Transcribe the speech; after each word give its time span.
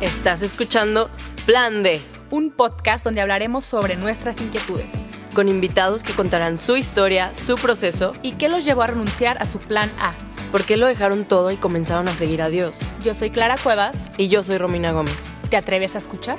Estás 0.00 0.40
escuchando 0.40 1.10
Plan 1.44 1.82
D, 1.82 2.00
un 2.30 2.50
podcast 2.52 3.04
donde 3.04 3.20
hablaremos 3.20 3.66
sobre 3.66 3.96
nuestras 3.96 4.40
inquietudes 4.40 5.04
con 5.34 5.46
invitados 5.46 6.02
que 6.02 6.14
contarán 6.14 6.56
su 6.56 6.78
historia, 6.78 7.34
su 7.34 7.56
proceso 7.56 8.14
y 8.22 8.32
qué 8.32 8.48
los 8.48 8.64
llevó 8.64 8.80
a 8.80 8.86
renunciar 8.86 9.36
a 9.42 9.44
su 9.44 9.58
plan 9.58 9.92
A. 9.98 10.14
¿Por 10.50 10.64
qué 10.64 10.78
lo 10.78 10.86
dejaron 10.86 11.26
todo 11.26 11.50
y 11.50 11.58
comenzaron 11.58 12.08
a 12.08 12.14
seguir 12.14 12.40
a 12.40 12.48
Dios? 12.48 12.80
Yo 13.02 13.12
soy 13.12 13.30
Clara 13.30 13.56
Cuevas. 13.62 14.10
Y 14.16 14.28
yo 14.28 14.42
soy 14.42 14.56
Romina 14.56 14.90
Gómez. 14.90 15.34
¿Te 15.50 15.58
atreves 15.58 15.94
a 15.94 15.98
escuchar? 15.98 16.38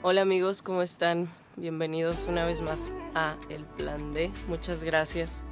Hola 0.00 0.22
amigos, 0.22 0.62
¿cómo 0.62 0.80
están? 0.80 1.30
Bienvenidos 1.56 2.26
una 2.28 2.46
vez 2.46 2.62
más 2.62 2.92
a 3.14 3.36
El 3.50 3.64
Plan 3.64 4.10
D. 4.10 4.30
Muchas 4.48 4.84
gracias 4.84 5.44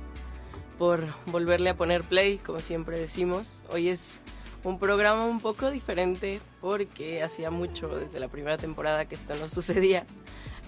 por 0.78 1.04
volverle 1.26 1.70
a 1.70 1.76
poner 1.76 2.04
play, 2.04 2.38
como 2.38 2.60
siempre 2.60 2.98
decimos. 2.98 3.64
Hoy 3.68 3.88
es 3.88 4.22
un 4.62 4.78
programa 4.78 5.24
un 5.26 5.40
poco 5.40 5.70
diferente 5.70 6.40
porque 6.60 7.22
hacía 7.22 7.50
mucho 7.50 7.88
desde 7.88 8.20
la 8.20 8.28
primera 8.28 8.56
temporada 8.56 9.04
que 9.04 9.16
esto 9.16 9.34
no 9.34 9.48
sucedía, 9.48 10.06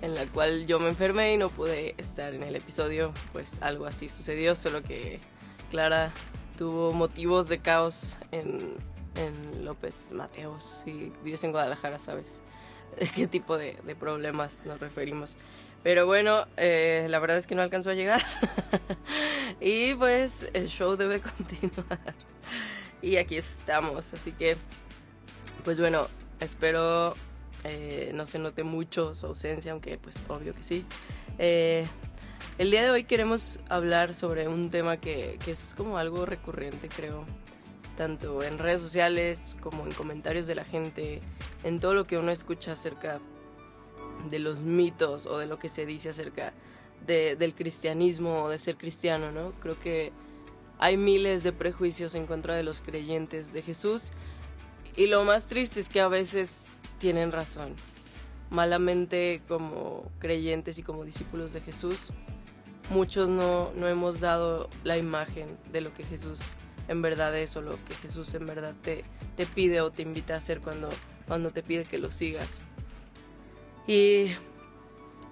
en 0.03 0.15
la 0.15 0.27
cual 0.27 0.67
yo 0.67 0.81
me 0.81 0.89
enfermé 0.89 1.35
y 1.35 1.37
no 1.37 1.49
pude 1.49 1.95
estar 1.97 2.35
en 2.35 2.43
el 2.43 2.57
episodio, 2.57 3.15
pues 3.33 3.63
algo 3.63 3.87
así 3.87 4.09
sucedió, 4.09 4.55
solo 4.57 4.83
que 4.83 5.21
Clara 5.71 6.11
tuvo 6.59 6.93
motivos 6.93 7.49
de 7.49 7.61
caos 7.61 8.19
en, 8.33 8.75
en 9.15 9.65
López 9.65 10.13
Mateos, 10.13 10.83
y 10.87 11.13
vives 11.23 11.45
en 11.45 11.53
Guadalajara, 11.53 11.99
¿sabes? 12.01 12.43
¿De 12.99 13.07
qué 13.15 13.29
tipo 13.29 13.57
de, 13.57 13.77
de 13.85 13.95
problemas 13.95 14.63
nos 14.65 14.81
referimos? 14.81 15.37
Pero 15.83 16.07
bueno, 16.07 16.47
eh, 16.57 17.07
la 17.09 17.19
verdad 17.19 17.39
es 17.39 17.47
que 17.47 17.55
no 17.55 17.63
alcanzó 17.63 17.91
a 17.91 17.95
llegar. 17.95 18.23
y 19.61 19.95
pues 19.95 20.47
el 20.53 20.69
show 20.69 20.97
debe 20.97 21.21
continuar. 21.39 22.15
y 23.01 23.17
aquí 23.17 23.37
estamos. 23.37 24.13
Así 24.13 24.33
que, 24.33 24.57
pues 25.65 25.81
bueno, 25.81 26.09
espero 26.39 27.15
eh, 27.65 28.11
no 28.15 28.27
se 28.27 28.39
note 28.39 28.63
mucho 28.63 29.15
su 29.15 29.27
ausencia, 29.27 29.73
aunque 29.73 29.99
pues 29.99 30.25
obvio 30.29 30.55
que 30.55 30.63
sí. 30.63 30.85
Eh, 31.39 31.87
el 32.59 32.71
día 32.71 32.83
de 32.83 32.91
hoy 32.91 33.05
queremos 33.05 33.61
hablar 33.69 34.15
sobre 34.15 34.49
un 34.49 34.71
tema 34.71 34.99
que, 34.99 35.39
que 35.45 35.53
es 35.53 35.75
como 35.75 35.97
algo 35.97 36.27
recurrente, 36.27 36.89
creo. 36.89 37.25
Tanto 37.97 38.43
en 38.43 38.59
redes 38.59 38.81
sociales 38.81 39.57
como 39.61 39.85
en 39.85 39.93
comentarios 39.93 40.47
de 40.47 40.55
la 40.55 40.65
gente, 40.65 41.21
en 41.65 41.81
todo 41.81 41.95
lo 41.95 42.07
que 42.07 42.17
uno 42.17 42.31
escucha 42.31 42.73
acerca 42.73 43.21
de 44.29 44.39
los 44.39 44.63
mitos 44.63 45.27
o 45.27 45.39
de 45.39 45.47
lo 45.47 45.59
que 45.59 45.69
se 45.69 45.87
dice 45.87 46.11
acerca 46.11 46.53
de, 47.07 47.37
del 47.37 47.55
cristianismo 47.55 48.43
o 48.45 48.49
de 48.49 48.59
ser 48.59 48.77
cristiano, 48.77 49.31
¿no? 49.33 49.53
Creo 49.61 49.79
que 49.79 50.13
hay 50.79 50.97
miles 50.97 51.43
de 51.43 51.53
prejuicios 51.53 52.15
en 52.15 52.27
contra 52.27 52.55
de 52.55 52.63
los 52.63 52.81
creyentes 52.81 53.53
de 53.53 53.63
Jesús 53.63 54.11
y 54.97 55.07
lo 55.07 55.25
más 55.25 55.47
triste 55.47 55.81
es 55.81 55.89
que 55.89 56.01
a 56.01 56.09
veces 56.09 56.69
tienen 56.99 57.33
razón. 57.33 57.75
Malamente 58.51 59.43
como 59.47 60.11
creyentes 60.19 60.79
y 60.79 60.83
como 60.83 61.05
discípulos 61.05 61.53
de 61.53 61.61
Jesús, 61.61 62.13
muchos 62.91 63.29
no, 63.29 63.73
no 63.77 63.89
hemos 63.89 64.21
dado 64.21 64.69
la 64.83 64.99
imagen 64.99 65.57
de 65.73 65.81
lo 65.81 65.95
que 65.95 66.03
Jesús 66.03 66.43
en 66.89 67.03
verdad 67.03 67.37
es 67.39 67.57
o 67.57 67.63
lo 67.63 67.83
que 67.85 67.95
Jesús 68.03 68.35
en 68.35 68.47
verdad 68.47 68.75
te, 68.83 69.05
te 69.37 69.47
pide 69.47 69.81
o 69.81 69.93
te 69.93 70.03
invita 70.03 70.35
a 70.35 70.39
hacer 70.39 70.61
cuando, 70.61 70.89
cuando 71.29 71.51
te 71.51 71.63
pide 71.63 71.85
que 71.85 71.99
lo 71.99 72.11
sigas. 72.11 72.63
Y 73.87 74.27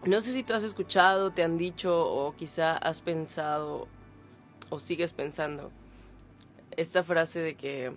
no 0.05 0.21
sé 0.21 0.33
si 0.33 0.43
tú 0.43 0.55
has 0.55 0.65
escuchado, 0.65 1.31
te 1.31 1.43
han 1.43 1.59
dicho 1.59 2.05
o 2.05 2.35
quizá 2.35 2.77
has 2.77 3.01
pensado 3.01 3.89
o 4.71 4.79
sigues 4.79 5.13
pensando 5.13 5.71
esta 6.77 7.03
frase 7.03 7.41
de 7.41 7.55
que 7.55 7.93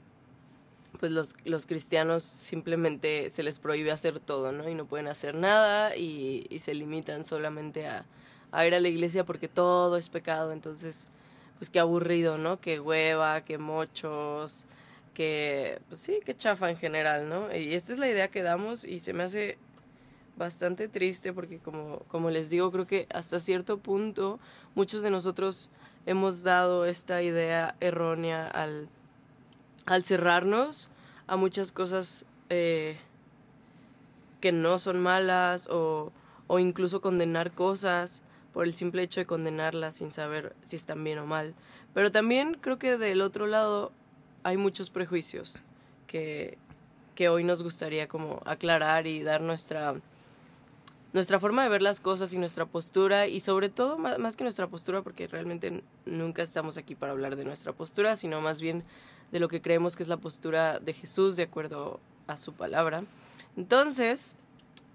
pues 1.00 1.12
los, 1.12 1.36
los 1.46 1.66
cristianos 1.66 2.24
simplemente 2.24 3.30
se 3.32 3.44
les 3.44 3.60
prohíbe 3.60 3.92
hacer 3.92 4.20
todo, 4.20 4.52
¿no? 4.52 4.70
Y 4.70 4.76
no 4.76 4.86
pueden 4.86 5.08
hacer 5.08 5.36
nada 5.36 5.96
y, 5.96 6.48
se 6.60 6.74
limitan 6.74 7.24
solamente 7.24 7.88
a, 7.88 8.06
a, 8.52 8.68
ir 8.68 8.76
a 8.76 8.80
la 8.80 8.88
iglesia 8.88 9.24
porque 9.24 9.48
todo 9.48 9.98
es 9.98 10.10
pecado. 10.10 10.52
Entonces, 10.52 11.08
pues 11.58 11.70
qué 11.70 11.80
aburrido, 11.80 12.38
¿no? 12.38 12.60
Qué 12.60 12.80
hueva, 12.80 13.42
qué 13.46 13.58
mochos, 13.58 14.66
que, 15.14 15.80
pues 15.90 16.02
sí, 16.02 16.20
qué 16.26 16.36
chafa 16.36 16.70
en 16.70 16.78
general, 16.78 17.30
¿no? 17.30 17.56
Y 17.56 17.74
esta 17.74 17.94
es 17.94 18.00
la 18.00 18.10
idea 18.10 18.28
que 18.30 18.44
damos 18.44 18.84
y 18.86 19.00
se 19.00 19.14
me 19.14 19.24
hace 19.24 19.58
bastante 20.42 20.88
triste 20.88 21.34
porque 21.34 21.60
como, 21.60 22.00
como 22.08 22.32
les 22.32 22.50
digo, 22.50 22.72
creo 22.72 22.88
que 22.88 23.08
hasta 23.14 23.40
cierto 23.40 23.78
punto 23.78 24.40
muchos 24.74 25.04
de 25.04 25.12
nosotros 25.12 25.70
hemos 26.08 26.44
dado 26.44 26.86
esta 26.86 27.22
idea 27.22 27.76
errónea 27.80 28.48
al, 28.48 28.90
al 29.86 30.04
cerrarnos 30.04 30.90
a 31.28 31.38
muchas 31.38 31.72
cosas 31.72 32.26
eh, 32.50 32.98
que 34.42 34.52
no 34.52 34.80
son 34.80 35.00
malas 35.00 35.68
o, 35.68 36.12
o 36.48 36.58
incluso 36.58 37.02
condenar 37.02 37.52
cosas 37.52 38.24
por 38.52 38.66
el 38.66 38.74
simple 38.74 39.04
hecho 39.04 39.20
de 39.20 39.28
condenarlas 39.28 39.98
sin 39.98 40.12
saber 40.12 40.56
si 40.64 40.76
están 40.76 41.04
bien 41.04 41.20
o 41.20 41.28
mal. 41.28 41.54
Pero 41.94 42.12
también 42.12 42.58
creo 42.60 42.80
que 42.80 42.98
del 42.98 43.22
otro 43.22 43.46
lado 43.46 43.92
hay 44.42 44.58
muchos 44.58 44.90
prejuicios 44.90 45.62
que, 46.08 46.58
que 47.14 47.30
hoy 47.30 47.44
nos 47.44 47.62
gustaría 47.62 48.08
como 48.08 48.42
aclarar 48.46 49.06
y 49.06 49.22
dar 49.22 49.42
nuestra 49.42 50.02
nuestra 51.14 51.40
forma 51.40 51.64
de 51.64 51.70
ver 51.70 51.82
las 51.82 52.00
cosas 52.00 52.34
y 52.34 52.38
nuestra 52.38 52.66
postura 52.66 53.28
y 53.28 53.40
sobre 53.40 53.70
todo 53.70 53.98
más, 53.98 54.36
que 54.36 54.44
nuestra 54.44 54.68
postura 54.68 55.02
porque 55.02 55.28
realmente 55.28 55.84
nunca 56.06 56.42
estamos 56.42 56.78
aquí 56.78 56.96
para 56.96 57.12
hablar 57.12 57.36
de 57.36 57.44
nuestra 57.44 57.74
postura 57.74 58.16
sino 58.16 58.40
más 58.42 58.62
bien 58.62 58.84
de 59.32 59.40
lo 59.40 59.48
que 59.48 59.62
creemos 59.62 59.96
que 59.96 60.04
es 60.04 60.10
la 60.10 60.18
postura 60.18 60.80
de 60.80 60.94
Jesús 60.94 61.36
de 61.36 61.44
acuerdo 61.44 62.00
a 62.28 62.38
su 62.38 62.54
palabra. 62.54 63.04
Entonces 63.58 64.36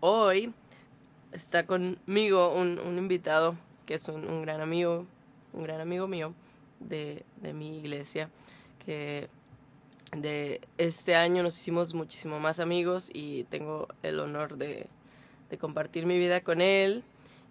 hoy 0.01 0.53
está 1.33 1.67
conmigo 1.67 2.55
un, 2.55 2.79
invitado 2.97 3.57
que 3.85 3.95
es 3.95 4.09
un, 4.09 4.27
un, 4.27 4.43
gran 4.43 4.61
amigo 4.61 5.07
un 5.53 5.65
gran 5.65 5.81
amigo 5.81 6.07
mío 6.07 6.33
de, 6.81 7.25
de 7.43 7.53
mi 7.53 7.79
iglesia 7.79 8.31
que 8.85 9.29
de 10.13 10.61
este 10.79 11.15
año 11.15 11.43
nos 11.43 11.59
hicimos 11.59 11.93
muchísimo 11.93 12.39
más 12.41 12.61
amigos 12.61 13.11
y 13.13 13.45
tengo 13.45 13.89
el 14.03 14.21
honor 14.21 14.57
de 14.57 14.89
de 15.51 15.59
compartir 15.59 16.07
mi 16.07 16.19
vida 16.19 16.43
con 16.43 16.61
él. 16.61 17.05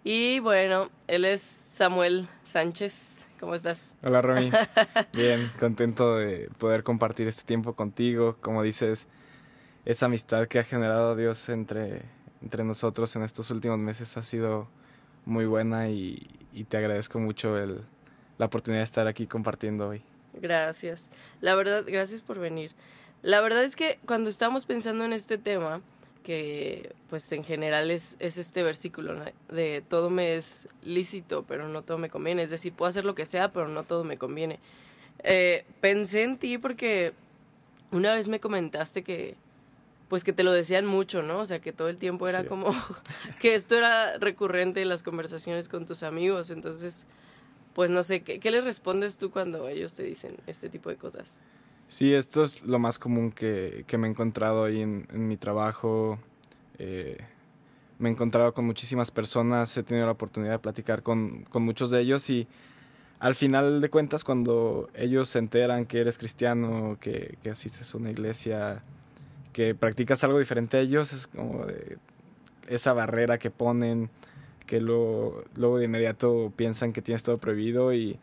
Y 0.04 0.40
bueno, 0.40 0.90
él 1.08 1.24
es 1.24 1.40
Samuel 1.40 2.28
Sánchez. 2.44 3.26
¿Cómo 3.40 3.54
estás? 3.54 3.96
Hola, 4.02 4.22
Romy. 4.22 4.50
Bien, 5.12 5.50
contento 5.58 6.16
de 6.16 6.48
poder 6.58 6.82
compartir 6.82 7.26
este 7.28 7.42
tiempo 7.44 7.74
contigo. 7.74 8.36
Como 8.40 8.62
dices, 8.62 9.08
esa 9.84 10.06
amistad 10.06 10.46
que 10.46 10.58
ha 10.58 10.64
generado 10.64 11.16
Dios 11.16 11.48
entre, 11.48 12.02
entre 12.42 12.64
nosotros 12.64 13.14
en 13.16 13.22
estos 13.22 13.50
últimos 13.50 13.78
meses 13.78 14.16
ha 14.16 14.22
sido 14.22 14.68
muy 15.24 15.44
buena 15.44 15.88
y, 15.88 16.26
y 16.52 16.64
te 16.64 16.76
agradezco 16.76 17.18
mucho 17.18 17.58
el, 17.58 17.82
la 18.38 18.46
oportunidad 18.46 18.80
de 18.80 18.84
estar 18.84 19.06
aquí 19.08 19.26
compartiendo 19.26 19.88
hoy. 19.88 20.02
Gracias. 20.34 21.10
La 21.40 21.54
verdad, 21.54 21.84
gracias 21.86 22.22
por 22.22 22.38
venir. 22.38 22.72
La 23.22 23.40
verdad 23.40 23.64
es 23.64 23.76
que 23.76 23.98
cuando 24.06 24.30
estamos 24.30 24.66
pensando 24.66 25.04
en 25.04 25.12
este 25.12 25.38
tema, 25.38 25.80
que 26.26 26.92
pues 27.08 27.30
en 27.30 27.44
general 27.44 27.88
es, 27.92 28.16
es 28.18 28.36
este 28.36 28.64
versículo 28.64 29.14
¿no? 29.14 29.24
de 29.48 29.80
todo 29.88 30.10
me 30.10 30.34
es 30.34 30.66
lícito, 30.82 31.44
pero 31.46 31.68
no 31.68 31.82
todo 31.82 31.98
me 31.98 32.10
conviene. 32.10 32.42
Es 32.42 32.50
decir, 32.50 32.72
puedo 32.72 32.88
hacer 32.88 33.04
lo 33.04 33.14
que 33.14 33.24
sea, 33.24 33.52
pero 33.52 33.68
no 33.68 33.84
todo 33.84 34.02
me 34.02 34.18
conviene. 34.18 34.58
Eh, 35.22 35.64
pensé 35.80 36.24
en 36.24 36.36
ti 36.36 36.58
porque 36.58 37.12
una 37.92 38.12
vez 38.12 38.26
me 38.26 38.40
comentaste 38.40 39.04
que 39.04 39.36
pues 40.08 40.24
que 40.24 40.32
te 40.32 40.42
lo 40.42 40.50
decían 40.50 40.84
mucho, 40.84 41.22
¿no? 41.22 41.38
O 41.38 41.44
sea, 41.44 41.60
que 41.60 41.72
todo 41.72 41.88
el 41.88 41.96
tiempo 41.96 42.26
era 42.26 42.42
sí. 42.42 42.48
como 42.48 42.70
que 43.40 43.54
esto 43.54 43.76
era 43.76 44.18
recurrente 44.18 44.82
en 44.82 44.88
las 44.88 45.04
conversaciones 45.04 45.68
con 45.68 45.86
tus 45.86 46.02
amigos. 46.02 46.50
Entonces, 46.50 47.06
pues 47.72 47.88
no 47.88 48.02
sé, 48.02 48.22
¿qué, 48.22 48.40
qué 48.40 48.50
les 48.50 48.64
respondes 48.64 49.16
tú 49.16 49.30
cuando 49.30 49.68
ellos 49.68 49.94
te 49.94 50.02
dicen 50.02 50.38
este 50.48 50.68
tipo 50.68 50.90
de 50.90 50.96
cosas? 50.96 51.38
Sí, 51.88 52.14
esto 52.14 52.42
es 52.42 52.64
lo 52.64 52.78
más 52.78 52.98
común 52.98 53.30
que, 53.30 53.84
que 53.86 53.96
me 53.96 54.08
he 54.08 54.10
encontrado 54.10 54.64
ahí 54.64 54.80
en, 54.80 55.06
en 55.12 55.28
mi 55.28 55.36
trabajo. 55.36 56.18
Eh, 56.78 57.16
me 57.98 58.08
he 58.08 58.12
encontrado 58.12 58.52
con 58.54 58.66
muchísimas 58.66 59.10
personas, 59.10 59.76
he 59.76 59.82
tenido 59.82 60.06
la 60.06 60.12
oportunidad 60.12 60.52
de 60.52 60.58
platicar 60.58 61.02
con, 61.02 61.44
con, 61.44 61.62
muchos 61.62 61.90
de 61.90 62.00
ellos 62.00 62.28
y 62.28 62.46
al 63.20 63.34
final 63.34 63.80
de 63.80 63.88
cuentas 63.88 64.24
cuando 64.24 64.90
ellos 64.94 65.28
se 65.28 65.38
enteran 65.38 65.86
que 65.86 66.00
eres 66.00 66.18
cristiano, 66.18 66.98
que, 67.00 67.38
que 67.42 67.50
asistes 67.50 67.94
a 67.94 67.98
una 67.98 68.10
iglesia, 68.10 68.82
que 69.52 69.74
practicas 69.74 70.22
algo 70.24 70.38
diferente 70.38 70.76
a 70.76 70.80
ellos, 70.80 71.12
es 71.12 71.26
como 71.28 71.64
de 71.66 71.98
esa 72.68 72.92
barrera 72.92 73.38
que 73.38 73.50
ponen, 73.50 74.10
que 74.66 74.80
luego, 74.80 75.42
luego 75.54 75.78
de 75.78 75.86
inmediato 75.86 76.52
piensan 76.56 76.92
que 76.92 77.00
tienes 77.00 77.22
todo 77.22 77.38
prohibido 77.38 77.94
y 77.94 78.18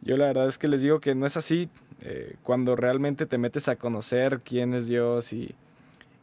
yo 0.00 0.16
la 0.16 0.26
verdad 0.26 0.48
es 0.48 0.58
que 0.58 0.68
les 0.68 0.82
digo 0.82 1.00
que 1.00 1.14
no 1.14 1.26
es 1.26 1.36
así, 1.36 1.68
eh, 2.02 2.36
cuando 2.42 2.76
realmente 2.76 3.26
te 3.26 3.38
metes 3.38 3.68
a 3.68 3.76
conocer 3.76 4.40
quién 4.44 4.74
es 4.74 4.86
Dios 4.86 5.32
y, 5.32 5.54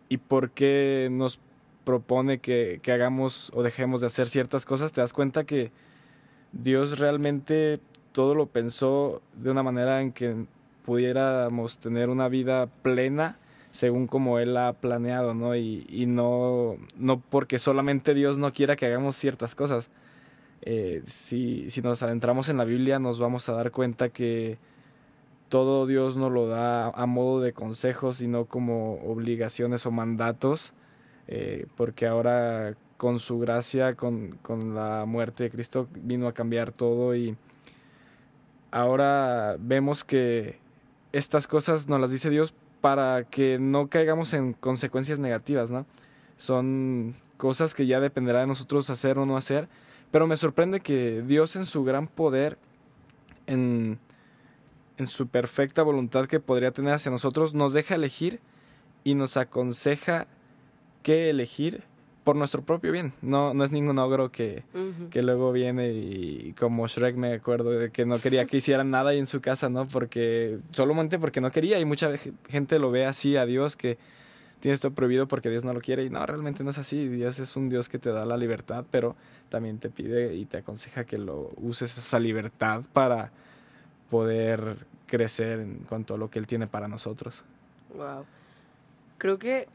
y 0.10 0.18
por 0.18 0.52
qué 0.52 1.10
nos 1.12 1.40
propone 1.84 2.40
que, 2.40 2.80
que, 2.84 2.92
hagamos 2.92 3.52
o 3.56 3.64
dejemos 3.64 4.02
de 4.02 4.08
hacer 4.08 4.28
ciertas 4.28 4.66
cosas, 4.66 4.92
te 4.92 5.02
das 5.02 5.14
cuenta 5.14 5.44
que 5.44 5.72
Dios 6.52 7.00
realmente 7.00 7.80
todo 8.12 8.36
lo 8.36 8.46
pensó 8.46 9.22
de 9.36 9.52
una 9.52 9.64
manera 9.64 10.02
en 10.02 10.12
que 10.12 10.46
pudiéramos 10.84 11.78
tener 11.80 12.10
una 12.10 12.28
vida 12.28 12.68
plena 12.68 13.38
según 13.72 14.06
como 14.06 14.38
Él 14.38 14.58
ha 14.58 14.74
planeado, 14.74 15.34
¿no? 15.34 15.56
Y, 15.56 15.86
y 15.90 16.06
no, 16.06 16.76
no 16.98 17.22
porque 17.22 17.58
solamente 17.58 18.14
Dios 18.14 18.38
no 18.38 18.52
quiera 18.52 18.76
que 18.76 18.86
hagamos 18.86 19.16
ciertas 19.16 19.56
cosas. 19.56 19.90
Eh, 20.62 21.02
si, 21.06 21.70
si 21.70 21.82
nos 21.82 22.04
adentramos 22.04 22.50
en 22.50 22.58
la 22.58 22.66
Biblia 22.66 23.00
nos 23.00 23.20
vamos 23.20 23.50
a 23.50 23.54
dar 23.54 23.72
cuenta 23.72 24.10
que 24.10 24.60
todo 25.52 25.86
Dios 25.86 26.16
nos 26.16 26.32
lo 26.32 26.48
da 26.48 26.88
a 26.92 27.06
modo 27.06 27.42
de 27.42 27.52
consejos 27.52 28.22
y 28.22 28.28
no 28.28 28.46
como 28.46 28.94
obligaciones 29.04 29.86
o 29.86 29.92
mandatos, 29.92 30.74
eh, 31.28 31.66
porque 31.76 32.08
ahora 32.08 32.78
con 32.96 33.20
su 33.20 33.38
gracia, 33.38 33.96
con, 33.96 34.32
con, 34.42 34.76
la 34.76 35.04
muerte 35.06 35.44
de 35.44 35.50
Cristo, 35.50 35.90
vino 35.92 36.30
a 36.30 36.34
cambiar 36.34 36.72
todo 36.72 37.18
y 37.18 37.36
ahora 38.72 39.58
vemos 39.60 40.06
que 40.06 40.58
estas 41.12 41.48
cosas 41.48 41.90
nos 41.90 42.00
las 42.00 42.12
dice 42.12 42.30
Dios 42.30 42.54
para 42.80 43.26
que 43.26 43.60
no 43.60 43.90
caigamos 43.90 44.34
en 44.34 44.54
consecuencias 44.54 45.20
negativas, 45.20 45.70
¿no? 45.70 45.86
Son 46.38 47.14
cosas 47.36 47.76
que 47.76 47.88
ya 47.88 48.00
dependerá 48.00 48.40
de 48.40 48.48
nosotros 48.48 48.90
hacer 48.90 49.20
o 49.20 49.26
no 49.26 49.36
hacer, 49.36 49.68
pero 50.12 50.28
me 50.28 50.38
sorprende 50.38 50.80
que 50.80 51.22
Dios 51.28 51.58
en 51.58 51.66
su 51.66 51.84
gran 51.84 52.08
poder, 52.08 52.58
en, 53.48 54.00
en 54.98 55.08
su 55.08 55.28
perfecta 55.28 55.84
voluntad 55.84 56.28
que 56.28 56.40
podría 56.40 56.72
tener 56.72 56.94
hacia 56.94 57.12
nosotros, 57.12 57.54
nos 57.54 57.74
deja 57.74 57.96
elegir 57.96 58.40
y 59.04 59.16
nos 59.16 59.38
aconseja 59.38 60.28
qué 61.04 61.30
elegir 61.30 61.84
por 62.24 62.36
nuestro 62.36 62.62
propio 62.62 62.92
bien. 62.92 63.14
No, 63.22 63.54
no 63.54 63.64
es 63.64 63.72
ningún 63.72 63.98
ogro 63.98 64.32
que, 64.32 64.64
que 65.10 65.24
luego 65.24 65.52
viene 65.52 65.92
y, 65.92 66.54
como 66.58 66.88
Shrek 66.88 67.16
me 67.16 67.34
acuerdo 67.34 67.72
de 67.72 67.92
que 67.92 68.06
no 68.06 68.20
quería 68.20 68.46
que 68.46 68.58
hicieran 68.58 68.92
nada 68.92 69.12
ahí 69.12 69.20
en 69.20 69.26
su 69.26 69.42
casa, 69.42 69.70
¿no? 69.70 69.88
Porque 69.88 70.60
solamente 70.72 71.18
porque 71.18 71.42
no 71.42 71.52
quería 71.52 71.80
y 71.80 71.86
mucha 71.86 72.12
gente 72.48 72.78
lo 72.78 72.92
ve 72.92 73.06
así 73.06 73.38
a 73.38 73.46
Dios 73.46 73.76
que 73.76 73.98
tiene 74.60 74.76
esto 74.76 74.92
prohibido 74.92 75.28
porque 75.28 75.50
Dios 75.50 75.64
no 75.64 75.74
lo 75.74 75.82
quiere 75.82 76.06
y 76.06 76.12
no, 76.12 76.24
realmente 76.24 76.64
no 76.64 76.70
es 76.70 76.78
así. 76.78 77.08
Dios 77.08 77.40
es 77.40 77.56
un 77.56 77.70
Dios 77.70 77.90
que 77.90 77.98
te 77.98 78.12
da 78.12 78.26
la 78.26 78.38
libertad, 78.38 78.86
pero 78.92 79.16
también 79.50 79.80
te 79.80 79.90
pide 79.90 80.36
y 80.36 80.46
te 80.46 80.58
aconseja 80.58 81.06
que 81.06 81.18
lo 81.18 81.52
uses 81.58 81.98
esa 81.98 82.20
libertad 82.20 82.84
para 82.94 83.32
poder 84.12 84.86
crecer 85.08 85.60
en 85.60 85.80
cuanto 85.90 86.14
a 86.14 86.18
lo 86.18 86.30
que 86.30 86.38
Él 86.38 86.46
tiene 86.46 86.68
para 86.68 86.88
nosotros. 86.88 87.44
Wow. 87.96 88.26
Creo 89.18 89.40
que, 89.40 89.68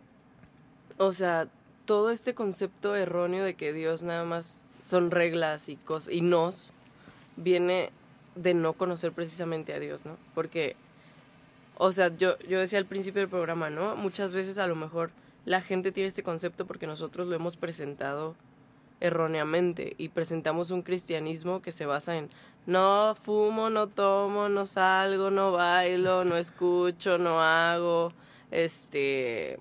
o 0.99 1.13
sea, 1.13 1.49
todo 1.87 2.11
este 2.11 2.35
concepto 2.35 2.95
erróneo 2.95 3.45
de 3.45 3.55
que 3.55 3.73
Dios 3.73 4.03
nada 4.03 4.25
más 4.25 4.67
son 4.81 5.11
reglas 5.11 5.69
y 5.69 5.77
cosas 5.77 6.13
y 6.13 6.21
nos 6.21 6.73
viene 7.37 7.91
de 8.35 8.53
no 8.55 8.75
conocer 8.75 9.13
precisamente 9.13 9.73
a 9.73 9.79
Dios, 9.79 10.05
¿no? 10.05 10.19
Porque, 10.35 10.77
o 11.77 11.91
sea, 11.93 12.15
yo, 12.15 12.39
yo 12.41 12.61
decía 12.61 12.79
al 12.79 12.87
principio 12.87 13.21
del 13.21 13.31
programa, 13.31 13.71
¿no? 13.71 13.97
Muchas 13.97 14.35
veces 14.35 14.59
a 14.59 14.67
lo 14.67 14.77
mejor 14.77 15.11
la 15.47 15.63
gente 15.63 15.93
tiene 15.93 16.09
este 16.09 16.23
concepto 16.23 16.67
porque 16.67 16.87
nosotros 16.87 17.27
lo 17.27 17.37
hemos 17.37 17.57
presentado 17.57 18.35
erróneamente 19.01 19.95
y 19.97 20.09
presentamos 20.11 20.71
un 20.71 20.83
cristianismo 20.83 21.63
que 21.63 21.73
se 21.73 21.87
basa 21.87 22.17
en 22.17 22.29
no 22.67 23.15
fumo, 23.15 23.71
no 23.71 23.89
tomo, 23.89 24.49
no 24.49 24.67
salgo, 24.67 25.31
no 25.31 25.53
bailo, 25.53 26.25
no 26.25 26.37
escucho, 26.37 27.17
no 27.17 27.41
hago, 27.41 28.13
este, 28.51 29.59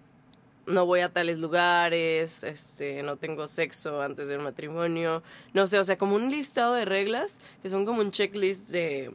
no 0.66 0.86
voy 0.86 1.02
a 1.02 1.10
tales 1.10 1.38
lugares, 1.40 2.44
este, 2.44 3.04
no 3.04 3.18
tengo 3.18 3.48
sexo 3.48 4.02
antes 4.02 4.28
del 4.28 4.40
matrimonio, 4.40 5.22
no 5.54 5.68
sé, 5.68 5.78
o 5.78 5.84
sea, 5.84 5.98
como 5.98 6.16
un 6.16 6.30
listado 6.30 6.74
de 6.74 6.86
reglas 6.86 7.40
que 7.62 7.70
son 7.70 7.86
como 7.86 8.02
un 8.02 8.12
checklist 8.12 8.70
de, 8.70 9.12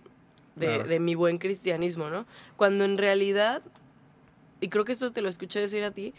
de, 0.54 0.84
de 0.84 1.00
mi 1.00 1.16
buen 1.16 1.38
cristianismo, 1.38 2.10
¿no? 2.10 2.26
Cuando 2.56 2.84
en 2.84 2.96
realidad, 2.96 3.62
y 4.60 4.68
creo 4.68 4.84
que 4.84 4.92
esto 4.92 5.10
te 5.12 5.22
lo 5.22 5.28
escuché 5.28 5.58
decir 5.58 5.82
a 5.82 5.90
ti, 5.90 6.14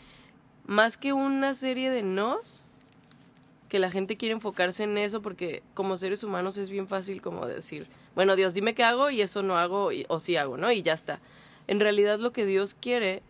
más 0.66 0.98
que 0.98 1.14
una 1.14 1.54
serie 1.54 1.90
de 1.90 2.04
nos, 2.04 2.66
que 3.72 3.80
la 3.80 3.90
gente 3.90 4.18
quiere 4.18 4.34
enfocarse 4.34 4.84
en 4.84 4.98
eso 4.98 5.22
porque 5.22 5.64
como 5.76 5.96
seres 5.96 6.26
humanos 6.26 6.58
es 6.58 6.70
bien 6.70 6.90
fácil 6.90 7.22
como 7.22 7.46
decir, 7.46 7.88
bueno, 8.16 8.36
Dios, 8.36 8.54
dime 8.54 8.76
qué 8.76 8.84
hago 8.84 9.12
y 9.12 9.22
eso 9.22 9.44
no 9.44 9.58
hago 9.58 9.92
o 10.10 10.20
sí 10.20 10.36
hago, 10.36 10.58
¿no? 10.58 10.74
Y 10.74 10.82
ya 10.82 10.92
está. 10.92 11.22
En 11.68 11.80
realidad 11.80 12.20
lo 12.20 12.34
que 12.34 12.46
Dios 12.46 12.74
quiere 12.74 13.24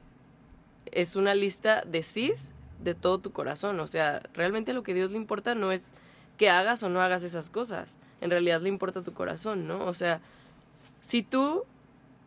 es 0.91 1.15
una 1.15 1.35
lista 1.35 1.83
de 1.85 2.01
sís 2.01 2.55
de 2.83 2.95
todo 2.95 3.19
tu 3.19 3.31
corazón. 3.31 3.79
O 3.81 3.85
sea, 3.85 4.23
realmente 4.33 4.73
lo 4.73 4.81
que 4.81 4.95
Dios 4.95 5.11
le 5.11 5.17
importa 5.17 5.53
no 5.53 5.71
es 5.71 5.93
que 6.37 6.49
hagas 6.49 6.81
o 6.81 6.89
no 6.89 7.01
hagas 7.01 7.21
esas 7.21 7.51
cosas. 7.51 7.99
En 8.19 8.31
realidad 8.31 8.61
le 8.61 8.69
importa 8.69 9.03
tu 9.03 9.13
corazón, 9.13 9.67
¿no? 9.67 9.85
O 9.85 9.93
sea, 9.93 10.21
si 11.01 11.21
tú, 11.21 11.65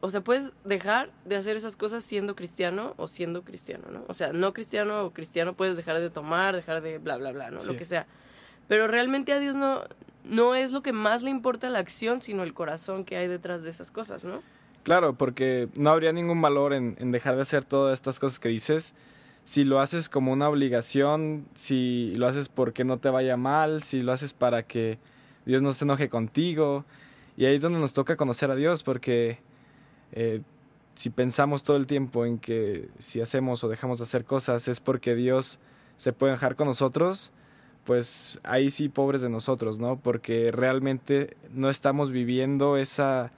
o 0.05 0.11
sea, 0.11 0.21
puedes 0.21 0.53
dejar 0.65 1.11
de 1.25 1.35
hacer 1.35 1.56
esas 1.56 1.77
cosas 1.77 2.05
siendo 2.05 2.37
cristiano 2.37 2.93
o 2.99 3.09
siendo 3.09 3.43
cristiano, 3.43 3.89
¿no? 3.91 4.05
O 4.06 4.12
sea, 4.12 4.35
no 4.35 4.53
cristiano 4.53 5.03
o 5.03 5.15
cristiano 5.15 5.55
puedes 5.55 5.79
dejar 5.79 5.99
de 5.99 6.11
tomar, 6.11 6.55
dejar 6.55 6.83
de 6.83 6.99
bla, 6.99 7.17
bla, 7.17 7.33
bla, 7.33 7.51
¿no? 7.51 7.59
Lo 7.65 7.75
que 7.75 7.87
sea. 7.87 8.06
Pero 8.69 8.87
realmente 8.87 9.33
a 9.33 9.39
Dios 9.39 9.56
no, 9.56 9.81
no 10.23 10.55
es 10.55 10.73
lo 10.73 10.83
que 10.83 10.93
más 10.93 11.23
le 11.23 11.31
importa 11.31 11.71
la 11.71 11.79
acción, 11.79 12.21
sino 12.21 12.43
el 12.43 12.53
corazón 12.53 13.06
que 13.06 13.17
hay 13.17 13.29
detrás 13.29 13.62
de 13.62 13.71
esas 13.71 13.91
cosas, 13.91 14.25
¿no? 14.25 14.43
Claro, 14.83 15.15
porque 15.15 15.71
no 15.75 15.89
habría 15.89 16.12
ningún 16.12 16.43
valor 16.43 16.75
en, 16.75 16.97
en, 16.99 17.11
dejar 17.11 17.37
de 17.37 17.41
hacer 17.41 17.65
todas 17.65 17.95
estas 17.95 18.21
cosas 18.21 18.39
que 18.39 18.51
dices. 18.51 18.93
Si 19.43 19.65
lo 19.65 19.81
haces 19.81 20.11
como 20.11 20.33
una 20.33 20.51
obligación, 20.51 21.47
si 21.55 22.12
lo 22.17 22.27
haces 22.27 22.51
porque 22.51 22.85
no 22.85 22.99
te 22.99 23.09
vaya 23.09 23.39
mal, 23.39 23.83
si 23.83 24.03
lo 24.03 24.12
haces 24.12 24.35
para 24.35 24.65
que 24.65 24.99
Dios 25.47 25.62
no 25.62 25.73
se 25.73 25.87
enoje 25.87 26.11
contigo. 26.11 26.85
Y 27.39 27.47
ahí 27.47 27.55
es 27.55 27.62
donde 27.62 27.79
nos 27.79 27.95
toca 27.95 28.17
conocer 28.17 28.51
a 28.51 28.55
Dios, 28.55 28.83
porque 28.83 29.39
eh, 30.14 30.43
si 30.94 31.11
pensamos 31.11 31.64
todo 31.64 31.76
el 31.76 31.87
tiempo 31.87 32.25
en 32.25 32.38
que 32.38 32.88
si 32.99 33.20
hacemos 33.20 33.64
o 33.64 33.69
dejamos 33.69 33.99
de 33.99 34.05
hacer 34.05 34.25
cosas 34.25 34.69
es 34.69 34.78
porque 34.78 35.16
Dios 35.16 35.58
se 35.96 36.12
puede 36.12 36.32
enojar 36.32 36.55
con 36.55 36.69
nosotros, 36.69 37.32
pues 37.84 38.40
ahí 38.44 38.70
sí 38.70 38.88
pobres 38.88 39.20
de 39.20 39.28
nosotros, 39.28 39.81
¿no? 39.81 39.99
Porque 39.99 40.52
realmente 40.52 41.37
no 41.52 41.69
estamos 41.69 42.12
viviendo 42.12 42.76
esa 42.76 43.32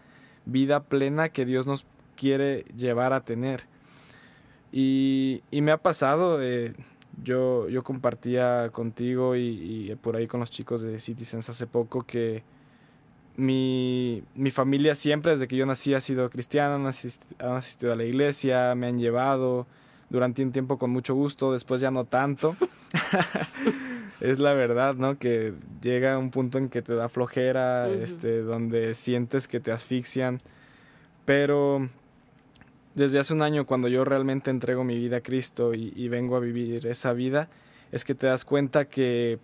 vida 0.45 0.85
plena 0.85 1.31
que 1.31 1.47
Dios 1.47 1.67
nos 1.67 1.87
quiere 2.15 2.65
llevar 2.77 3.15
a 3.15 3.25
tener. 3.25 3.65
Y, 4.71 5.43
y 5.51 5.63
me 5.63 5.73
ha 5.73 5.79
pasado, 5.79 6.43
eh, 6.43 6.75
yo, 7.23 7.71
yo 7.71 7.83
compartía 7.83 8.69
contigo 8.71 9.35
y, 9.35 9.91
y, 9.91 9.95
por 9.97 10.17
ahí 10.17 10.27
con 10.27 10.41
los 10.41 10.51
chicos 10.51 10.83
de 10.83 10.99
Citizens 10.99 11.49
hace 11.49 11.67
poco 11.67 12.03
que 12.03 12.45
mi, 13.37 14.23
mi 14.35 14.51
familia 14.51 14.95
siempre, 14.95 15.33
desde 15.33 15.49
que 15.49 15.57
yo 15.57 15.67
nací, 15.67 15.95
ha 15.95 16.01
sido 16.01 16.29
cristiana, 16.31 16.77
han 16.77 16.87
asistido, 16.87 17.35
han 17.39 17.57
asistido 17.57 17.93
a 17.93 17.97
la 17.97 18.05
iglesia, 18.05 18.75
me 18.75 18.87
han 18.87 18.99
llevado 18.99 19.67
durante 20.09 20.43
un 20.43 20.53
tiempo 20.53 20.79
con 20.79 20.91
mucho 20.91 21.15
gusto, 21.15 21.53
después 21.53 21.81
ya 21.81 21.91
no 21.91 22.05
tanto. 22.05 22.57
es 24.21 24.39
la 24.39 24.55
verdad, 24.55 24.95
¿no? 24.95 25.19
Que 25.19 25.55
llega 25.83 26.19
un 26.19 26.31
punto 26.31 26.59
en 26.59 26.69
que 26.69 26.83
te 26.83 26.95
da 26.95 27.09
flojera, 27.09 27.87
uh 27.89 27.93
-huh. 27.93 28.03
este, 28.03 28.43
donde 28.43 28.95
sientes 28.95 29.49
que 29.49 29.61
te 29.61 29.73
asfixian. 29.73 30.41
Pero 31.25 31.89
desde 32.95 33.19
hace 33.19 33.35
un 33.35 33.43
año, 33.43 33.67
cuando 33.67 33.89
yo 33.89 34.05
realmente 34.05 34.51
entrego 34.51 34.85
mi 34.85 34.97
vida 34.97 35.19
a 35.19 35.21
Cristo 35.21 35.75
y, 35.75 35.93
y 35.97 36.09
vengo 36.09 36.37
a 36.37 36.41
vivir 36.41 36.87
esa 36.87 37.13
vida, 37.13 37.49
es 37.93 38.05
que 38.05 38.15
te 38.15 38.27
das 38.27 38.45
cuenta 38.45 38.87
que 38.87 39.39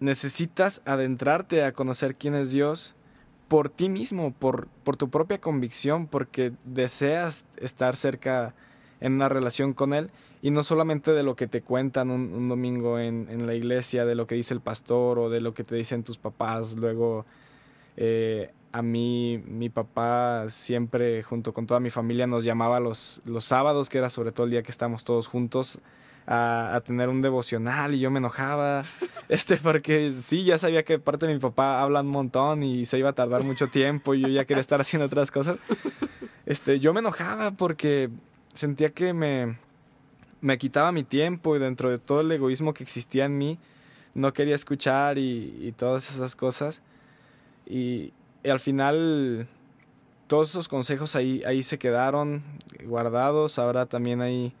necesitas 0.00 0.82
adentrarte 0.84 1.64
a 1.64 1.72
conocer 1.72 2.14
quién 2.14 2.34
es 2.34 2.50
Dios 2.50 2.94
por 3.48 3.68
ti 3.68 3.88
mismo, 3.88 4.32
por, 4.32 4.68
por 4.84 4.96
tu 4.96 5.08
propia 5.08 5.40
convicción, 5.40 6.06
porque 6.06 6.52
deseas 6.64 7.46
estar 7.58 7.96
cerca 7.96 8.54
en 9.00 9.14
una 9.14 9.28
relación 9.28 9.72
con 9.72 9.94
Él 9.94 10.10
y 10.42 10.50
no 10.50 10.64
solamente 10.64 11.12
de 11.12 11.22
lo 11.22 11.36
que 11.36 11.46
te 11.46 11.62
cuentan 11.62 12.10
un, 12.10 12.48
domingo 12.48 12.98
en, 12.98 13.28
en, 13.30 13.46
la 13.46 13.54
iglesia, 13.54 14.04
de 14.04 14.14
lo 14.14 14.26
que 14.26 14.34
dice 14.34 14.54
el 14.54 14.60
pastor 14.60 15.18
o 15.18 15.30
de 15.30 15.40
lo 15.40 15.54
que 15.54 15.64
te 15.64 15.74
dicen 15.74 16.02
tus 16.02 16.18
papás. 16.18 16.76
Luego, 16.76 17.24
eh, 17.96 18.52
a 18.76 18.82
mí, 18.82 19.42
mi 19.46 19.70
papá 19.70 20.50
siempre, 20.50 21.22
junto 21.22 21.54
con 21.54 21.66
toda 21.66 21.80
mi 21.80 21.88
familia, 21.88 22.26
nos 22.26 22.44
llamaba 22.44 22.78
los, 22.78 23.22
los 23.24 23.46
sábados, 23.46 23.88
que 23.88 23.96
era 23.96 24.10
sobre 24.10 24.32
todo 24.32 24.44
el 24.44 24.50
día 24.50 24.62
que 24.62 24.70
estamos 24.70 25.02
todos 25.02 25.28
juntos, 25.28 25.80
a, 26.26 26.76
a, 26.76 26.82
tener 26.82 27.08
un 27.08 27.22
devocional 27.22 27.94
y 27.94 28.00
yo 28.00 28.10
me 28.10 28.18
enojaba, 28.18 28.84
este, 29.30 29.56
porque 29.56 30.12
sí, 30.20 30.44
ya 30.44 30.58
sabía 30.58 30.84
que 30.84 30.98
parte 30.98 31.26
de 31.26 31.32
mi 31.32 31.40
papá 31.40 31.80
habla 31.80 32.02
un 32.02 32.08
montón 32.08 32.62
y 32.62 32.84
se 32.84 32.98
iba 32.98 33.08
a 33.08 33.12
tardar 33.14 33.44
mucho 33.44 33.68
tiempo 33.68 34.14
y 34.14 34.20
yo 34.20 34.28
ya 34.28 34.44
quería 34.44 34.60
estar 34.60 34.78
haciendo 34.78 35.06
otras 35.06 35.30
cosas. 35.30 35.58
Este, 36.44 36.78
yo 36.78 36.92
me 36.92 37.00
enojaba 37.00 37.52
porque 37.52 38.10
sentía 38.52 38.90
que 38.90 39.14
me, 39.14 39.56
me 40.42 40.58
quitaba 40.58 40.92
mi 40.92 41.02
tiempo 41.02 41.56
y 41.56 41.60
dentro 41.60 41.90
de 41.90 41.96
todo 41.96 42.20
el 42.20 42.30
egoísmo 42.30 42.74
que 42.74 42.84
existía 42.84 43.24
en 43.24 43.38
mí, 43.38 43.58
no 44.12 44.34
quería 44.34 44.54
escuchar 44.54 45.16
y, 45.16 45.56
y 45.62 45.72
todas 45.72 46.10
esas 46.10 46.36
cosas. 46.36 46.82
Y, 47.66 48.12
y, 48.46 48.50
al 48.50 48.60
final 48.60 49.48
todos 50.26 50.50
esos 50.50 50.68
consejos 50.68 51.16
ahí, 51.16 51.42
ahí 51.46 51.62
se 51.62 51.78
quedaron 51.78 52.42
guardados. 52.84 53.58
Ahora 53.58 53.86
también 53.86 54.20
hay 54.20 54.54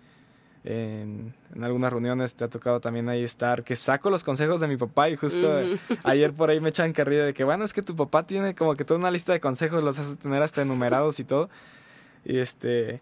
en, 0.66 1.32
algunas 1.62 1.92
reuniones 1.92 2.34
te 2.34 2.44
ha 2.44 2.48
tocado 2.48 2.80
también 2.80 3.08
ahí 3.08 3.22
estar, 3.22 3.62
que 3.62 3.76
saco 3.76 4.10
los 4.10 4.24
consejos 4.24 4.60
de 4.60 4.66
mi 4.68 4.76
papá 4.76 5.08
y 5.08 5.16
justo 5.16 5.48
ayer 6.02 6.32
por 6.32 6.50
ahí 6.50 6.60
me 6.60 6.70
echan 6.70 6.92
carrilla 6.92 7.24
de 7.24 7.34
que, 7.34 7.44
bueno, 7.44 7.64
es 7.64 7.72
que 7.72 7.82
tu 7.82 7.94
papá 7.94 8.26
tiene 8.26 8.54
como 8.54 8.74
que 8.74 8.84
toda 8.84 8.98
una 8.98 9.10
lista 9.10 9.32
de 9.32 9.40
consejos, 9.40 9.82
los 9.82 9.98
hace 9.98 10.16
tener 10.16 10.42
hasta 10.42 10.62
enumerados 10.62 11.20
y 11.20 11.24
todo. 11.24 11.48
Y 12.24 12.38
este, 12.38 13.00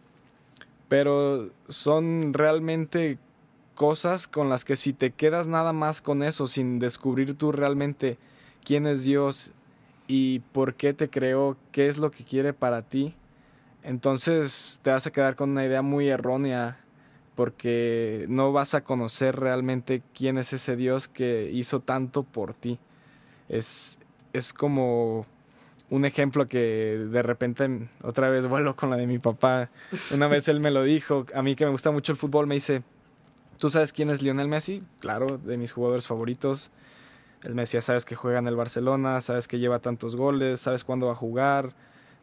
pero 0.88 1.48
son 1.68 2.34
realmente 2.34 3.18
cosas 3.74 4.28
con 4.28 4.50
las 4.50 4.64
que 4.64 4.76
si 4.76 4.92
te 4.92 5.10
quedas 5.10 5.46
nada 5.46 5.72
más 5.72 6.02
con 6.02 6.22
eso, 6.22 6.46
sin 6.46 6.78
descubrir 6.78 7.36
tú 7.36 7.50
realmente 7.50 8.18
quién 8.62 8.86
es 8.86 9.04
Dios 9.04 9.52
y 10.06 10.40
por 10.40 10.74
qué 10.74 10.92
te 10.92 11.08
creó, 11.08 11.56
qué 11.72 11.88
es 11.88 11.98
lo 11.98 12.10
que 12.10 12.24
quiere 12.24 12.52
para 12.52 12.82
ti, 12.82 13.14
entonces 13.82 14.80
te 14.82 14.90
vas 14.90 15.06
a 15.06 15.12
quedar 15.12 15.36
con 15.36 15.50
una 15.50 15.64
idea 15.64 15.82
muy 15.82 16.08
errónea 16.08 16.78
porque 17.34 18.26
no 18.28 18.52
vas 18.52 18.74
a 18.74 18.82
conocer 18.82 19.36
realmente 19.36 20.02
quién 20.14 20.38
es 20.38 20.52
ese 20.52 20.76
Dios 20.76 21.08
que 21.08 21.50
hizo 21.52 21.80
tanto 21.80 22.22
por 22.22 22.54
ti. 22.54 22.78
Es, 23.48 23.98
es 24.32 24.52
como 24.52 25.26
un 25.90 26.04
ejemplo 26.04 26.48
que 26.48 27.06
de 27.10 27.22
repente 27.22 27.88
otra 28.02 28.30
vez 28.30 28.46
vuelo 28.46 28.76
con 28.76 28.90
la 28.90 28.96
de 28.96 29.06
mi 29.06 29.18
papá. 29.18 29.70
Una 30.12 30.28
vez 30.28 30.48
él 30.48 30.60
me 30.60 30.70
lo 30.70 30.82
dijo, 30.82 31.26
a 31.34 31.42
mí 31.42 31.56
que 31.56 31.64
me 31.64 31.70
gusta 31.70 31.90
mucho 31.90 32.12
el 32.12 32.18
fútbol, 32.18 32.46
me 32.46 32.54
dice, 32.54 32.82
¿tú 33.58 33.68
sabes 33.68 33.92
quién 33.92 34.10
es 34.10 34.22
Lionel 34.22 34.48
Messi? 34.48 34.82
Claro, 35.00 35.38
de 35.38 35.56
mis 35.56 35.72
jugadores 35.72 36.06
favoritos. 36.06 36.70
El 37.44 37.54
Messi 37.54 37.80
sabes 37.80 38.04
que 38.04 38.14
juega 38.16 38.38
en 38.38 38.48
el 38.48 38.56
Barcelona, 38.56 39.20
sabes 39.20 39.46
que 39.48 39.58
lleva 39.58 39.78
tantos 39.78 40.16
goles, 40.16 40.60
sabes 40.60 40.82
cuándo 40.82 41.06
va 41.06 41.12
a 41.12 41.16
jugar, 41.16 41.74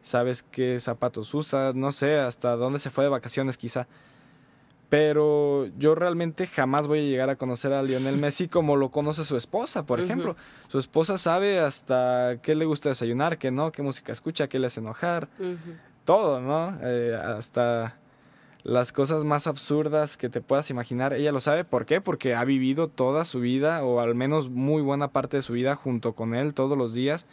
sabes 0.02 0.42
qué 0.42 0.78
zapatos 0.80 1.32
usa, 1.32 1.72
no 1.74 1.92
sé, 1.92 2.18
hasta 2.18 2.56
dónde 2.56 2.78
se 2.78 2.90
fue 2.90 3.04
de 3.04 3.10
vacaciones 3.10 3.56
quizá 3.56 3.86
pero 4.92 5.68
yo 5.78 5.94
realmente 5.94 6.46
jamás 6.46 6.86
voy 6.86 6.98
a 6.98 7.02
llegar 7.02 7.30
a 7.30 7.36
conocer 7.36 7.72
a 7.72 7.82
Lionel 7.82 8.18
Messi 8.18 8.46
como 8.46 8.76
lo 8.76 8.90
conoce 8.90 9.24
su 9.24 9.38
esposa, 9.38 9.86
por 9.86 10.00
ejemplo. 10.00 10.36
Su 10.68 10.78
esposa 10.78 11.16
sabe 11.16 11.60
hasta 11.60 12.36
qué 12.42 12.54
le 12.54 12.66
gusta 12.66 12.90
desayunar, 12.90 13.38
qué 13.38 13.50
no, 13.50 13.72
qué 13.72 13.80
música 13.80 14.12
escucha, 14.12 14.48
qué 14.48 14.58
le 14.58 14.66
hace 14.66 14.80
enojar, 14.80 15.30
todo, 16.04 16.42
¿no? 16.42 16.78
Eh, 16.82 17.18
hasta 17.18 17.96
las 18.64 18.92
cosas 18.92 19.24
más 19.24 19.46
absurdas 19.46 20.16
que 20.16 20.28
te 20.28 20.40
puedas 20.40 20.70
imaginar, 20.70 21.12
ella 21.12 21.32
lo 21.32 21.40
sabe. 21.40 21.64
¿Por 21.64 21.86
qué? 21.86 22.00
Porque 22.00 22.34
ha 22.34 22.44
vivido 22.44 22.88
toda 22.88 23.24
su 23.24 23.40
vida, 23.40 23.84
o 23.84 24.00
al 24.00 24.14
menos 24.14 24.50
muy 24.50 24.82
buena 24.82 25.12
parte 25.12 25.38
de 25.38 25.42
su 25.42 25.52
vida, 25.52 25.74
junto 25.74 26.14
con 26.14 26.34
él 26.34 26.54
todos 26.54 26.78
los 26.78 26.94
días. 26.94 27.26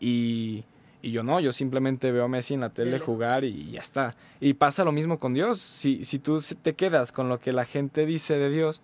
Y 0.00 0.64
y 1.00 1.12
yo 1.12 1.22
no, 1.22 1.38
yo 1.38 1.52
simplemente 1.52 2.10
veo 2.10 2.24
a 2.24 2.28
Messi 2.28 2.54
en 2.54 2.60
la 2.60 2.70
tele 2.70 2.98
jugar 2.98 3.44
y 3.44 3.70
ya 3.70 3.80
está. 3.80 4.16
Y 4.40 4.54
pasa 4.54 4.84
lo 4.84 4.90
mismo 4.90 5.18
con 5.18 5.32
Dios. 5.32 5.60
Si, 5.60 6.04
si 6.04 6.18
tú 6.18 6.42
te 6.60 6.74
quedas 6.74 7.12
con 7.12 7.28
lo 7.28 7.38
que 7.38 7.52
la 7.52 7.64
gente 7.64 8.04
dice 8.04 8.36
de 8.36 8.50
Dios, 8.50 8.82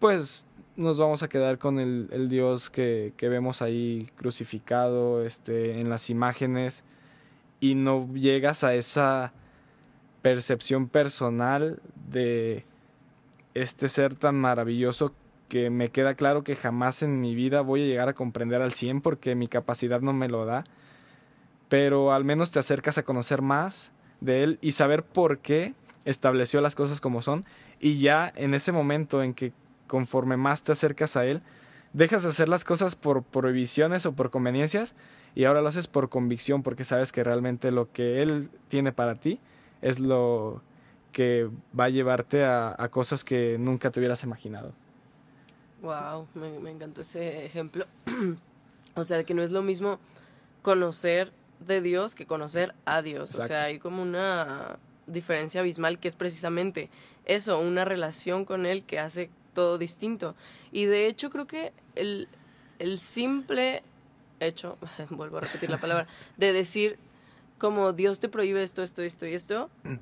pues 0.00 0.44
nos 0.74 0.98
vamos 0.98 1.22
a 1.22 1.28
quedar 1.28 1.58
con 1.58 1.78
el, 1.78 2.08
el 2.10 2.28
Dios 2.28 2.68
que, 2.68 3.12
que, 3.16 3.28
vemos 3.28 3.62
ahí 3.62 4.10
crucificado 4.16 5.24
este, 5.24 5.80
en 5.80 5.88
las 5.88 6.10
imágenes 6.10 6.84
y 7.60 7.76
no 7.76 8.12
llegas 8.12 8.64
a 8.64 8.74
esa 8.74 9.32
percepción 10.26 10.88
personal 10.88 11.80
de 12.10 12.64
este 13.54 13.88
ser 13.88 14.16
tan 14.16 14.34
maravilloso 14.34 15.14
que 15.46 15.70
me 15.70 15.90
queda 15.90 16.16
claro 16.16 16.42
que 16.42 16.56
jamás 16.56 17.04
en 17.04 17.20
mi 17.20 17.36
vida 17.36 17.60
voy 17.60 17.82
a 17.82 17.86
llegar 17.86 18.08
a 18.08 18.14
comprender 18.14 18.60
al 18.60 18.72
100 18.72 19.02
porque 19.02 19.36
mi 19.36 19.46
capacidad 19.46 20.00
no 20.00 20.12
me 20.12 20.28
lo 20.28 20.44
da. 20.44 20.64
Pero 21.68 22.12
al 22.12 22.24
menos 22.24 22.50
te 22.50 22.58
acercas 22.58 22.98
a 22.98 23.04
conocer 23.04 23.40
más 23.40 23.92
de 24.20 24.42
él 24.42 24.58
y 24.62 24.72
saber 24.72 25.04
por 25.04 25.38
qué 25.38 25.74
estableció 26.04 26.60
las 26.60 26.74
cosas 26.74 27.00
como 27.00 27.22
son. 27.22 27.44
Y 27.78 28.00
ya 28.00 28.32
en 28.34 28.54
ese 28.54 28.72
momento 28.72 29.22
en 29.22 29.32
que 29.32 29.52
conforme 29.86 30.36
más 30.36 30.64
te 30.64 30.72
acercas 30.72 31.16
a 31.16 31.24
él, 31.24 31.40
dejas 31.92 32.24
de 32.24 32.30
hacer 32.30 32.48
las 32.48 32.64
cosas 32.64 32.96
por 32.96 33.22
prohibiciones 33.22 34.06
o 34.06 34.12
por 34.12 34.30
conveniencias 34.30 34.96
y 35.36 35.44
ahora 35.44 35.62
lo 35.62 35.68
haces 35.68 35.86
por 35.86 36.08
convicción 36.08 36.64
porque 36.64 36.84
sabes 36.84 37.12
que 37.12 37.22
realmente 37.22 37.70
lo 37.70 37.92
que 37.92 38.22
él 38.22 38.50
tiene 38.66 38.90
para 38.90 39.14
ti 39.14 39.38
es 39.82 40.00
lo 40.00 40.62
que 41.12 41.48
va 41.78 41.84
a 41.84 41.88
llevarte 41.88 42.44
a, 42.44 42.88
cosas 42.90 43.24
que 43.24 43.56
nunca 43.58 43.90
te 43.90 44.00
hubieras 44.00 44.22
imaginado. 44.22 44.72
Wow, 45.82 46.26
me, 46.34 46.58
me 46.58 46.70
encantó 46.70 47.02
ese 47.02 47.44
ejemplo. 47.44 47.86
o 48.94 49.04
sea, 49.04 49.24
que 49.24 49.34
no 49.34 49.42
es 49.42 49.50
lo 49.50 49.62
mismo 49.62 49.98
conocer 50.62 51.32
de 51.60 51.80
Dios 51.80 52.14
que 52.14 52.26
conocer 52.26 52.74
a 52.84 53.02
Dios. 53.02 53.38
O 53.38 53.46
sea, 53.46 53.64
hay 53.64 53.78
como 53.78 54.02
una 54.02 54.78
diferencia 55.06 55.60
abismal 55.60 55.98
que 55.98 56.08
es 56.08 56.16
precisamente 56.16 56.90
eso, 57.24 57.58
una 57.60 57.84
relación 57.84 58.44
con 58.44 58.66
Él 58.66 58.84
que 58.84 58.98
hace 58.98 59.30
todo 59.54 59.78
distinto. 59.78 60.34
Y 60.72 60.84
de 60.84 61.06
hecho 61.06 61.30
creo 61.30 61.46
que 61.46 61.72
el, 61.94 62.28
el 62.78 62.98
simple 62.98 63.82
hecho, 64.40 64.78
vuelvo 65.10 65.38
a 65.38 65.42
repetir 65.42 65.70
la 65.70 65.78
palabra, 65.78 66.06
de 66.36 66.52
decir 66.52 66.98
como 67.58 67.92
Dios 67.92 68.20
te 68.20 68.28
prohíbe 68.28 68.62
esto, 68.62 68.82
esto, 68.82 69.02
esto 69.02 69.26
y 69.26 69.34
esto, 69.34 69.70
mm. 69.84 69.94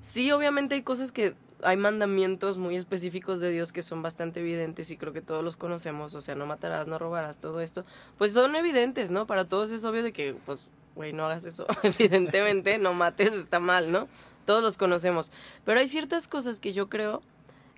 sí, 0.00 0.32
obviamente 0.32 0.74
hay 0.74 0.82
cosas 0.82 1.12
que 1.12 1.34
hay 1.62 1.76
mandamientos 1.76 2.58
muy 2.58 2.76
específicos 2.76 3.40
de 3.40 3.50
Dios 3.50 3.72
que 3.72 3.82
son 3.82 4.02
bastante 4.02 4.40
evidentes 4.40 4.90
y 4.90 4.96
creo 4.96 5.12
que 5.12 5.22
todos 5.22 5.42
los 5.42 5.56
conocemos, 5.56 6.14
o 6.14 6.20
sea, 6.20 6.34
no 6.34 6.46
matarás, 6.46 6.86
no 6.86 6.98
robarás, 6.98 7.38
todo 7.38 7.60
esto, 7.60 7.84
pues 8.18 8.32
son 8.32 8.56
evidentes, 8.56 9.10
¿no? 9.10 9.26
Para 9.26 9.46
todos 9.46 9.70
es 9.70 9.84
obvio 9.84 10.02
de 10.02 10.12
que, 10.12 10.34
pues, 10.46 10.66
güey, 10.94 11.12
no 11.12 11.24
hagas 11.26 11.44
eso, 11.44 11.66
evidentemente, 11.82 12.78
no 12.78 12.94
mates, 12.94 13.34
está 13.34 13.60
mal, 13.60 13.90
¿no? 13.90 14.08
Todos 14.44 14.62
los 14.62 14.76
conocemos, 14.76 15.32
pero 15.64 15.80
hay 15.80 15.88
ciertas 15.88 16.28
cosas 16.28 16.60
que 16.60 16.72
yo 16.72 16.88
creo 16.88 17.22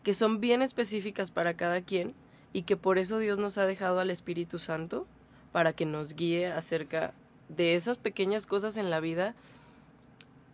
que 0.03 0.13
son 0.13 0.41
bien 0.41 0.63
específicas 0.63 1.31
para 1.31 1.55
cada 1.55 1.81
quien 1.83 2.15
y 2.53 2.63
que 2.63 2.77
por 2.77 2.99
eso 2.99 3.19
Dios 3.19 3.39
nos 3.39 3.59
ha 3.59 3.67
dejado 3.67 4.01
al 4.01 4.11
Espíritu 4.11 4.59
Santo 4.59 5.07
para 5.53 5.73
que 5.73 5.87
nos 5.87 6.15
guíe 6.15 6.47
acerca 6.53 7.09
de 7.09 7.13
esas 7.57 7.99
pequeñas 7.99 8.47
cosas 8.47 8.77
en 8.77 8.91
la 8.91 9.01
vida, 9.01 9.35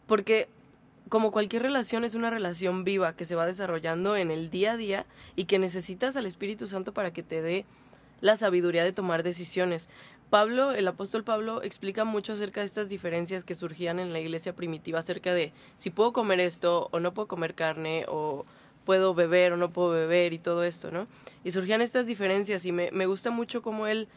porque 0.06 0.48
como 1.08 1.30
cualquier 1.30 1.62
relación, 1.62 2.04
es 2.04 2.14
una 2.14 2.30
relación 2.30 2.84
viva 2.84 3.14
que 3.14 3.24
se 3.24 3.34
va 3.34 3.46
desarrollando 3.46 4.16
en 4.16 4.30
el 4.30 4.50
día 4.50 4.72
a 4.72 4.76
día 4.76 5.06
y 5.36 5.44
que 5.44 5.58
necesitas 5.58 6.16
al 6.16 6.26
Espíritu 6.26 6.66
Santo 6.66 6.94
para 6.94 7.12
que 7.12 7.22
te 7.22 7.42
dé 7.42 7.66
la 8.20 8.36
sabiduría 8.36 8.84
de 8.84 8.92
tomar 8.92 9.22
decisiones. 9.22 9.88
Pablo, 10.30 10.72
el 10.72 10.88
apóstol 10.88 11.22
Pablo, 11.22 11.62
explica 11.62 12.04
mucho 12.04 12.32
acerca 12.32 12.60
de 12.60 12.66
estas 12.66 12.88
diferencias 12.88 13.44
que 13.44 13.54
surgían 13.54 14.00
en 14.00 14.12
la 14.12 14.20
iglesia 14.20 14.56
primitiva, 14.56 14.98
acerca 14.98 15.34
de 15.34 15.52
si 15.76 15.90
puedo 15.90 16.12
comer 16.12 16.40
esto 16.40 16.88
o 16.90 17.00
no 17.00 17.12
puedo 17.12 17.28
comer 17.28 17.54
carne 17.54 18.06
o 18.08 18.46
puedo 18.84 19.14
beber 19.14 19.52
o 19.52 19.56
no 19.56 19.70
puedo 19.70 19.90
beber 19.90 20.32
y 20.32 20.38
todo 20.38 20.64
esto, 20.64 20.90
¿no? 20.90 21.06
Y 21.44 21.50
surgían 21.50 21.82
estas 21.82 22.06
diferencias 22.06 22.64
y 22.66 22.72
me, 22.72 22.90
me 22.92 23.06
gusta 23.06 23.30
mucho 23.30 23.62
cómo 23.62 23.86
él, 23.86 24.08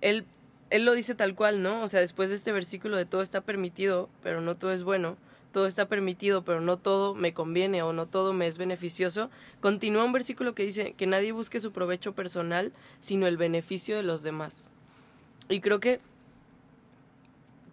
él, 0.00 0.24
él 0.70 0.84
lo 0.84 0.92
dice 0.92 1.14
tal 1.14 1.34
cual, 1.34 1.62
¿no? 1.62 1.82
O 1.82 1.88
sea, 1.88 2.00
después 2.00 2.30
de 2.30 2.36
este 2.36 2.52
versículo 2.52 2.96
de 2.96 3.06
todo 3.06 3.22
está 3.22 3.40
permitido, 3.40 4.08
pero 4.22 4.40
no 4.40 4.56
todo 4.56 4.72
es 4.72 4.82
bueno 4.84 5.16
todo 5.52 5.66
está 5.66 5.88
permitido, 5.88 6.44
pero 6.44 6.60
no 6.60 6.76
todo 6.76 7.14
me 7.14 7.32
conviene 7.32 7.82
o 7.82 7.92
no 7.92 8.06
todo 8.06 8.32
me 8.32 8.46
es 8.46 8.58
beneficioso, 8.58 9.30
continúa 9.60 10.04
un 10.04 10.12
versículo 10.12 10.54
que 10.54 10.64
dice 10.64 10.92
que 10.92 11.06
nadie 11.06 11.32
busque 11.32 11.60
su 11.60 11.72
provecho 11.72 12.14
personal, 12.14 12.72
sino 13.00 13.26
el 13.26 13.36
beneficio 13.36 13.96
de 13.96 14.02
los 14.02 14.22
demás. 14.22 14.68
Y 15.48 15.60
creo 15.60 15.80
que 15.80 16.00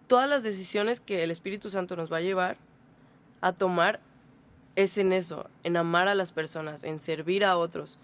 todas 0.06 0.28
las 0.28 0.42
decisiones 0.42 1.00
que 1.00 1.22
el 1.22 1.30
Espíritu 1.30 1.68
Santo 1.68 1.96
nos 1.96 2.10
va 2.10 2.18
a 2.18 2.22
llevar 2.22 2.56
a 3.40 3.52
tomar 3.52 4.00
es 4.74 4.98
en 4.98 5.12
eso, 5.12 5.48
en 5.62 5.76
amar 5.76 6.08
a 6.08 6.14
las 6.14 6.32
personas, 6.32 6.82
en 6.82 7.00
servir 7.00 7.44
a 7.44 7.56
otros, 7.56 7.98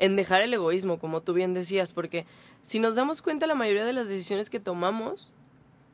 en 0.00 0.16
dejar 0.16 0.40
el 0.40 0.52
egoísmo, 0.52 0.98
como 0.98 1.20
tú 1.20 1.34
bien 1.34 1.54
decías, 1.54 1.92
porque 1.92 2.26
si 2.62 2.80
nos 2.80 2.96
damos 2.96 3.22
cuenta 3.22 3.46
la 3.46 3.54
mayoría 3.54 3.84
de 3.84 3.92
las 3.92 4.08
decisiones 4.08 4.50
que 4.50 4.58
tomamos 4.58 5.32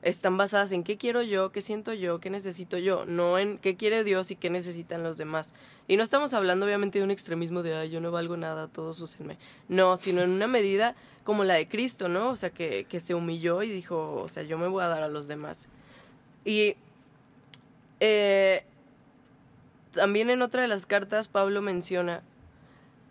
están 0.01 0.37
basadas 0.37 0.71
en 0.71 0.85
qué 0.85 0.97
quiero 0.97 1.23
yo, 1.23 1.51
qué 1.51 1.61
siento 1.61 1.93
yo, 1.93 2.21
qué 2.21 2.31
necesito 2.31 2.79
yo, 2.79 3.05
no 3.07 3.39
en 3.39 3.59
qué 3.59 3.77
quiere 3.77 4.05
Dios 4.05 4.31
y 4.31 4.37
qué 4.37 4.49
necesitan 4.49 5.03
los 5.03 5.19
demás. 5.19 5.53
Y 5.89 5.97
no 5.97 6.05
estamos 6.05 6.33
hablando 6.33 6.65
obviamente 6.65 6.99
de 6.99 7.05
un 7.05 7.11
extremismo 7.11 7.65
de, 7.65 7.91
yo 7.91 8.01
no 8.01 8.13
valgo 8.13 8.37
nada, 8.37 8.69
todos 8.69 9.01
úsenme. 9.01 9.39
No, 9.69 9.97
sino 9.97 10.23
en 10.23 10.31
una 10.31 10.47
medida 10.47 10.95
como 11.25 11.43
la 11.43 11.55
de 11.55 11.67
Cristo, 11.67 12.09
¿no? 12.09 12.31
O 12.31 12.37
sea, 12.37 12.51
que, 12.51 12.85
que 12.89 13.01
se 13.01 13.15
humilló 13.15 13.65
y 13.65 13.71
dijo, 13.71 14.15
o 14.23 14.29
sea, 14.29 14.45
yo 14.45 14.59
me 14.59 14.69
voy 14.69 14.85
a 14.85 14.87
dar 14.87 15.03
a 15.03 15.09
los 15.09 15.27
demás. 15.27 15.69
Y 16.45 16.77
eh, 17.99 18.65
también 19.91 20.31
en 20.31 20.43
otra 20.43 20.63
de 20.63 20.69
las 20.69 20.87
cartas 20.87 21.27
Pablo 21.27 21.61
menciona 21.63 22.23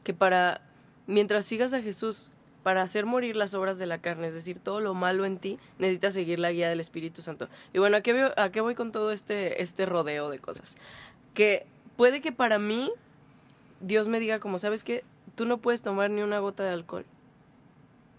que 0.06 0.14
para, 0.14 0.62
mientras 1.08 1.46
sigas 1.46 1.74
a 1.74 1.82
Jesús, 1.82 2.30
para 2.66 2.82
hacer 2.82 3.06
morir 3.06 3.36
las 3.36 3.54
obras 3.54 3.78
de 3.78 3.86
la 3.86 4.00
carne, 4.00 4.26
es 4.26 4.34
decir, 4.34 4.60
todo 4.60 4.82
lo 4.82 4.96
malo 4.96 5.24
en 5.26 5.38
ti, 5.38 5.60
necesitas 5.78 6.16
seguir 6.16 6.40
la 6.40 6.52
guía 6.52 6.68
del 6.68 6.80
Espíritu 6.80 7.22
Santo. 7.22 7.48
Y 7.74 7.78
bueno, 7.78 7.98
¿a 7.98 8.02
qué, 8.02 8.32
a 8.36 8.52
qué 8.52 8.60
voy 8.60 8.74
con 8.74 8.92
todo 8.92 9.12
este, 9.12 9.62
este 9.62 9.86
rodeo 9.86 10.32
de 10.32 10.40
cosas? 10.40 10.76
Que 11.36 11.68
puede 11.96 12.22
que 12.22 12.32
para 12.32 12.58
mí 12.58 12.92
Dios 13.82 14.08
me 14.08 14.20
diga, 14.20 14.40
como 14.40 14.58
sabes 14.58 14.84
que 14.84 15.04
tú 15.36 15.46
no 15.46 15.60
puedes 15.60 15.84
tomar 15.84 16.10
ni 16.10 16.24
una 16.24 16.40
gota 16.40 16.64
de 16.64 16.72
alcohol. 16.72 17.06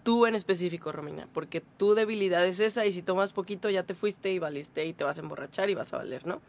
Tú 0.03 0.25
en 0.25 0.33
específico, 0.33 0.93
Romina, 0.93 1.27
porque 1.33 1.59
tu 1.59 1.93
debilidad 1.93 2.45
es 2.45 2.61
esa 2.61 2.85
y 2.85 2.93
si 2.93 3.01
tomas 3.01 3.33
poquito 3.33 3.69
ya 3.69 3.83
te 3.83 3.95
fuiste 3.95 4.31
y 4.31 4.39
valiste 4.39 4.85
y 4.85 4.93
te 4.93 5.03
vas 5.03 5.17
a 5.17 5.21
emborrachar 5.21 5.69
y 5.69 5.75
vas 5.75 5.91
a 5.91 5.97
valer, 5.97 6.25
¿no? 6.25 6.41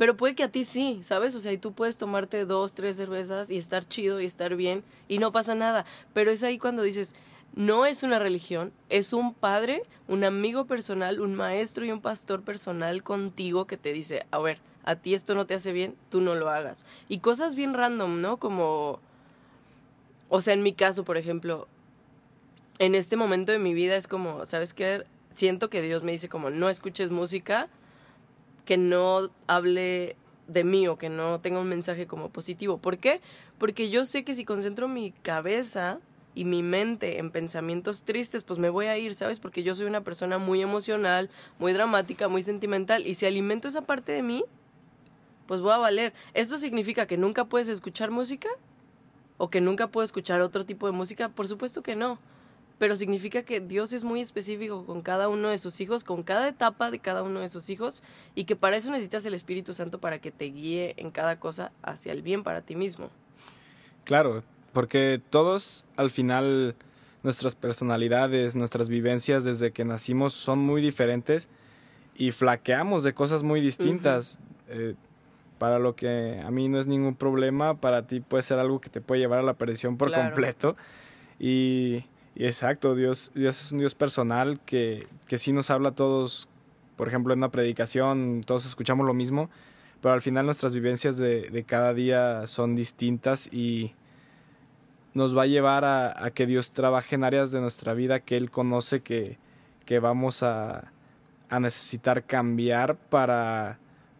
Pero 0.00 0.16
puede 0.16 0.34
que 0.34 0.44
a 0.44 0.50
ti 0.50 0.64
sí, 0.64 1.00
¿sabes? 1.02 1.34
O 1.34 1.40
sea, 1.40 1.52
y 1.52 1.58
tú 1.58 1.74
puedes 1.74 1.98
tomarte 1.98 2.46
dos, 2.46 2.72
tres 2.72 2.96
cervezas 2.96 3.50
y 3.50 3.58
estar 3.58 3.86
chido 3.86 4.18
y 4.18 4.24
estar 4.24 4.56
bien 4.56 4.82
y 5.08 5.18
no 5.18 5.30
pasa 5.30 5.54
nada. 5.54 5.84
Pero 6.14 6.30
es 6.30 6.42
ahí 6.42 6.56
cuando 6.56 6.82
dices, 6.82 7.14
no 7.54 7.84
es 7.84 8.02
una 8.02 8.18
religión, 8.18 8.72
es 8.88 9.12
un 9.12 9.34
padre, 9.34 9.82
un 10.08 10.24
amigo 10.24 10.64
personal, 10.64 11.20
un 11.20 11.34
maestro 11.34 11.84
y 11.84 11.90
un 11.92 12.00
pastor 12.00 12.40
personal 12.40 13.02
contigo 13.02 13.66
que 13.66 13.76
te 13.76 13.92
dice, 13.92 14.24
a 14.30 14.38
ver, 14.38 14.60
a 14.84 14.96
ti 14.96 15.12
esto 15.12 15.34
no 15.34 15.44
te 15.46 15.52
hace 15.52 15.70
bien, 15.70 15.94
tú 16.08 16.22
no 16.22 16.34
lo 16.34 16.48
hagas. 16.48 16.86
Y 17.10 17.18
cosas 17.18 17.54
bien 17.54 17.74
random, 17.74 18.22
¿no? 18.22 18.38
Como, 18.38 19.00
o 20.30 20.40
sea, 20.40 20.54
en 20.54 20.62
mi 20.62 20.72
caso, 20.72 21.04
por 21.04 21.18
ejemplo, 21.18 21.68
en 22.78 22.94
este 22.94 23.16
momento 23.16 23.52
de 23.52 23.58
mi 23.58 23.74
vida 23.74 23.96
es 23.96 24.08
como, 24.08 24.46
¿sabes 24.46 24.72
qué? 24.72 25.04
Siento 25.30 25.68
que 25.68 25.82
Dios 25.82 26.02
me 26.04 26.12
dice 26.12 26.30
como, 26.30 26.48
no 26.48 26.70
escuches 26.70 27.10
música 27.10 27.68
que 28.70 28.76
no 28.76 29.30
hable 29.48 30.14
de 30.46 30.62
mí 30.62 30.86
o 30.86 30.96
que 30.96 31.08
no 31.08 31.40
tenga 31.40 31.58
un 31.58 31.68
mensaje 31.68 32.06
como 32.06 32.28
positivo. 32.28 32.78
¿Por 32.78 32.98
qué? 32.98 33.20
Porque 33.58 33.90
yo 33.90 34.04
sé 34.04 34.22
que 34.22 34.32
si 34.32 34.44
concentro 34.44 34.86
mi 34.86 35.10
cabeza 35.10 35.98
y 36.36 36.44
mi 36.44 36.62
mente 36.62 37.18
en 37.18 37.32
pensamientos 37.32 38.04
tristes, 38.04 38.44
pues 38.44 38.60
me 38.60 38.70
voy 38.70 38.86
a 38.86 38.96
ir, 38.96 39.14
¿sabes? 39.14 39.40
Porque 39.40 39.64
yo 39.64 39.74
soy 39.74 39.86
una 39.86 40.04
persona 40.04 40.38
muy 40.38 40.62
emocional, 40.62 41.30
muy 41.58 41.72
dramática, 41.72 42.28
muy 42.28 42.44
sentimental. 42.44 43.04
Y 43.08 43.14
si 43.14 43.26
alimento 43.26 43.66
esa 43.66 43.82
parte 43.82 44.12
de 44.12 44.22
mí, 44.22 44.44
pues 45.48 45.60
voy 45.60 45.72
a 45.72 45.78
valer. 45.78 46.12
¿Esto 46.34 46.56
significa 46.56 47.08
que 47.08 47.16
nunca 47.16 47.46
puedes 47.46 47.68
escuchar 47.68 48.12
música? 48.12 48.50
¿O 49.36 49.50
que 49.50 49.60
nunca 49.60 49.88
puedo 49.88 50.04
escuchar 50.04 50.42
otro 50.42 50.64
tipo 50.64 50.86
de 50.86 50.92
música? 50.92 51.28
Por 51.28 51.48
supuesto 51.48 51.82
que 51.82 51.96
no. 51.96 52.20
Pero 52.80 52.96
significa 52.96 53.42
que 53.42 53.60
Dios 53.60 53.92
es 53.92 54.04
muy 54.04 54.22
específico 54.22 54.86
con 54.86 55.02
cada 55.02 55.28
uno 55.28 55.48
de 55.50 55.58
sus 55.58 55.82
hijos, 55.82 56.02
con 56.02 56.22
cada 56.22 56.48
etapa 56.48 56.90
de 56.90 56.98
cada 56.98 57.22
uno 57.22 57.40
de 57.40 57.50
sus 57.50 57.68
hijos, 57.68 58.02
y 58.34 58.44
que 58.44 58.56
para 58.56 58.78
eso 58.78 58.90
necesitas 58.90 59.26
el 59.26 59.34
Espíritu 59.34 59.74
Santo 59.74 60.00
para 60.00 60.18
que 60.18 60.30
te 60.30 60.46
guíe 60.46 60.94
en 60.96 61.10
cada 61.10 61.38
cosa 61.38 61.72
hacia 61.82 62.12
el 62.12 62.22
bien 62.22 62.42
para 62.42 62.62
ti 62.62 62.76
mismo. 62.76 63.10
Claro, 64.04 64.42
porque 64.72 65.20
todos 65.28 65.84
al 65.96 66.10
final 66.10 66.74
nuestras 67.22 67.54
personalidades, 67.54 68.56
nuestras 68.56 68.88
vivencias 68.88 69.44
desde 69.44 69.72
que 69.72 69.84
nacimos 69.84 70.32
son 70.32 70.58
muy 70.60 70.80
diferentes 70.80 71.50
y 72.14 72.30
flaqueamos 72.30 73.04
de 73.04 73.12
cosas 73.12 73.42
muy 73.42 73.60
distintas 73.60 74.38
para 75.58 75.78
lo 75.78 75.96
que 75.96 76.40
a 76.42 76.50
mí 76.50 76.70
no 76.70 76.78
es 76.78 76.86
ningún 76.86 77.14
problema, 77.14 77.78
para 77.78 78.06
ti 78.06 78.20
puede 78.20 78.42
ser 78.42 78.58
algo 78.58 78.80
que 78.80 78.88
te 78.88 79.02
puede 79.02 79.20
llevar 79.20 79.40
a 79.40 79.42
la 79.42 79.52
perdición 79.52 79.98
por 79.98 80.10
completo. 80.10 80.78
Y, 81.38 82.04
exacto, 82.46 82.94
Dios, 82.94 83.32
Dios 83.34 83.60
es 83.60 83.72
un 83.72 83.78
Dios 83.78 83.94
personal 83.94 84.60
que, 84.64 85.06
que 85.26 85.38
sí 85.38 85.52
nos 85.52 85.70
habla 85.70 85.90
a 85.90 85.94
todos, 85.94 86.48
por 86.96 87.08
ejemplo, 87.08 87.32
en 87.32 87.40
una 87.40 87.50
predicación, 87.50 88.42
todos 88.46 88.66
escuchamos 88.66 89.06
lo 89.06 89.14
mismo, 89.14 89.50
pero 90.00 90.14
al 90.14 90.22
final 90.22 90.46
nuestras 90.46 90.74
vivencias 90.74 91.16
de, 91.18 91.50
de 91.50 91.64
cada 91.64 91.92
día 91.94 92.46
son 92.46 92.74
distintas 92.74 93.52
y 93.52 93.94
nos 95.12 95.36
va 95.36 95.42
a 95.42 95.46
llevar 95.46 95.84
a, 95.84 96.24
a, 96.24 96.30
que 96.30 96.46
Dios 96.46 96.72
trabaje 96.72 97.16
en 97.16 97.24
áreas 97.24 97.50
de 97.50 97.60
nuestra 97.60 97.94
vida 97.94 98.20
que 98.20 98.36
Él 98.36 98.50
conoce 98.50 99.00
que, 99.00 99.38
que 99.84 99.98
vamos 99.98 100.42
a, 100.42 100.92
a 101.50 101.60
necesitar 101.60 102.24
cambiar 102.24 102.96
para 102.96 103.78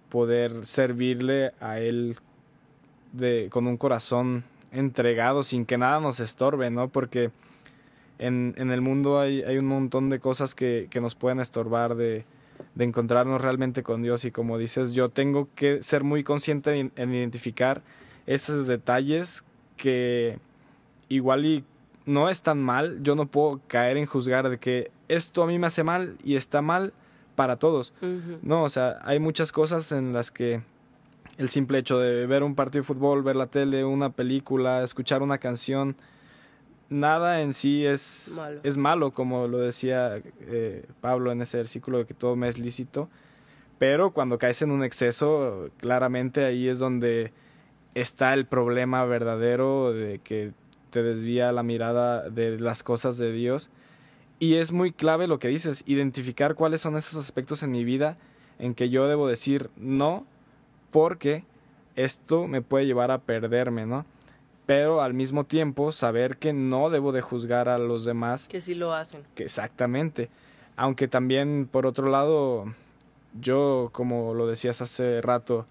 poder 0.08 0.66
servirle 0.66 1.52
a 1.60 1.78
Él 1.78 2.16
de, 3.12 3.48
con 3.50 3.66
un 3.66 3.76
corazón 3.76 4.44
entregado 4.72 5.42
sin 5.42 5.64
que 5.64 5.78
nada 5.78 6.00
nos 6.00 6.20
estorbe, 6.20 6.70
¿no? 6.70 6.88
Porque 6.88 7.30
en, 8.20 8.54
en 8.56 8.70
el 8.70 8.80
mundo 8.80 9.18
hay, 9.18 9.42
hay, 9.42 9.58
un 9.58 9.66
montón 9.66 10.10
de 10.10 10.20
cosas 10.20 10.54
que, 10.54 10.86
que 10.90 11.00
nos 11.00 11.14
pueden 11.14 11.40
estorbar 11.40 11.96
de, 11.96 12.24
de, 12.74 12.84
encontrarnos 12.84 13.40
realmente 13.40 13.82
con 13.82 14.02
Dios. 14.02 14.24
Y 14.24 14.30
como 14.30 14.58
dices, 14.58 14.92
yo 14.92 15.08
tengo 15.08 15.48
que 15.54 15.82
ser 15.82 16.04
muy 16.04 16.22
consciente 16.22 16.78
en, 16.78 16.92
en 16.96 17.14
identificar 17.14 17.82
esos 18.26 18.66
detalles 18.66 19.44
que 19.76 20.38
igual 21.08 21.44
y 21.44 21.64
no 22.06 22.28
es 22.28 22.42
tan 22.42 22.62
mal, 22.62 23.02
yo 23.02 23.16
no 23.16 23.26
puedo 23.26 23.60
caer 23.66 23.96
en 23.96 24.06
juzgar 24.06 24.48
de 24.48 24.58
que 24.58 24.90
esto 25.08 25.42
a 25.42 25.46
mí 25.46 25.58
me 25.58 25.66
hace 25.66 25.82
mal 25.82 26.16
y 26.22 26.36
está 26.36 26.62
mal 26.62 26.92
para 27.34 27.56
todos. 27.56 27.94
No, 28.42 28.64
o 28.64 28.68
sea, 28.68 28.98
hay 29.02 29.18
muchas 29.18 29.50
cosas 29.50 29.92
en 29.92 30.12
las 30.12 30.30
que 30.30 30.62
el 31.38 31.48
simple 31.48 31.78
hecho 31.78 31.98
de 31.98 32.26
ver 32.26 32.42
un 32.42 32.54
partido 32.54 32.82
de 32.82 32.86
fútbol, 32.86 33.22
ver 33.22 33.36
la 33.36 33.46
tele, 33.46 33.84
una 33.84 34.10
película, 34.10 34.82
escuchar 34.82 35.22
una 35.22 35.38
canción, 35.38 35.96
nada 36.90 37.40
en 37.40 37.52
sí 37.52 37.86
es 37.86 38.34
malo, 38.36 38.60
es 38.62 38.76
malo 38.76 39.10
como 39.12 39.48
lo 39.48 39.58
decía 39.58 40.22
eh, 40.40 40.84
Pablo 41.00 41.32
en 41.32 41.40
ese 41.40 41.56
versículo 41.56 41.98
de 41.98 42.06
que 42.06 42.14
todo 42.14 42.36
me 42.36 42.48
es 42.48 42.58
lícito. 42.58 43.08
Pero 43.78 44.10
cuando 44.10 44.36
caes 44.36 44.60
en 44.60 44.70
un 44.70 44.84
exceso, 44.84 45.70
claramente 45.78 46.44
ahí 46.44 46.68
es 46.68 46.78
donde 46.78 47.32
está 47.94 48.34
el 48.34 48.46
problema 48.46 49.04
verdadero 49.06 49.92
de 49.92 50.18
que 50.18 50.52
te 50.90 51.02
desvía 51.02 51.50
la 51.52 51.62
mirada 51.62 52.28
de 52.28 52.60
las 52.60 52.82
cosas 52.82 53.16
de 53.16 53.32
Dios 53.32 53.70
y 54.40 54.54
es 54.54 54.72
muy 54.72 54.90
clave 54.90 55.26
lo 55.26 55.38
que 55.38 55.48
dices, 55.48 55.84
identificar 55.86 56.54
cuáles 56.54 56.80
son 56.80 56.96
esos 56.96 57.22
aspectos 57.22 57.62
en 57.62 57.70
mi 57.70 57.84
vida 57.84 58.16
en 58.58 58.74
que 58.74 58.88
yo 58.88 59.06
debo 59.06 59.28
decir 59.28 59.70
no, 59.76 60.26
porque 60.90 61.44
esto 61.94 62.48
me 62.48 62.62
puede 62.62 62.86
llevar 62.86 63.10
a 63.10 63.18
perderme, 63.18 63.84
¿no? 63.84 64.06
Pero 64.70 65.02
al 65.02 65.14
mismo 65.14 65.42
tiempo 65.42 65.90
saber 65.90 66.36
que 66.36 66.52
no 66.52 66.90
debo 66.90 67.10
de 67.10 67.22
juzgar 67.22 67.68
a 67.68 67.76
los 67.76 68.04
demás. 68.04 68.46
Que 68.46 68.60
sí 68.60 68.76
lo 68.76 68.94
hacen. 68.94 69.24
Que 69.34 69.42
exactamente. 69.42 70.30
Aunque 70.76 71.08
también, 71.08 71.68
por 71.68 71.86
otro 71.86 72.08
lado, 72.08 72.72
yo, 73.40 73.88
como 73.90 74.32
lo 74.32 74.46
decías 74.46 74.80
hace 74.80 75.22
rato, 75.22 75.66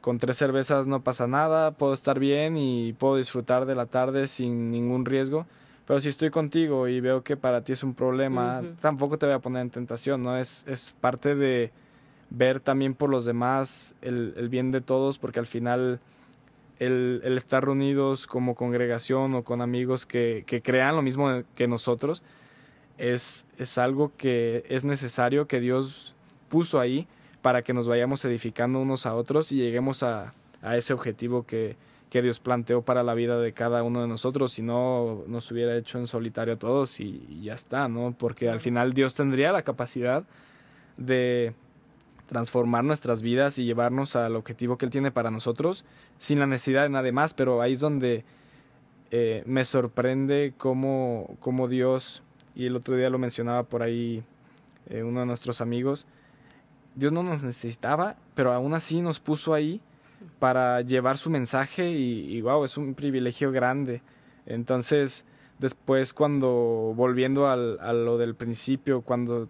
con 0.00 0.18
tres 0.18 0.36
cervezas 0.36 0.86
no 0.86 1.02
pasa 1.02 1.26
nada, 1.26 1.72
puedo 1.72 1.92
estar 1.92 2.20
bien 2.20 2.56
y 2.56 2.92
puedo 2.92 3.16
disfrutar 3.16 3.66
de 3.66 3.74
la 3.74 3.86
tarde 3.86 4.28
sin 4.28 4.70
ningún 4.70 5.04
riesgo 5.04 5.44
pero 5.84 6.00
si 6.00 6.10
estoy 6.10 6.28
contigo 6.28 6.86
y 6.86 7.00
veo 7.00 7.24
que 7.24 7.36
para 7.36 7.64
ti 7.64 7.72
es 7.72 7.82
un 7.82 7.94
problema, 7.94 8.62
tampoco 8.80 9.16
te 9.16 9.24
voy 9.24 9.34
a 9.34 9.38
poner 9.38 9.62
en 9.62 9.70
tentación, 9.70 10.22
¿no? 10.22 10.36
Es, 10.36 10.66
es 10.68 10.94
parte 11.00 11.34
de 11.34 11.72
ver 12.28 12.60
también 12.60 12.92
por 12.94 13.08
los 13.08 13.24
demás 13.24 13.94
el, 14.02 14.34
el 14.36 14.50
bien 14.50 14.70
de 14.70 14.82
todos, 14.82 15.18
porque 15.18 15.40
al 15.40 15.46
final 15.46 15.98
el, 16.78 17.20
el, 17.24 17.36
estar 17.36 17.64
reunidos 17.64 18.26
como 18.26 18.54
congregación 18.54 19.34
o 19.34 19.44
con 19.44 19.60
amigos 19.60 20.06
que, 20.06 20.44
que 20.46 20.62
crean 20.62 20.96
lo 20.96 21.02
mismo 21.02 21.42
que 21.54 21.68
nosotros 21.68 22.22
es, 22.98 23.46
es 23.58 23.78
algo 23.78 24.12
que 24.16 24.64
es 24.68 24.84
necesario 24.84 25.46
que 25.46 25.60
Dios 25.60 26.14
puso 26.48 26.80
ahí 26.80 27.06
para 27.42 27.62
que 27.62 27.72
nos 27.72 27.88
vayamos 27.88 28.24
edificando 28.24 28.80
unos 28.80 29.06
a 29.06 29.14
otros 29.14 29.52
y 29.52 29.56
lleguemos 29.56 30.02
a, 30.02 30.34
a 30.62 30.76
ese 30.76 30.92
objetivo 30.92 31.44
que, 31.44 31.76
que 32.10 32.22
Dios 32.22 32.40
planteó 32.40 32.82
para 32.82 33.02
la 33.02 33.14
vida 33.14 33.38
de 33.40 33.52
cada 33.52 33.82
uno 33.82 34.02
de 34.02 34.08
nosotros, 34.08 34.52
si 34.52 34.62
no 34.62 35.22
nos 35.26 35.50
hubiera 35.50 35.76
hecho 35.76 35.98
en 35.98 36.06
solitario 36.06 36.54
a 36.54 36.58
todos 36.58 37.00
y, 37.00 37.40
ya 37.42 37.54
está, 37.54 37.88
¿no? 37.88 38.14
Porque 38.16 38.48
al 38.48 38.60
final 38.60 38.92
Dios 38.92 39.14
tendría 39.14 39.52
la 39.52 39.62
capacidad 39.62 40.24
de 40.96 41.54
transformar 42.28 42.84
nuestras 42.84 43.22
vidas 43.22 43.58
y 43.58 43.64
llevarnos 43.64 44.14
al 44.14 44.36
objetivo 44.36 44.76
que 44.76 44.84
Él 44.84 44.90
tiene 44.90 45.10
para 45.10 45.30
nosotros 45.30 45.84
sin 46.18 46.38
la 46.38 46.46
necesidad 46.46 46.82
de 46.84 46.90
nada 46.90 47.10
más, 47.10 47.34
pero 47.34 47.62
ahí 47.62 47.72
es 47.72 47.80
donde 47.80 48.24
eh, 49.10 49.42
me 49.46 49.64
sorprende 49.64 50.52
cómo, 50.56 51.36
cómo, 51.40 51.66
Dios, 51.66 52.22
y 52.54 52.66
el 52.66 52.76
otro 52.76 52.96
día 52.96 53.08
lo 53.08 53.18
mencionaba 53.18 53.62
por 53.62 53.82
ahí 53.82 54.22
eh, 54.90 55.02
uno 55.02 55.20
de 55.20 55.26
nuestros 55.26 55.62
amigos, 55.62 56.06
Dios 56.94 57.12
no 57.12 57.22
nos 57.22 57.42
necesitaba, 57.42 58.16
pero 58.34 58.52
aún 58.52 58.74
así 58.74 59.00
nos 59.00 59.20
puso 59.20 59.54
ahí 59.54 59.80
para 60.38 60.82
llevar 60.82 61.16
su 61.16 61.30
mensaje 61.30 61.90
y, 61.90 62.40
wow, 62.42 62.64
es 62.64 62.76
un 62.76 62.94
privilegio 62.94 63.52
grande. 63.52 64.02
Entonces, 64.46 65.24
después 65.60 66.12
cuando, 66.12 66.92
volviendo 66.96 67.48
al, 67.48 67.78
a 67.80 67.92
lo 67.92 68.18
del 68.18 68.34
principio, 68.34 69.02
cuando 69.02 69.48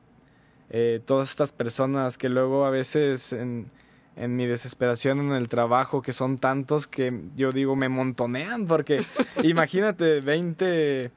eh, 0.71 1.01
todas 1.05 1.31
estas 1.31 1.53
personas 1.53 2.19
que 2.19 2.29
luego 2.29 2.65
a 2.65 2.71
veces 2.71 3.33
en, 3.33 3.71
en 4.17 4.37
mi 4.37 4.47
desesperación 4.47 5.21
en 5.21 5.33
el 5.33 5.49
trabajo, 5.49 6.03
que 6.03 6.13
son 6.13 6.39
tantos 6.39 6.87
que 6.87 7.23
yo 7.37 7.53
digo 7.53 7.77
me 7.77 7.89
montonean, 7.89 8.67
porque 8.67 9.05
imagínate 9.43 10.21
20 10.21 11.11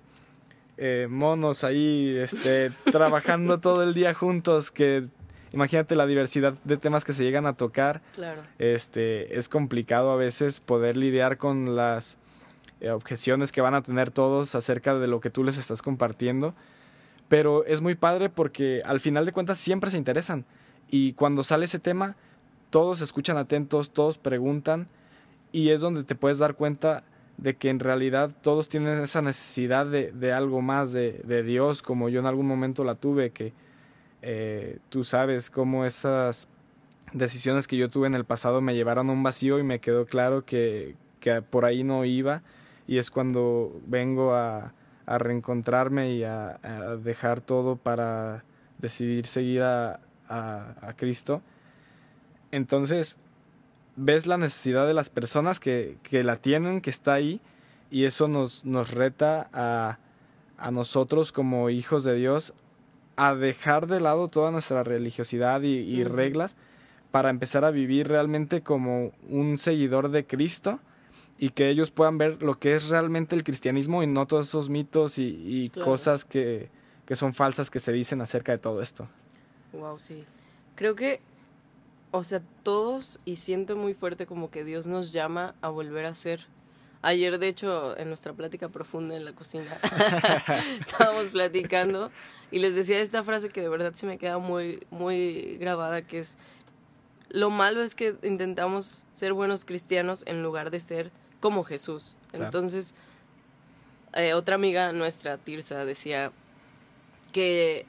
eh, 0.78 1.08
monos 1.10 1.64
ahí 1.64 2.16
este, 2.18 2.72
trabajando 2.92 3.60
todo 3.60 3.84
el 3.84 3.94
día 3.94 4.14
juntos 4.14 4.72
que 4.72 5.08
imagínate 5.54 5.96
la 5.96 6.06
diversidad 6.06 6.54
de 6.64 6.78
temas 6.78 7.06
que 7.06 7.14
se 7.14 7.24
llegan 7.24 7.46
a 7.46 7.54
tocar. 7.54 8.02
Claro. 8.16 8.42
Este, 8.58 9.38
es 9.38 9.50
complicado 9.50 10.12
a 10.12 10.16
veces 10.16 10.60
poder 10.60 10.98
lidiar 10.98 11.38
con 11.38 11.76
las 11.76 12.18
eh, 12.80 12.90
objeciones 12.90 13.52
que 13.52 13.62
van 13.62 13.76
a 13.76 13.82
tener 13.82 14.12
todos 14.12 14.56
acerca 14.56 14.98
de 14.98 15.08
lo 15.08 15.20
que 15.22 15.30
tú 15.30 15.44
les 15.44 15.58
estás 15.58 15.82
compartiendo. 15.82 16.56
Pero 17.32 17.63
es 17.63 17.80
muy 17.80 17.96
padre 17.96 18.28
porque 18.28 18.82
al 18.84 19.00
final 19.00 19.26
de 19.26 19.32
cuentas 19.32 19.58
siempre 19.58 19.89
se 19.89 19.96
interesan. 19.96 20.44
Y 20.89 21.13
cuando 21.13 21.46
sale 21.46 21.63
ese 21.63 21.80
tema, 21.80 22.17
todos 22.72 23.00
escuchan 23.00 23.38
atentos, 23.38 23.91
todos 23.91 24.17
preguntan. 24.17 24.89
Y 25.54 25.70
es 25.70 25.80
donde 25.80 26.04
te 26.04 26.15
puedes 26.15 26.39
dar 26.39 26.56
cuenta 26.56 27.04
de 27.38 27.56
que 27.56 27.70
en 27.70 27.80
realidad 27.80 28.36
todos 28.41 28.67
tienen 28.67 29.00
esa 29.00 29.22
necesidad 29.22 29.86
de, 29.86 30.12
de 30.12 30.34
algo 30.34 30.62
más 30.62 30.91
de, 30.91 31.22
de 31.24 31.41
Dios, 31.41 31.82
como 31.82 32.10
yo 32.10 32.20
en 32.20 32.26
algún 32.26 32.48
momento 32.48 32.84
la 32.84 32.96
tuve, 32.96 33.30
que, 33.30 33.54
eh, 34.22 34.80
tú 34.89 35.06
sabes 35.06 35.50
cómo 35.50 35.86
esas 35.86 36.50
decisiones 37.13 37.65
que 37.65 37.78
yo 37.78 37.88
tuve 37.88 38.08
en 38.08 38.13
el 38.13 38.26
pasado 38.26 38.60
me 38.60 38.76
llevaron 38.76 39.10
a 39.10 39.13
un 39.13 39.24
vacío 39.24 39.58
y 39.58 39.63
me 39.63 39.80
quedó 39.80 40.06
claro 40.06 40.44
que, 40.44 40.98
que 41.22 41.41
por 41.41 41.63
ahí 41.63 41.86
no 41.86 42.04
iba 42.04 42.44
y 42.88 42.98
es 42.98 43.10
cuando 43.10 43.80
vengo 43.88 44.36
a, 44.36 44.74
a 45.12 45.17
reencontrarme 45.17 46.13
y 46.13 46.24
a, 46.24 46.60
a, 46.63 46.95
dejar 46.95 47.41
todo 47.41 47.76
para 47.76 48.45
decidir 48.78 49.26
seguir 49.26 49.62
a, 49.62 50.00
a, 50.28 50.93
Cristo. 50.95 51.41
Entonces, 52.52 53.17
ves 53.95 54.26
la 54.26 54.38
necesidad 54.38 54.88
de 54.88 54.93
las 54.93 55.10
personas 55.10 55.60
que, 55.60 55.97
que 56.04 56.24
la 56.24 56.38
tienen, 56.38 56.82
que 56.82 56.89
está 56.89 57.13
ahí, 57.13 57.41
y 57.89 58.06
eso 58.06 58.30
nos, 58.30 58.63
nos 58.63 58.91
reta 58.91 59.50
a, 59.52 60.00
a 60.58 60.71
nosotros 60.71 61.34
como 61.34 61.69
hijos 61.69 62.06
de 62.06 62.15
Dios 62.15 62.54
a 63.17 63.36
dejar 63.36 63.88
de 63.88 64.00
lado 64.00 64.30
toda 64.30 64.52
nuestra 64.52 64.84
religiosidad 64.84 65.62
y, 65.63 65.80
y 65.80 66.06
reglas 66.06 66.56
para 67.12 67.30
empezar 67.30 67.65
a 67.65 67.71
vivir 67.71 68.08
realmente 68.08 68.62
como 68.62 69.12
un 69.30 69.58
seguidor 69.58 70.10
de 70.10 70.26
Cristo 70.26 70.80
y 71.41 71.49
que 71.49 71.69
ellos 71.69 71.89
puedan 71.89 72.19
ver 72.19 72.43
lo 72.43 72.60
que 72.60 72.75
es 72.75 72.89
realmente 72.89 73.36
el 73.36 73.43
cristianismo 73.43 74.04
y 74.04 74.08
no 74.08 74.27
todos 74.27 74.47
esos 74.47 74.69
mitos 74.69 75.17
y, 75.17 75.41
y 75.43 75.69
cosas 75.69 76.23
que, 76.23 76.69
que, 77.08 77.15
son 77.15 77.34
falsas 77.34 77.71
que 77.71 77.80
se 77.80 77.91
dicen 77.91 78.21
acerca 78.21 78.51
de 78.51 78.60
todo 78.60 78.80
esto. 78.80 79.08
Wow, 79.73 79.97
sí. 79.97 80.23
Creo 80.75 80.95
que, 80.95 81.19
o 82.12 82.23
sea, 82.23 82.43
todos 82.62 83.19
y 83.25 83.38
siento 83.38 83.75
muy 83.75 83.95
fuerte 83.95 84.27
como 84.27 84.51
que 84.51 84.63
Dios 84.63 84.86
nos 84.86 85.13
llama 85.13 85.56
a 85.62 85.69
volver 85.69 86.06
a 86.06 86.13
ser. 86.13 86.45
Ayer, 87.01 87.39
de 87.39 87.47
hecho, 87.47 87.97
en 87.97 88.10
nuestra 88.10 88.34
plática 88.34 88.69
profunda 88.69 89.15
en 89.15 89.25
la 89.25 89.34
cocina, 89.34 89.80
estábamos 90.80 91.25
platicando 91.32 92.12
y 92.51 92.60
les 92.60 92.75
decía 92.75 92.99
esta 92.99 93.23
frase 93.23 93.49
que 93.49 93.62
de 93.62 93.69
verdad 93.69 93.95
se 93.95 94.06
me 94.06 94.19
queda 94.19 94.38
muy, 94.38 94.86
muy 94.91 95.58
grabada, 95.58 96.04
que 96.04 96.19
es, 96.19 96.38
lo 97.30 97.49
malo 97.49 97.82
es 97.82 97.95
que 97.95 98.15
intentamos 98.21 99.08
ser 99.10 99.34
buenos 99.34 99.65
cristianos 99.65 100.23
en 100.27 100.43
lugar 100.43 100.69
de 100.69 100.80
ser 100.80 101.12
como 101.41 101.65
Jesús. 101.65 102.15
Entonces, 102.32 102.95
eh, 104.13 104.34
otra 104.34 104.56
amiga 104.56 104.93
nuestra, 104.93 105.38
Tirsa, 105.38 105.84
decía 105.84 106.32
que 107.34 107.86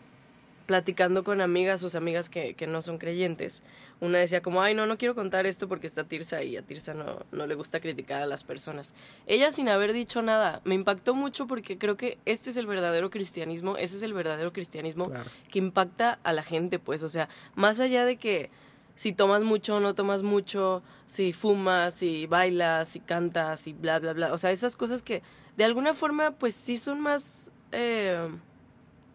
platicando 0.67 1.23
con 1.23 1.41
amigas, 1.41 1.81
sus 1.81 1.95
amigas 1.95 2.29
que, 2.29 2.55
que, 2.55 2.67
no 2.67 2.83
son 2.83 2.99
creyentes, 2.99 3.63
una 4.01 4.19
decía 4.19 4.43
como, 4.43 4.63
ay, 4.63 4.75
no, 4.75 4.87
no 4.87 4.97
quiero 4.97 5.15
contar 5.15 5.47
esto 5.47 5.69
porque 5.69 5.87
está 5.87 6.05
Tirsa 6.05 6.43
y 6.43 6.57
a 6.57 6.63
Tirsa 6.63 6.95
no, 6.95 7.25
no 7.31 7.47
le 7.47 7.55
gusta 7.55 7.81
criticar 7.81 8.23
a 8.23 8.27
las 8.27 8.43
personas. 8.43 8.95
Ella 9.27 9.53
sin 9.53 9.69
haber 9.69 9.93
dicho 9.93 10.23
nada, 10.23 10.61
me 10.65 10.75
impactó 10.75 11.15
mucho 11.15 11.47
porque 11.47 11.79
creo 11.79 11.97
que 11.97 12.19
este 12.25 12.51
es 12.51 12.57
el 12.57 12.67
verdadero 12.67 13.11
cristianismo, 13.11 13.77
ese 13.77 13.97
es 13.97 14.03
el 14.03 14.15
verdadero 14.15 14.53
cristianismo 14.53 15.11
claro. 15.11 15.31
que 15.51 15.59
impacta 15.59 16.19
a 16.23 16.33
la 16.33 16.43
gente, 16.43 16.79
pues, 16.79 17.03
o 17.03 17.09
sea, 17.09 17.29
más 17.55 17.81
allá 17.81 18.05
de 18.05 18.17
que 18.17 18.51
si 18.95 19.13
tomas 19.13 19.43
mucho 19.43 19.77
o 19.77 19.81
no 19.81 19.95
tomas 19.95 20.23
mucho, 20.23 20.83
si 21.07 21.33
fumas, 21.33 21.95
si 21.95 22.27
bailas, 22.27 22.89
si 22.89 23.01
cantas, 23.01 23.67
y 23.67 23.73
bla, 23.73 23.99
bla, 23.99 24.13
bla. 24.13 24.33
O 24.33 24.39
sea, 24.39 24.51
esas 24.51 24.77
cosas 24.77 25.03
que 25.03 25.23
de 25.57 25.65
alguna 25.65 25.95
forma 25.95 26.33
pues 26.33 26.55
sí 26.55 26.79
son 26.79 27.01
más 27.01 27.51
eh, 27.73 28.29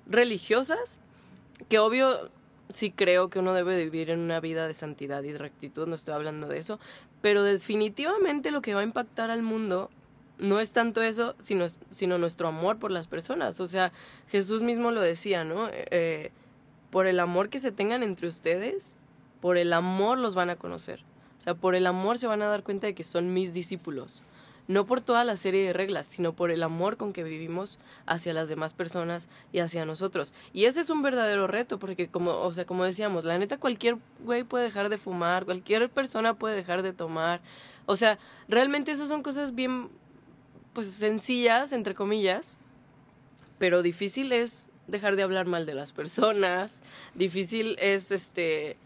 religiosas, 0.06 1.00
que 1.70 1.80
obvio 1.80 2.30
sí 2.70 2.92
creo 2.92 3.30
que 3.30 3.40
uno 3.40 3.54
debe 3.54 3.84
vivir 3.84 4.10
en 4.10 4.20
una 4.20 4.40
vida 4.40 4.68
de 4.68 4.74
santidad 4.74 5.24
y 5.24 5.32
de 5.32 5.38
rectitud, 5.38 5.88
no 5.88 5.96
estoy 5.96 6.14
hablando 6.14 6.48
de 6.48 6.58
eso, 6.58 6.80
pero 7.22 7.44
definitivamente 7.44 8.52
lo 8.52 8.62
que 8.62 8.74
va 8.74 8.82
a 8.82 8.84
impactar 8.84 9.32
al 9.32 9.42
mundo 9.42 9.90
no 10.38 10.60
es 10.60 10.72
tanto 10.72 11.02
eso, 11.02 11.36
sino, 11.40 11.66
sino 11.90 12.18
nuestro 12.18 12.48
amor 12.48 12.78
por 12.78 12.92
las 12.92 13.08
personas. 13.08 13.60
O 13.60 13.66
sea, 13.66 13.92
Jesús 14.28 14.62
mismo 14.62 14.92
lo 14.92 15.02
decía, 15.02 15.44
¿no? 15.44 15.68
Eh, 15.72 16.32
por 16.92 17.08
el 17.08 17.20
amor 17.20 17.50
que 17.50 17.60
se 17.60 17.72
tengan 17.72 18.04
entre 18.04 18.28
ustedes, 18.28 18.96
por 19.40 19.58
el 19.58 19.74
amor 19.74 20.18
los 20.18 20.36
van 20.36 20.50
a 20.50 20.56
conocer. 20.56 21.02
O 21.38 21.42
sea, 21.42 21.54
por 21.54 21.76
el 21.76 21.86
amor 21.86 22.18
se 22.18 22.28
van 22.28 22.42
a 22.42 22.48
dar 22.48 22.64
cuenta 22.64 22.88
de 22.88 22.96
que 22.96 23.04
son 23.04 23.34
mis 23.34 23.54
discípulos. 23.54 24.24
No 24.68 24.86
por 24.86 25.00
toda 25.00 25.24
la 25.24 25.38
serie 25.38 25.66
de 25.66 25.72
reglas, 25.72 26.08
sino 26.08 26.34
por 26.34 26.52
el 26.52 26.62
amor 26.62 26.98
con 26.98 27.14
que 27.14 27.24
vivimos 27.24 27.80
hacia 28.06 28.34
las 28.34 28.50
demás 28.50 28.74
personas 28.74 29.30
y 29.54 29.60
hacia 29.60 29.86
nosotros. 29.86 30.34
Y 30.52 30.66
ese 30.66 30.82
es 30.82 30.90
un 30.90 31.02
verdadero 31.02 31.48
reto, 31.48 31.80
porque 31.80 32.10
como, 32.10 32.32
o 32.32 32.54
sea, 32.54 32.66
como 32.66 32.84
decíamos, 32.84 33.24
la 33.24 33.38
neta 33.38 33.58
cualquier 33.58 33.98
güey 34.26 34.44
puede 34.44 34.66
dejar 34.66 34.90
de 34.90 34.98
fumar, 34.98 35.46
cualquier 35.46 35.90
persona 35.90 36.34
puede 36.34 36.56
dejar 36.56 36.82
de 36.82 36.92
tomar. 36.92 37.40
O 37.86 37.96
sea, 37.96 38.20
realmente 38.50 38.92
esas 38.92 39.08
son 39.08 39.24
cosas 39.24 39.56
bien, 39.56 39.88
pues 40.74 40.88
sencillas, 40.88 41.72
entre 41.72 41.96
comillas, 41.96 42.58
pero 43.60 43.82
difícil 43.82 44.34
es 44.34 44.70
dejar 44.88 45.16
de 45.16 45.24
hablar 45.24 45.46
mal 45.46 45.66
de 45.66 45.76
las 45.76 45.94
personas, 45.94 46.82
difícil 47.16 47.78
es, 47.80 48.12
este, 48.12 48.78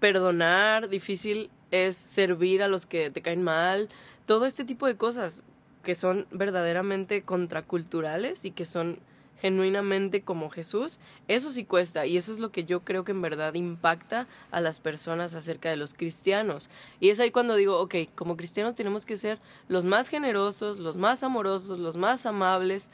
perdonar, 0.00 0.88
difícil 0.88 1.50
es 1.70 1.94
servir 1.94 2.62
a 2.62 2.68
los 2.68 2.86
que 2.86 3.10
te 3.10 3.22
caen 3.22 3.42
mal, 3.42 3.88
todo 4.26 4.46
este 4.46 4.64
tipo 4.64 4.86
de 4.86 4.96
cosas 4.96 5.44
que 5.82 5.94
son 5.94 6.26
verdaderamente 6.30 7.22
contraculturales 7.22 8.44
y 8.44 8.50
que 8.50 8.64
son 8.64 8.98
genuinamente 9.40 10.20
como 10.20 10.50
Jesús, 10.50 10.98
eso 11.26 11.50
sí 11.50 11.64
cuesta 11.64 12.04
y 12.04 12.18
eso 12.18 12.30
es 12.30 12.40
lo 12.40 12.52
que 12.52 12.64
yo 12.64 12.80
creo 12.80 13.04
que 13.04 13.12
en 13.12 13.22
verdad 13.22 13.54
impacta 13.54 14.26
a 14.50 14.60
las 14.60 14.80
personas 14.80 15.34
acerca 15.34 15.70
de 15.70 15.78
los 15.78 15.94
cristianos. 15.94 16.68
Y 17.00 17.08
es 17.08 17.20
ahí 17.20 17.30
cuando 17.30 17.54
digo, 17.54 17.80
ok, 17.80 17.94
como 18.14 18.36
cristianos 18.36 18.74
tenemos 18.74 19.06
que 19.06 19.16
ser 19.16 19.38
los 19.68 19.86
más 19.86 20.08
generosos, 20.08 20.78
los 20.78 20.98
más 20.98 21.22
amorosos, 21.22 21.78
los 21.78 21.96
más 21.96 22.26
amables, 22.26 22.90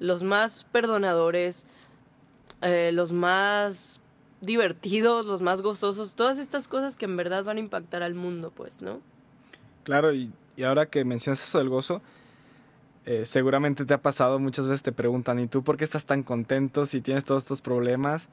los 0.00 0.24
más 0.24 0.64
perdonadores, 0.72 1.66
eh, 2.62 2.90
los 2.92 3.12
más 3.12 4.00
divertidos, 4.40 5.26
los 5.26 5.40
más 5.40 5.62
gozosos, 5.62 6.14
todas 6.14 6.38
estas 6.38 6.68
cosas 6.68 6.96
que 6.96 7.04
en 7.04 7.16
verdad 7.16 7.44
van 7.44 7.56
a 7.56 7.60
impactar 7.60 8.02
al 8.02 8.14
mundo, 8.14 8.52
pues, 8.54 8.82
¿no? 8.82 9.00
Claro, 9.84 10.12
y, 10.12 10.32
y 10.56 10.64
ahora 10.64 10.86
que 10.86 11.04
mencionas 11.04 11.42
eso 11.42 11.58
del 11.58 11.68
gozo, 11.68 12.02
eh, 13.06 13.24
seguramente 13.24 13.84
te 13.84 13.94
ha 13.94 14.02
pasado, 14.02 14.40
muchas 14.40 14.66
veces 14.66 14.82
te 14.82 14.92
preguntan, 14.92 15.38
¿y 15.38 15.46
tú 15.46 15.62
por 15.62 15.76
qué 15.76 15.84
estás 15.84 16.06
tan 16.06 16.24
contento 16.24 16.86
si 16.86 17.00
tienes 17.00 17.24
todos 17.24 17.44
estos 17.44 17.62
problemas? 17.62 18.28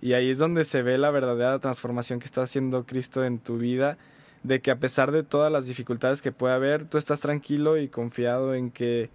Y 0.00 0.14
ahí 0.14 0.30
es 0.30 0.38
donde 0.38 0.64
se 0.64 0.82
ve 0.82 0.96
la 0.98 1.10
verdadera 1.10 1.58
transformación 1.58 2.20
que 2.20 2.24
está 2.24 2.42
haciendo 2.42 2.84
Cristo 2.86 3.24
en 3.24 3.38
tu 3.38 3.58
vida, 3.58 3.98
de 4.42 4.60
que 4.60 4.70
a 4.70 4.78
pesar 4.78 5.12
de 5.12 5.22
todas 5.22 5.52
las 5.52 5.66
dificultades 5.66 6.22
que 6.22 6.32
puede 6.32 6.54
haber, 6.54 6.86
tú 6.86 6.98
estás 6.98 7.20
tranquilo 7.20 7.76
y 7.76 7.88
confiado 7.88 8.54
en 8.54 8.70
que 8.70 9.10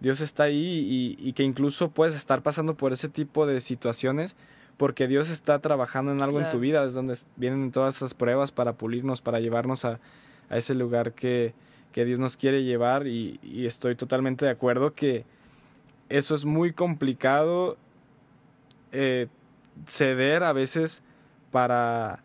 Dios 0.00 0.20
está 0.22 0.44
ahí 0.44 1.16
y, 1.18 1.28
y 1.28 1.34
que 1.34 1.42
incluso 1.42 1.90
puedes 1.90 2.14
estar 2.14 2.42
pasando 2.42 2.74
por 2.74 2.92
ese 2.92 3.08
tipo 3.08 3.46
de 3.46 3.60
situaciones 3.60 4.34
porque 4.76 5.06
Dios 5.06 5.30
está 5.30 5.58
trabajando 5.60 6.12
en 6.12 6.22
algo 6.22 6.38
claro. 6.38 6.46
en 6.46 6.52
tu 6.52 6.60
vida, 6.60 6.84
es 6.84 6.94
donde 6.94 7.16
vienen 7.36 7.70
todas 7.70 7.96
esas 7.96 8.14
pruebas 8.14 8.52
para 8.52 8.72
pulirnos, 8.72 9.20
para 9.20 9.40
llevarnos 9.40 9.84
a, 9.84 10.00
a 10.50 10.56
ese 10.56 10.74
lugar 10.74 11.12
que, 11.12 11.54
que, 11.92 12.04
Dios 12.04 12.18
nos 12.18 12.36
quiere 12.36 12.64
llevar 12.64 13.06
y, 13.06 13.38
y, 13.42 13.66
estoy 13.66 13.94
totalmente 13.94 14.44
de 14.44 14.50
acuerdo 14.50 14.94
que 14.94 15.24
eso 16.08 16.34
es 16.34 16.44
muy 16.44 16.72
complicado 16.72 17.76
eh, 18.92 19.28
ceder 19.86 20.42
a 20.42 20.52
veces 20.52 21.02
para 21.50 22.22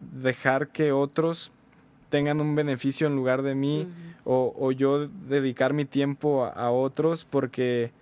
dejar 0.00 0.68
que 0.68 0.92
otros 0.92 1.52
tengan 2.08 2.40
un 2.40 2.54
beneficio 2.54 3.06
en 3.06 3.16
lugar 3.16 3.42
de 3.42 3.54
mí 3.54 3.80
uh 3.80 3.84
-huh. 3.84 4.14
o, 4.24 4.54
o, 4.58 4.72
yo 4.72 5.08
dedicar 5.08 5.72
mi 5.72 5.84
tiempo 5.84 6.44
a, 6.44 6.48
a 6.50 6.70
otros 6.70 7.24
porque 7.24 7.92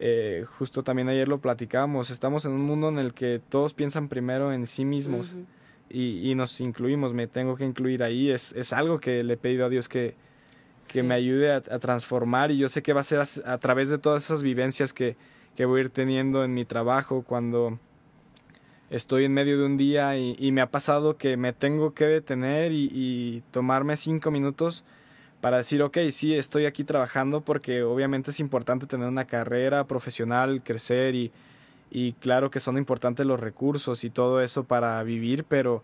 eh, 0.00 0.44
justo 0.46 0.82
también 0.82 1.08
ayer 1.08 1.26
lo 1.26 1.40
platicamos, 1.40 2.10
estamos 2.10 2.44
en 2.44 2.52
un 2.52 2.62
mundo 2.62 2.88
en 2.88 2.98
el 2.98 3.14
que 3.14 3.40
todos 3.48 3.74
piensan 3.74 4.08
primero 4.08 4.52
en 4.52 4.64
sí 4.66 4.84
mismos 4.84 5.34
uh 5.34 5.38
-huh. 5.38 5.46
y, 5.90 6.30
y, 6.30 6.34
nos 6.36 6.60
incluimos, 6.60 7.14
me 7.14 7.26
tengo 7.26 7.56
que 7.56 7.64
incluir 7.64 8.04
ahí, 8.04 8.30
es, 8.30 8.52
es 8.52 8.72
algo 8.72 9.00
que 9.00 9.24
le 9.24 9.34
he 9.34 9.36
pedido 9.36 9.66
a 9.66 9.68
Dios 9.68 9.88
que, 9.88 10.14
que 10.86 11.00
sí. 11.00 11.06
me 11.06 11.14
ayude 11.14 11.50
a, 11.52 11.56
a, 11.56 11.78
transformar 11.80 12.52
y 12.52 12.58
yo 12.58 12.68
sé 12.68 12.80
que 12.82 12.92
va 12.92 13.00
a 13.00 13.04
ser 13.04 13.20
a, 13.20 13.52
a, 13.52 13.58
través 13.58 13.88
de 13.88 13.98
todas 13.98 14.24
esas 14.24 14.44
vivencias 14.44 14.92
que, 14.92 15.16
que 15.56 15.64
voy 15.64 15.80
a 15.80 15.84
ir 15.84 15.90
teniendo 15.90 16.44
en 16.44 16.54
mi 16.54 16.64
trabajo 16.64 17.22
cuando 17.26 17.80
estoy 18.90 19.24
en 19.24 19.32
medio 19.34 19.58
de 19.58 19.66
un 19.66 19.76
día 19.76 20.16
y, 20.16 20.36
y 20.38 20.52
me 20.52 20.60
ha 20.60 20.70
pasado 20.70 21.16
que 21.16 21.36
me 21.36 21.52
tengo 21.52 21.92
que 21.92 22.06
detener 22.06 22.70
y, 22.70 22.88
y 22.92 23.42
tomarme 23.50 23.96
cinco 23.96 24.30
minutos 24.30 24.84
para 25.40 25.58
decir, 25.58 25.82
ok, 25.82 25.98
sí, 26.10 26.34
estoy 26.34 26.66
aquí 26.66 26.84
trabajando 26.84 27.40
porque 27.42 27.82
obviamente 27.82 28.30
es 28.30 28.40
importante 28.40 28.86
tener 28.86 29.08
una 29.08 29.26
carrera 29.26 29.86
profesional, 29.86 30.62
crecer 30.62 31.14
y, 31.14 31.30
y 31.90 32.12
claro 32.14 32.50
que 32.50 32.60
son 32.60 32.76
importantes 32.76 33.24
los 33.26 33.38
recursos 33.38 34.04
y 34.04 34.10
todo 34.10 34.40
eso 34.40 34.64
para 34.64 35.02
vivir, 35.02 35.44
pero 35.44 35.82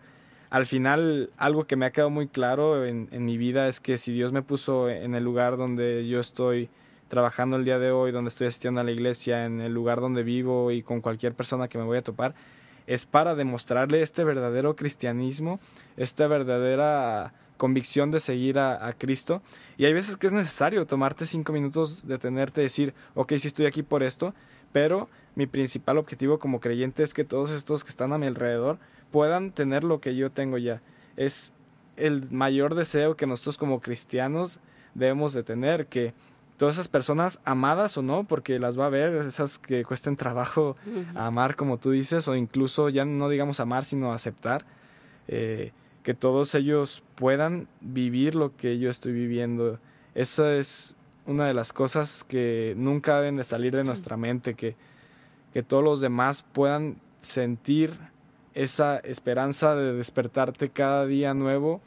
al 0.50 0.66
final 0.66 1.30
algo 1.36 1.64
que 1.64 1.76
me 1.76 1.86
ha 1.86 1.92
quedado 1.92 2.10
muy 2.10 2.28
claro 2.28 2.84
en, 2.84 3.08
en 3.12 3.24
mi 3.24 3.38
vida 3.38 3.68
es 3.68 3.80
que 3.80 3.98
si 3.98 4.12
Dios 4.12 4.32
me 4.32 4.42
puso 4.42 4.88
en 4.88 5.14
el 5.14 5.24
lugar 5.24 5.56
donde 5.56 6.06
yo 6.06 6.20
estoy 6.20 6.68
trabajando 7.08 7.56
el 7.56 7.64
día 7.64 7.78
de 7.78 7.90
hoy, 7.90 8.10
donde 8.10 8.30
estoy 8.30 8.48
asistiendo 8.48 8.80
a 8.80 8.84
la 8.84 8.90
iglesia, 8.90 9.44
en 9.44 9.60
el 9.60 9.72
lugar 9.72 10.00
donde 10.00 10.22
vivo 10.22 10.72
y 10.72 10.82
con 10.82 11.00
cualquier 11.00 11.34
persona 11.34 11.68
que 11.68 11.78
me 11.78 11.84
voy 11.84 11.98
a 11.98 12.02
topar, 12.02 12.34
es 12.86 13.06
para 13.06 13.34
demostrarle 13.34 14.02
este 14.02 14.24
verdadero 14.24 14.76
cristianismo, 14.76 15.60
esta 15.96 16.26
verdadera 16.26 17.32
convicción 17.56 18.10
de 18.10 18.20
seguir 18.20 18.58
a, 18.58 18.92
Cristo. 18.98 19.42
Y 19.76 19.84
hay 19.84 19.92
veces 19.92 20.16
que 20.16 20.26
es 20.26 20.32
necesario 20.32 20.86
tomarte 20.86 21.26
cinco 21.26 21.52
minutos, 21.52 22.06
detenerte, 22.06 22.60
decir, 22.60 22.94
ok, 23.14 23.34
sí 23.38 23.48
estoy 23.48 23.66
aquí 23.66 23.82
por 23.82 24.02
esto, 24.02 24.34
pero 24.72 25.08
mi 25.34 25.46
principal 25.46 25.98
objetivo 25.98 26.38
como 26.38 26.60
creyente 26.60 27.02
es 27.02 27.14
que 27.14 27.24
todos 27.24 27.50
estos 27.50 27.84
que 27.84 27.90
están 27.90 28.12
a 28.12 28.18
mi 28.18 28.26
alrededor 28.26 28.78
puedan 29.10 29.52
tener 29.52 29.84
lo 29.84 30.00
que 30.00 30.16
yo 30.16 30.30
tengo 30.30 30.58
ya. 30.58 30.82
es 31.16 31.52
el 31.96 32.28
mayor 32.30 32.74
deseo 32.74 33.16
que 33.16 33.26
nosotros 33.26 33.56
como 33.56 33.80
cristianos 33.80 34.58
debemos 34.94 35.32
de 35.32 35.44
tener, 35.44 35.86
que 35.86 36.12
todas 36.56 36.76
esas 36.76 36.88
personas, 36.88 37.40
amadas 37.44 37.96
o 37.98 38.02
no, 38.02 38.24
porque 38.24 38.58
las 38.58 38.78
va 38.78 38.86
a 38.86 38.90
ver, 38.90 39.14
esas 39.14 39.58
que 39.58 39.84
cuesten 39.84 40.16
trabajo 40.16 40.76
amar, 41.14 41.56
como 41.56 41.78
tú 41.78 41.90
dices, 41.90 42.28
o 42.28 42.36
incluso 42.36 42.88
ya 42.88 43.04
no 43.04 43.28
digamos 43.28 43.60
amar, 43.60 43.84
sino 43.84 44.12
aceptar, 44.12 44.64
eh, 45.26 45.72
que 46.02 46.14
todos 46.14 46.54
ellos 46.54 47.02
puedan 47.14 47.66
vivir 47.80 48.34
lo 48.34 48.56
que 48.56 48.78
yo 48.78 48.90
estoy 48.90 49.12
viviendo. 49.12 49.80
Esa 50.14 50.54
es 50.54 50.96
una 51.26 51.46
de 51.46 51.54
las 51.54 51.72
cosas 51.72 52.24
que 52.24 52.74
nunca 52.76 53.16
deben 53.16 53.36
de 53.36 53.44
salir 53.44 53.74
de 53.74 53.84
nuestra 53.84 54.16
mente, 54.16 54.54
que, 54.54 54.76
que 55.52 55.62
todos 55.62 55.82
los 55.82 56.00
demás 56.00 56.44
puedan 56.52 57.00
sentir 57.20 57.98
esa 58.52 58.98
esperanza 58.98 59.74
de 59.74 59.94
despertarte 59.94 60.68
cada 60.68 61.06
día 61.06 61.34
nuevo 61.34 61.80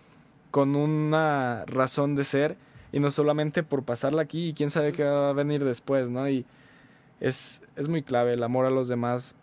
con 0.51 0.75
una 0.75 1.63
razón 1.67 2.15
de 2.15 2.23
ser 2.23 2.58
y 2.98 3.00
no 3.00 3.12
solamente 3.12 3.62
por 3.62 3.84
pasarla 3.84 4.24
aquí 4.24 4.50
y 4.50 4.54
quién 4.54 4.72
sabe 4.72 4.92
qué 4.92 5.04
va 5.04 5.30
a 5.30 5.34
venir 5.34 5.64
después, 5.64 6.10
¿no? 6.10 6.28
Y 6.28 6.48
es, 7.20 7.62
es 7.76 7.90
muy 7.90 8.02
clave 8.02 8.34
el 8.34 8.42
amor 8.42 8.66
a 8.66 8.72
los 8.72 8.88
demás. 8.88 9.36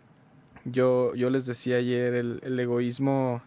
Yo, 0.65 1.15
yo 1.15 1.29
les 1.29 1.45
decía 1.45 1.77
ayer, 1.77 2.15
el, 2.15 2.59
egoísmo 2.59 3.41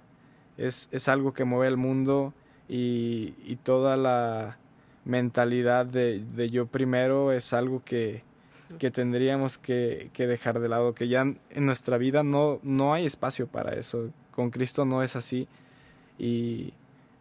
es, 0.57 0.89
es, 0.93 1.09
algo 1.09 1.35
que 1.35 1.45
mueve 1.45 1.67
el 1.67 1.77
mundo 1.77 2.33
y, 2.71 3.35
y 3.45 3.57
toda 3.57 3.99
la 3.99 4.57
mentalidad 5.05 5.85
de, 5.85 6.25
de, 6.35 6.49
yo 6.49 6.65
primero 6.65 7.31
es 7.31 7.53
algo 7.53 7.83
que, 7.85 8.23
que 8.79 8.91
tendríamos 8.91 9.59
que, 9.59 10.09
que, 10.15 10.27
dejar 10.27 10.59
de 10.59 10.71
lado, 10.71 10.95
que 10.95 11.09
ya 11.09 11.21
en 11.21 11.67
nuestra 11.67 11.99
vida 11.99 12.23
no, 12.23 12.61
no 12.63 12.95
hay 12.95 13.05
espacio 13.05 13.47
para 13.47 13.75
eso. 13.75 14.09
Con 14.31 14.49
Cristo 14.49 14.87
no 14.87 15.03
es 15.03 15.17
así. 15.17 15.49
Y, 16.19 16.73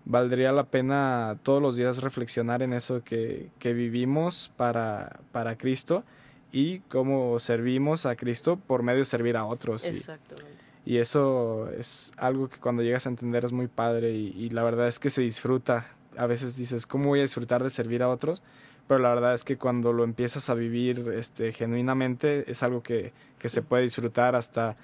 valdría 0.07 0.51
la 0.53 0.65
pena 0.65 1.37
todos 1.43 1.61
los 1.61 1.75
días 1.75 2.01
reflexionar 2.01 2.61
en 2.61 2.73
eso 2.73 3.03
que, 3.03 3.49
que 3.59 3.73
vivimos 3.73 4.51
para, 4.55 5.19
para 5.31 5.57
Cristo 5.57 6.03
y 6.51 6.79
cómo 6.79 7.39
servimos 7.39 8.05
a 8.05 8.15
Cristo 8.15 8.55
por 8.55 8.83
medio 8.83 8.99
de 8.99 9.05
servir 9.05 9.35
a 9.35 9.45
otros. 9.45 9.83
Exactamente. 9.83 10.63
Y, 10.85 10.95
y 10.95 10.97
eso 10.99 11.69
es 11.77 12.13
algo 12.15 12.47
que 12.47 12.57
cuando 12.57 12.83
llegas 12.83 13.05
a 13.05 13.09
entender 13.09 13.43
es 13.43 13.51
muy 13.51 13.67
padre 13.67 14.13
y, 14.13 14.27
y, 14.29 14.49
la 14.49 14.63
verdad 14.63 14.87
es 14.87 14.97
que 14.99 15.09
se 15.09 15.21
disfruta. 15.21 15.85
A 16.15 16.25
veces 16.25 16.55
dices, 16.55 16.87
¿cómo 16.87 17.09
voy 17.09 17.19
a 17.19 17.23
disfrutar 17.23 17.61
de 17.61 17.69
servir 17.69 18.01
a 18.01 18.07
otros? 18.07 18.41
Pero 18.87 18.99
la 18.99 19.09
verdad 19.09 19.33
es 19.33 19.43
que 19.43 19.57
cuando 19.57 19.91
lo 19.91 20.05
empiezas 20.05 20.49
a 20.49 20.53
vivir 20.53 21.11
este, 21.13 21.51
genuinamente 21.51 22.49
es 22.49 22.63
algo 22.63 22.81
que, 22.81 23.11
que 23.37 23.49
se 23.49 23.61
puede 23.61 23.83
disfrutar 23.83 24.35
hasta 24.35 24.77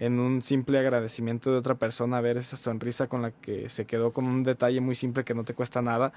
en 0.00 0.18
un 0.18 0.40
simple 0.40 0.78
agradecimiento 0.78 1.52
de 1.52 1.58
otra 1.58 1.74
persona, 1.74 2.22
ver 2.22 2.38
esa 2.38 2.56
sonrisa 2.56 3.06
con 3.06 3.20
la 3.20 3.32
que 3.32 3.68
se 3.68 3.84
quedó 3.84 4.14
con 4.14 4.24
un 4.24 4.42
detalle 4.42 4.80
muy 4.80 4.94
simple 4.94 5.24
que 5.24 5.34
no 5.34 5.44
te 5.44 5.52
cuesta 5.52 5.82
nada, 5.82 6.14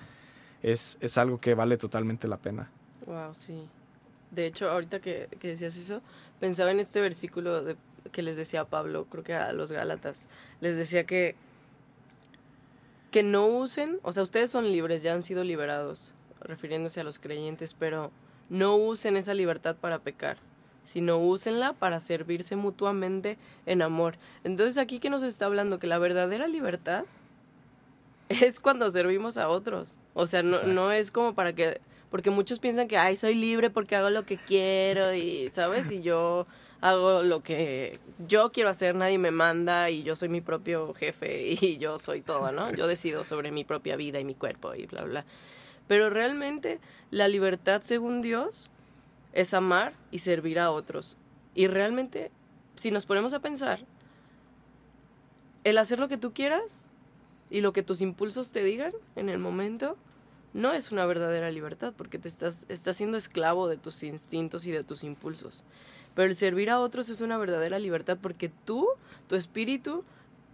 es, 0.62 0.98
es 1.02 1.18
algo 1.18 1.42
que 1.42 1.54
vale 1.54 1.76
totalmente 1.76 2.30
la 2.30 2.38
pena. 2.38 2.72
Wow, 3.06 3.34
sí. 3.34 3.68
De 4.32 4.46
hecho, 4.46 4.72
ahorita 4.72 5.02
que, 5.02 5.28
que 5.38 5.50
decías 5.50 5.76
eso, 5.76 6.02
pensaba 6.40 6.72
en 6.72 6.80
este 6.80 7.02
versículo 7.02 7.76
que 8.14 8.22
les 8.22 8.38
decía 8.38 8.64
Pablo, 8.64 9.06
creo 9.10 9.26
que 9.26 9.34
a 9.34 9.52
los 9.52 9.74
Gálatas, 9.74 10.28
les 10.62 10.78
decía 10.78 11.04
que, 11.04 11.36
que 13.12 13.22
no 13.22 13.48
usen, 13.48 14.00
o 14.02 14.14
sea, 14.14 14.24
ustedes 14.24 14.50
son 14.50 14.72
libres, 14.72 15.04
ya 15.04 15.14
han 15.14 15.24
sido 15.24 15.44
liberados, 15.44 16.14
refiriéndose 16.40 17.02
a 17.02 17.04
los 17.04 17.20
creyentes, 17.20 17.74
pero 17.74 18.12
no 18.50 18.78
usen 18.78 19.18
esa 19.18 19.34
libertad 19.34 19.76
para 19.76 20.00
pecar 20.00 20.38
sino 20.84 21.18
úsenla 21.18 21.74
para 21.74 22.00
servirse 22.00 22.56
mutuamente 22.56 23.38
en 23.66 23.82
amor. 23.82 24.18
Entonces 24.44 24.78
aquí 24.78 25.00
que 25.00 25.10
nos 25.10 25.24
está 25.24 25.46
hablando 25.46 25.80
que 25.80 25.88
la 25.88 26.00
verdadera 26.00 26.48
libertad 26.48 27.06
es 28.30 28.60
cuando 28.60 28.90
servimos 28.90 29.38
a 29.38 29.50
otros. 29.50 29.98
O 30.14 30.28
sea, 30.28 30.44
no, 30.44 30.62
no 30.64 30.92
es 30.92 31.12
como 31.12 31.34
para 31.34 31.54
que, 31.54 31.82
porque 32.10 32.30
muchos 32.30 32.60
piensan 32.60 32.88
que, 32.88 32.98
ay, 32.98 33.16
soy 33.16 33.36
libre 33.36 33.70
porque 33.70 33.96
hago 33.96 34.10
lo 34.10 34.26
que 34.26 34.38
quiero 34.38 35.14
y, 35.14 35.50
¿sabes? 35.50 35.92
Y 35.92 36.02
yo 36.02 36.48
hago 36.82 37.24
lo 37.24 37.42
que 37.42 37.98
yo 38.28 38.52
quiero 38.52 38.70
hacer, 38.70 38.94
nadie 38.94 39.18
me 39.18 39.32
manda 39.32 39.90
y 39.90 40.04
yo 40.04 40.18
soy 40.18 40.28
mi 40.28 40.42
propio 40.42 40.94
jefe 40.94 41.56
y 41.62 41.78
yo 41.78 41.98
soy 41.98 42.22
todo, 42.22 42.52
¿no? 42.52 42.74
Yo 42.74 42.88
decido 42.88 43.24
sobre 43.24 43.52
mi 43.52 43.64
propia 43.64 43.96
vida 43.96 44.20
y 44.20 44.26
mi 44.26 44.36
cuerpo 44.36 44.76
y 44.76 44.86
bla, 44.86 45.04
bla. 45.04 45.26
Pero 45.88 46.10
realmente 46.10 46.80
la 47.10 47.28
libertad 47.28 47.82
según 47.84 48.22
Dios 48.22 48.70
es 49.34 49.54
amar 49.54 49.94
y 50.12 50.20
servir 50.20 50.60
a 50.60 50.72
otros. 50.72 51.18
Y 51.56 51.68
realmente, 51.68 52.32
si 52.76 52.92
nos 52.92 53.06
ponemos 53.06 53.34
a 53.34 53.42
pensar, 53.42 53.86
el 55.64 55.78
hacer 55.78 56.00
lo 56.00 56.08
que 56.08 56.18
tú 56.18 56.34
quieras 56.34 56.88
y 57.50 57.62
lo 57.62 57.74
que 57.74 57.84
tus 57.84 58.02
impulsos 58.02 58.52
te 58.52 58.64
digan 58.64 58.94
en 59.16 59.30
el 59.30 59.40
momento, 59.40 59.98
no 60.54 60.72
es 60.72 60.92
una 60.92 61.06
verdadera 61.06 61.52
libertad 61.52 61.94
porque 61.98 62.20
te 62.20 62.28
estás, 62.28 62.66
estás 62.70 62.96
siendo 62.96 63.18
esclavo 63.18 63.68
de 63.68 63.78
tus 63.78 64.04
instintos 64.04 64.68
y 64.68 64.72
de 64.72 64.84
tus 64.84 65.04
impulsos. 65.04 65.64
Pero 66.16 66.30
el 66.30 66.36
servir 66.36 66.70
a 66.70 66.80
otros 66.80 67.10
es 67.10 67.22
una 67.22 67.38
verdadera 67.38 67.80
libertad 67.80 68.20
porque 68.22 68.50
tú, 68.66 68.88
tu 69.28 69.36
espíritu 69.36 70.04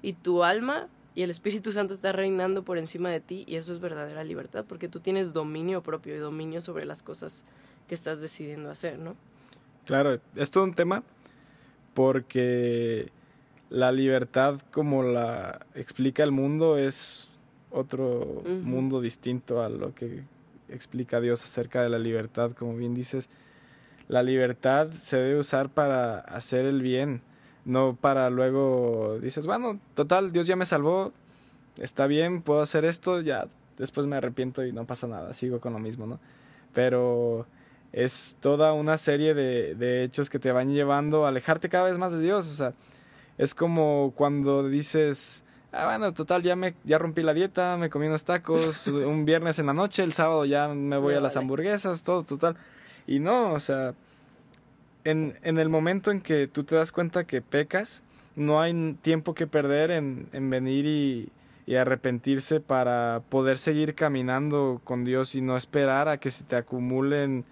y 0.02 0.14
tu 0.14 0.44
alma 0.44 0.88
y 1.16 1.24
el 1.24 1.32
Espíritu 1.32 1.74
Santo 1.74 1.94
está 1.94 2.14
reinando 2.14 2.64
por 2.64 2.78
encima 2.78 3.10
de 3.10 3.20
ti 3.20 3.44
y 3.46 3.56
eso 3.56 3.74
es 3.74 3.80
verdadera 3.80 4.24
libertad 4.24 4.64
porque 4.66 4.88
tú 4.88 5.02
tienes 5.02 5.34
dominio 5.34 5.84
propio 5.84 6.16
y 6.16 6.20
dominio 6.20 6.62
sobre 6.62 6.86
las 6.86 7.04
cosas 7.04 7.44
que 7.90 7.96
estás 7.96 8.22
decidiendo 8.22 8.70
hacer, 8.70 8.98
¿no? 9.00 9.18
Claro, 9.86 10.22
es 10.36 10.52
todo 10.52 10.64
un 10.64 10.76
tema 10.76 11.04
porque 11.94 13.12
la 13.70 13.92
libertad 13.92 14.62
como 14.72 15.04
la 15.04 15.66
explica 15.76 16.24
el 16.24 16.32
mundo 16.32 16.78
es 16.78 17.30
otro 17.72 18.22
uh 18.22 18.44
-huh. 18.46 18.62
mundo 18.62 19.02
distinto 19.02 19.62
a 19.62 19.70
lo 19.70 19.94
que 19.94 20.24
explica 20.70 21.20
Dios 21.20 21.44
acerca 21.44 21.82
de 21.82 21.90
la 21.90 22.00
libertad, 22.00 22.52
como 22.52 22.76
bien 22.76 22.94
dices. 22.94 23.30
La 24.08 24.24
libertad 24.24 24.92
se 24.92 25.18
debe 25.18 25.40
usar 25.40 25.70
para 25.70 26.20
hacer 26.20 26.66
el 26.66 26.82
bien, 26.82 27.22
no 27.66 27.96
para 28.00 28.30
luego 28.30 29.20
dices, 29.22 29.46
bueno, 29.46 29.80
total, 29.94 30.32
Dios 30.32 30.48
ya 30.48 30.56
me 30.56 30.66
salvó, 30.66 31.12
está 31.78 32.08
bien, 32.08 32.42
puedo 32.42 32.62
hacer 32.62 32.86
esto, 32.86 33.22
ya 33.22 33.48
después 33.78 34.08
me 34.08 34.16
arrepiento 34.16 34.64
y 34.66 34.72
no 34.72 34.86
pasa 34.86 35.08
nada, 35.08 35.34
sigo 35.34 35.60
con 35.60 35.74
lo 35.74 35.80
mismo, 35.80 36.08
¿no? 36.08 36.20
Pero 36.74 37.46
es 37.92 38.38
toda 38.40 38.74
una 38.74 38.98
serie 38.98 39.34
de, 39.34 39.76
de, 39.76 40.04
hechos 40.04 40.30
que 40.30 40.40
te 40.40 40.52
van 40.52 40.72
llevando 40.72 41.26
a 41.26 41.30
alejarte 41.30 41.70
cada 41.70 41.86
vez 41.86 41.98
más 41.98 42.12
de 42.12 42.22
Dios. 42.22 42.48
O 42.48 42.54
sea, 42.54 42.74
es 43.38 43.56
como 43.56 44.14
cuando 44.16 44.68
dices, 44.68 45.44
ah, 45.72 45.86
bueno, 45.86 46.14
total, 46.14 46.44
ya, 46.44 46.56
me, 46.56 46.76
ya 46.84 46.98
rompí 46.98 47.24
la 47.24 47.34
dieta, 47.34 47.78
me 47.78 47.90
comí 47.90 48.08
unos 48.08 48.24
tacos 48.24 48.88
un 48.88 49.26
viernes 49.26 49.60
en 49.60 49.66
la 49.66 49.74
noche, 49.74 50.04
el 50.04 50.14
sábado 50.14 50.46
ya 50.46 50.68
me 50.68 50.98
voy 50.98 51.16
a 51.16 51.22
las 51.22 51.38
hamburguesas, 51.38 52.04
todo, 52.04 52.24
total. 52.24 52.56
Y 53.08 53.20
no, 53.20 53.54
o 53.54 53.60
sea, 53.60 53.96
en, 55.04 55.36
en 55.44 55.58
el 55.58 55.70
momento 55.70 56.12
en 56.12 56.22
que 56.22 56.48
tú 56.48 56.64
te 56.64 56.76
das 56.76 56.92
cuenta 56.92 57.24
que 57.24 57.42
pecas, 57.42 58.04
no 58.36 58.62
hay 58.62 58.98
tiempo 59.02 59.34
que 59.34 59.48
perder 59.48 59.92
en, 59.92 60.30
en 60.32 60.50
venir 60.50 60.86
y, 60.86 61.32
y 61.66 61.76
arrepentirse 61.76 62.60
para 62.60 63.22
poder 63.30 63.58
seguir 63.58 63.96
caminando 63.96 64.82
con 64.84 65.04
Dios 65.04 65.36
y 65.36 65.42
no 65.42 65.58
esperar 65.58 66.08
a 66.08 66.18
que 66.18 66.32
se 66.32 66.44
te 66.44 66.56
acumulen 66.56 67.46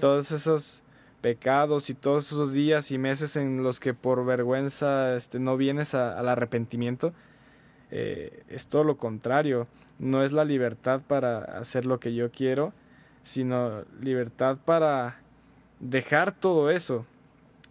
todos 0.00 0.30
esos 0.32 0.84
pecados 1.24 1.88
y 1.88 1.94
todos 1.94 2.26
esos 2.26 2.52
días 2.52 2.90
y 2.90 2.98
meses 2.98 3.36
en 3.36 3.62
los 3.62 3.80
que 3.80 3.94
por 3.94 4.26
vergüenza 4.26 5.16
este, 5.16 5.38
no 5.38 5.56
vienes 5.56 5.94
al 5.94 6.28
arrepentimiento, 6.28 7.14
eh, 7.90 8.42
es 8.48 8.68
todo 8.68 8.84
lo 8.84 8.98
contrario. 8.98 9.66
No 9.98 10.22
es 10.22 10.32
la 10.32 10.44
libertad 10.44 11.00
para 11.06 11.38
hacer 11.38 11.86
lo 11.86 11.98
que 11.98 12.14
yo 12.14 12.30
quiero, 12.30 12.74
sino 13.22 13.84
libertad 14.02 14.58
para 14.62 15.22
dejar 15.80 16.32
todo 16.32 16.70
eso. 16.70 17.06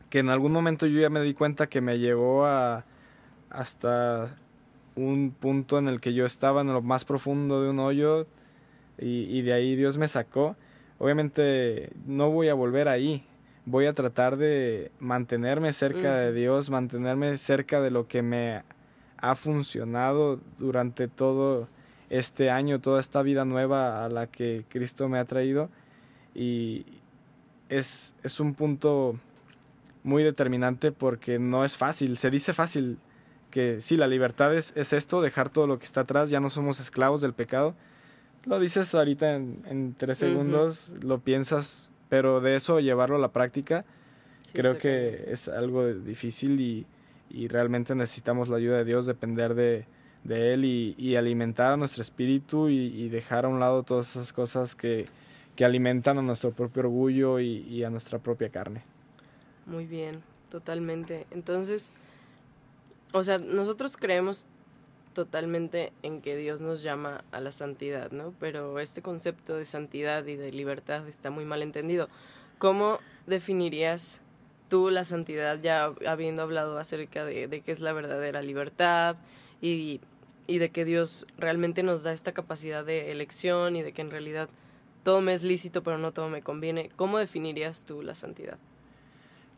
Que 0.09 0.17
en 0.17 0.29
algún 0.29 0.51
momento 0.51 0.87
yo 0.87 0.99
ya 0.99 1.11
me 1.11 1.21
di 1.21 1.35
cuenta 1.35 1.67
que 1.67 1.81
me 1.81 1.99
llevó 1.99 2.45
a 2.45 2.85
hasta 3.51 4.35
un 4.95 5.29
punto 5.29 5.77
en 5.77 5.87
el 5.87 5.99
que 5.99 6.15
yo 6.15 6.25
estaba 6.25 6.61
en 6.61 6.73
lo 6.73 6.81
más 6.81 7.05
profundo 7.05 7.61
de 7.61 7.69
un 7.69 7.77
hoyo 7.77 8.25
y, 8.97 9.25
y 9.25 9.43
de 9.43 9.53
ahí 9.53 9.75
Dios 9.75 9.99
me 9.99 10.07
sacó 10.07 10.55
obviamente 10.97 11.91
no 12.05 12.29
voy 12.31 12.49
a 12.49 12.53
volver 12.53 12.87
ahí. 12.87 13.25
Voy 13.65 13.85
a 13.85 13.93
tratar 13.93 14.35
de 14.35 14.91
mantenerme 14.99 15.71
cerca 15.71 16.13
mm. 16.13 16.17
de 16.17 16.33
Dios, 16.33 16.69
mantenerme 16.69 17.37
cerca 17.37 17.81
de 17.81 17.91
lo 17.91 18.07
que 18.07 18.21
me 18.21 18.63
ha 19.17 19.35
funcionado 19.35 20.41
durante 20.57 21.07
todo 21.07 21.69
este 22.09 22.49
año, 22.49 22.81
toda 22.81 22.99
esta 22.99 23.21
vida 23.21 23.45
nueva 23.45 24.03
a 24.03 24.09
la 24.09 24.27
que 24.27 24.65
Cristo 24.67 25.07
me 25.07 25.17
ha 25.17 25.25
traído. 25.25 25.69
Y 26.35 26.85
es, 27.69 28.15
es 28.23 28.39
un 28.39 28.53
punto 28.53 29.17
muy 30.03 30.23
determinante 30.23 30.91
porque 30.91 31.39
no 31.39 31.63
es 31.63 31.77
fácil. 31.77 32.17
Se 32.17 32.29
dice 32.29 32.53
fácil 32.53 32.99
que 33.49 33.81
sí, 33.81 33.95
la 33.95 34.07
libertad 34.07 34.53
es, 34.53 34.73
es 34.75 34.91
esto, 34.91 35.21
dejar 35.21 35.49
todo 35.49 35.67
lo 35.67 35.79
que 35.79 35.85
está 35.85 36.01
atrás, 36.01 36.29
ya 36.29 36.39
no 36.39 36.49
somos 36.49 36.79
esclavos 36.79 37.21
del 37.21 37.33
pecado 37.33 37.75
lo 38.45 38.59
dices 38.59 38.93
ahorita 38.95 39.35
en, 39.35 39.63
en 39.67 39.93
tres 39.93 40.17
segundos, 40.17 40.89
uh 40.89 40.95
-huh. 40.95 41.03
lo 41.03 41.19
piensas, 41.19 41.89
pero 42.09 42.41
de 42.41 42.55
eso 42.55 42.79
llevarlo 42.79 43.15
a 43.15 43.19
la 43.19 43.31
práctica, 43.31 43.85
sí, 44.45 44.53
creo 44.53 44.77
que 44.77 45.25
es 45.27 45.47
algo 45.47 45.93
difícil 45.93 46.59
y, 46.59 46.85
y, 47.29 47.47
realmente 47.47 47.95
necesitamos 47.95 48.49
la 48.49 48.57
ayuda 48.57 48.77
de 48.77 48.85
Dios, 48.85 49.05
depender 49.05 49.55
de, 49.55 49.85
de 50.23 50.53
Él 50.53 50.65
y, 50.65 51.15
alimentar 51.15 51.73
a 51.73 51.77
nuestro 51.77 52.01
espíritu 52.01 52.69
y, 52.69 53.09
dejar 53.09 53.45
a 53.45 53.47
un 53.47 53.59
lado 53.59 53.83
todas 53.83 54.11
esas 54.11 54.33
cosas 54.33 54.75
que, 54.75 55.07
que 55.55 55.65
alimentan 55.65 56.17
a 56.17 56.21
nuestro 56.21 56.51
propio 56.51 56.81
orgullo 56.83 57.39
y, 57.39 57.83
a 57.83 57.89
nuestra 57.89 58.19
propia 58.19 58.49
carne. 58.49 58.83
Muy 59.65 59.85
bien, 59.85 60.21
totalmente. 60.49 61.25
Entonces, 61.31 61.91
o 63.11 63.23
sea, 63.23 63.37
nosotros 63.37 63.97
creemos 63.97 64.45
totalmente 65.13 65.93
en 66.01 66.21
que 66.21 66.35
Dios 66.35 66.61
nos 66.61 66.83
llama 66.83 67.23
a 67.31 67.39
la 67.39 67.51
santidad, 67.51 68.11
¿no? 68.11 68.33
Pero 68.39 68.79
este 68.79 69.01
concepto 69.01 69.55
de 69.55 69.65
santidad 69.65 70.25
y 70.25 70.35
de 70.35 70.51
libertad 70.51 71.07
está 71.07 71.29
muy 71.29 71.45
mal 71.45 71.61
entendido. 71.61 72.09
¿Cómo 72.57 72.99
definirías 73.27 74.21
tú 74.69 74.89
la 74.89 75.03
santidad 75.03 75.59
ya 75.61 75.93
habiendo 76.07 76.41
hablado 76.41 76.77
acerca 76.79 77.25
de, 77.25 77.47
de 77.47 77.61
qué 77.61 77.71
es 77.71 77.79
la 77.79 77.93
verdadera 77.93 78.41
libertad 78.41 79.17
y, 79.61 80.01
y 80.47 80.57
de 80.57 80.69
que 80.69 80.85
Dios 80.85 81.27
realmente 81.37 81.83
nos 81.83 82.03
da 82.03 82.11
esta 82.11 82.31
capacidad 82.31 82.83
de 82.83 83.11
elección 83.11 83.75
y 83.75 83.83
de 83.83 83.93
que 83.93 84.01
en 84.01 84.11
realidad 84.11 84.49
todo 85.03 85.21
me 85.21 85.33
es 85.33 85.43
lícito 85.43 85.83
pero 85.83 85.97
no 85.97 86.11
todo 86.11 86.29
me 86.29 86.41
conviene? 86.41 86.89
¿Cómo 86.95 87.17
definirías 87.17 87.85
tú 87.85 88.01
la 88.01 88.15
santidad? 88.15 88.57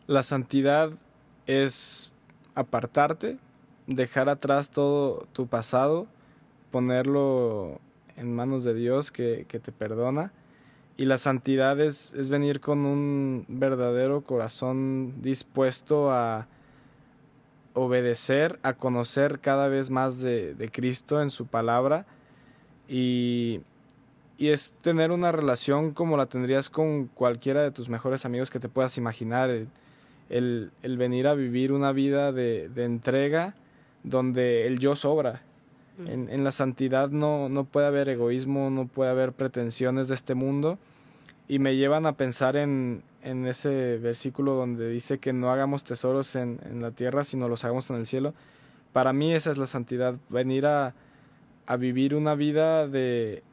La 0.08 0.24
santidad 0.24 0.92
es 1.48 2.12
apartarte 2.56 3.38
dejar 3.88 4.30
atrás 4.30 4.70
todo 4.70 5.28
tu 5.34 5.48
pasado, 5.48 6.08
ponerlo 6.72 7.80
en 8.16 8.34
manos 8.34 8.64
de 8.64 8.74
Dios 8.74 9.12
que, 9.12 9.46
te 9.46 9.72
perdona. 9.72 10.32
Y 10.98 11.06
la 11.06 11.18
santidad 11.18 11.80
es, 11.80 12.30
venir 12.30 12.62
con 12.62 12.86
un 12.86 13.46
verdadero 13.48 14.24
corazón 14.24 15.22
dispuesto 15.22 16.12
a 16.12 16.48
obedecer, 17.74 18.60
a 18.64 18.74
conocer 18.74 19.40
cada 19.40 19.68
vez 19.68 19.90
más 19.90 20.22
de, 20.22 20.70
Cristo 20.72 21.22
en 21.22 21.30
su 21.30 21.46
palabra 21.46 22.06
y, 22.88 23.60
y, 24.38 24.50
es 24.50 24.74
tener 24.82 25.12
una 25.12 25.34
relación 25.34 25.92
como 25.92 26.16
la 26.16 26.28
tendrías 26.28 26.70
con 26.70 27.08
cualquiera 27.08 27.62
de 27.62 27.72
tus 27.72 27.90
mejores 27.90 28.24
amigos 28.24 28.50
que 28.50 28.60
te 28.60 28.70
puedas 28.70 28.98
imaginar, 28.98 29.50
el, 30.30 30.72
venir 30.82 31.28
a 31.28 31.34
vivir 31.34 31.74
una 31.74 31.92
vida 31.92 32.32
de, 32.32 32.70
de 32.70 32.86
entrega 32.86 33.54
donde 34.06 34.68
el 34.68 34.80
yo 34.80 34.96
sobra. 34.96 35.42
En, 36.06 36.30
en, 36.30 36.44
la 36.44 36.52
santidad 36.52 37.10
no, 37.10 37.48
no 37.48 37.64
puede 37.64 37.88
haber 37.88 38.10
egoísmo, 38.10 38.70
no 38.70 38.86
puede 38.86 39.12
haber 39.12 39.32
pretensiones 39.32 40.10
de 40.10 40.16
este 40.16 40.36
mundo. 40.36 40.78
Y 41.48 41.60
me 41.60 41.76
llevan 41.76 42.06
a 42.06 42.18
pensar 42.18 42.58
en, 42.58 43.02
en 43.22 43.46
ese 43.48 43.98
versículo 43.98 44.56
donde 44.56 44.90
dice 44.90 45.20
que 45.20 45.32
no 45.32 45.52
hagamos 45.52 45.84
tesoros 45.84 46.36
en, 46.36 46.60
en, 46.66 46.82
la 46.82 46.92
tierra, 46.92 47.24
sino 47.24 47.48
los 47.48 47.64
hagamos 47.64 47.90
en 47.90 47.98
el 47.98 48.06
cielo. 48.06 48.34
Para 48.92 49.14
mí 49.14 49.34
esa 49.34 49.52
es 49.52 49.58
la 49.58 49.68
santidad, 49.68 50.16
venir 50.30 50.66
a, 50.66 50.96
a 51.66 51.78
vivir 51.78 52.14
una 52.14 52.36
vida 52.36 52.88
de 52.88 53.44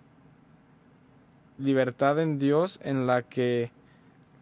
libertad 1.59 2.19
en 2.21 2.38
Dios 2.38 2.81
en 2.83 3.07
la 3.07 3.23
que 3.23 3.71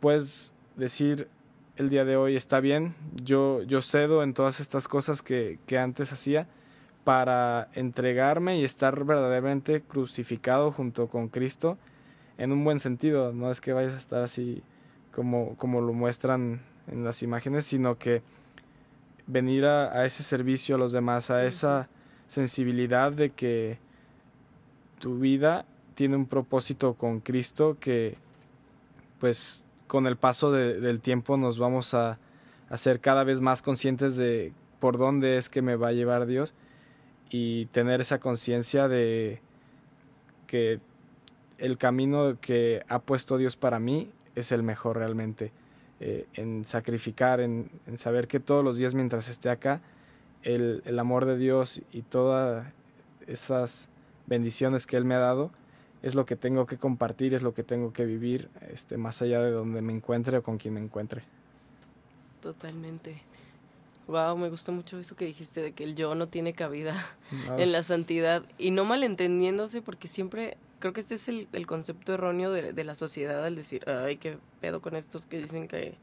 puedes 0.00 0.54
decir 0.76 1.28
el 1.76 1.88
día 1.88 2.04
de 2.04 2.16
hoy 2.16 2.36
está 2.36 2.60
bien, 2.60 2.94
yo, 3.22 3.62
yo 3.62 3.80
cedo 3.82 4.22
en 4.22 4.34
todas 4.34 4.60
estas 4.60 4.88
cosas 4.88 5.22
que, 5.22 5.58
que 5.66 5.78
antes 5.78 6.12
hacía 6.12 6.46
para 7.04 7.68
entregarme 7.74 8.58
y 8.58 8.64
estar 8.64 9.04
verdaderamente 9.04 9.80
crucificado 9.82 10.70
junto 10.70 11.08
con 11.08 11.28
Cristo 11.28 11.78
en 12.38 12.52
un 12.52 12.64
buen 12.64 12.78
sentido, 12.78 13.32
no 13.32 13.50
es 13.50 13.60
que 13.60 13.72
vayas 13.72 13.94
a 13.94 13.98
estar 13.98 14.22
así 14.22 14.62
como, 15.14 15.56
como 15.56 15.80
lo 15.80 15.92
muestran 15.92 16.62
en 16.86 17.04
las 17.04 17.22
imágenes, 17.22 17.66
sino 17.66 17.98
que 17.98 18.22
venir 19.26 19.64
a, 19.66 19.92
a 19.92 20.06
ese 20.06 20.22
servicio 20.22 20.76
a 20.76 20.78
los 20.78 20.92
demás, 20.92 21.30
a 21.30 21.44
esa 21.44 21.88
sensibilidad 22.26 23.12
de 23.12 23.30
que 23.30 23.78
tu 24.98 25.18
vida 25.18 25.66
tiene 25.94 26.16
un 26.16 26.26
propósito 26.26 26.94
con 26.94 27.20
Cristo 27.20 27.76
que 27.78 28.16
pues 29.18 29.66
con 29.90 30.06
el 30.06 30.16
paso 30.16 30.52
del 30.52 31.00
tiempo 31.00 31.36
nos 31.36 31.58
vamos 31.58 31.94
a, 31.94 32.20
a, 32.68 32.76
ser 32.76 33.00
cada 33.00 33.24
vez 33.24 33.40
más 33.40 33.60
conscientes 33.60 34.14
de 34.14 34.52
por 34.78 34.98
dónde 34.98 35.36
es 35.36 35.50
que 35.50 35.62
me 35.62 35.74
va 35.74 35.88
a 35.88 35.92
llevar 35.92 36.26
Dios 36.26 36.54
y 37.28 37.66
tener 37.66 38.00
esa 38.00 38.20
conciencia 38.20 38.86
de 38.86 39.42
que 40.46 40.78
el 41.58 41.76
camino 41.76 42.38
que 42.40 42.84
ha 42.88 43.00
puesto 43.00 43.36
Dios 43.36 43.56
para 43.56 43.80
mí 43.80 44.12
es 44.36 44.52
el 44.52 44.62
mejor 44.62 44.96
realmente. 44.96 45.50
Eh, 45.98 46.28
en 46.34 46.64
sacrificar, 46.64 47.40
en, 47.40 47.68
saber 47.96 48.28
que 48.28 48.38
todos 48.38 48.62
los 48.62 48.78
días 48.78 48.94
mientras 48.94 49.28
esté 49.28 49.50
acá, 49.50 49.82
el 50.44 50.98
amor 51.00 51.24
de 51.24 51.36
Dios 51.36 51.82
y 51.90 52.02
todas 52.02 52.72
esas 53.26 53.88
bendiciones 54.28 54.86
que 54.86 54.96
Él 54.96 55.04
me 55.04 55.16
ha 55.16 55.18
dado, 55.18 55.50
es 56.02 56.14
lo 56.14 56.24
que 56.26 56.36
tengo 56.36 56.66
que 56.66 56.78
compartir, 56.78 57.34
es 57.34 57.42
lo 57.42 57.54
que 57.54 57.62
tengo 57.62 57.92
que 57.92 58.04
vivir, 58.04 58.48
este, 58.68 58.96
más 58.96 59.20
allá 59.22 59.40
de 59.40 59.50
donde 59.50 59.82
me 59.82 59.92
encuentre 59.92 60.38
o 60.38 60.42
con 60.42 60.58
quien 60.58 60.74
me 60.74 60.80
encuentre. 60.80 61.22
Totalmente. 62.40 63.22
Wow, 64.06 64.36
me 64.36 64.48
gustó 64.48 64.72
mucho 64.72 64.98
eso 64.98 65.14
que 65.14 65.26
dijiste 65.26 65.60
de 65.60 65.72
que 65.72 65.84
el 65.84 65.94
yo 65.94 66.14
no 66.14 66.26
tiene 66.28 66.52
cabida 66.52 66.94
en 67.58 67.70
la 67.70 67.82
santidad 67.82 68.42
y 68.58 68.70
no 68.72 68.84
malentendiéndose 68.84 69.82
porque 69.82 70.08
siempre 70.08 70.56
creo 70.80 70.92
que 70.92 71.00
este 71.00 71.14
es 71.14 71.28
el, 71.28 71.46
el 71.52 71.66
concepto 71.66 72.14
erróneo 72.14 72.50
de, 72.50 72.72
de, 72.72 72.84
la 72.84 72.94
sociedad 72.94 73.44
al 73.44 73.54
decir, 73.54 73.84
ay, 73.88 74.16
qué 74.16 74.38
pedo 74.60 74.80
con 74.80 74.96
estos 74.96 75.26
que 75.26 75.40
dicen 75.40 75.68
que, 75.68 75.94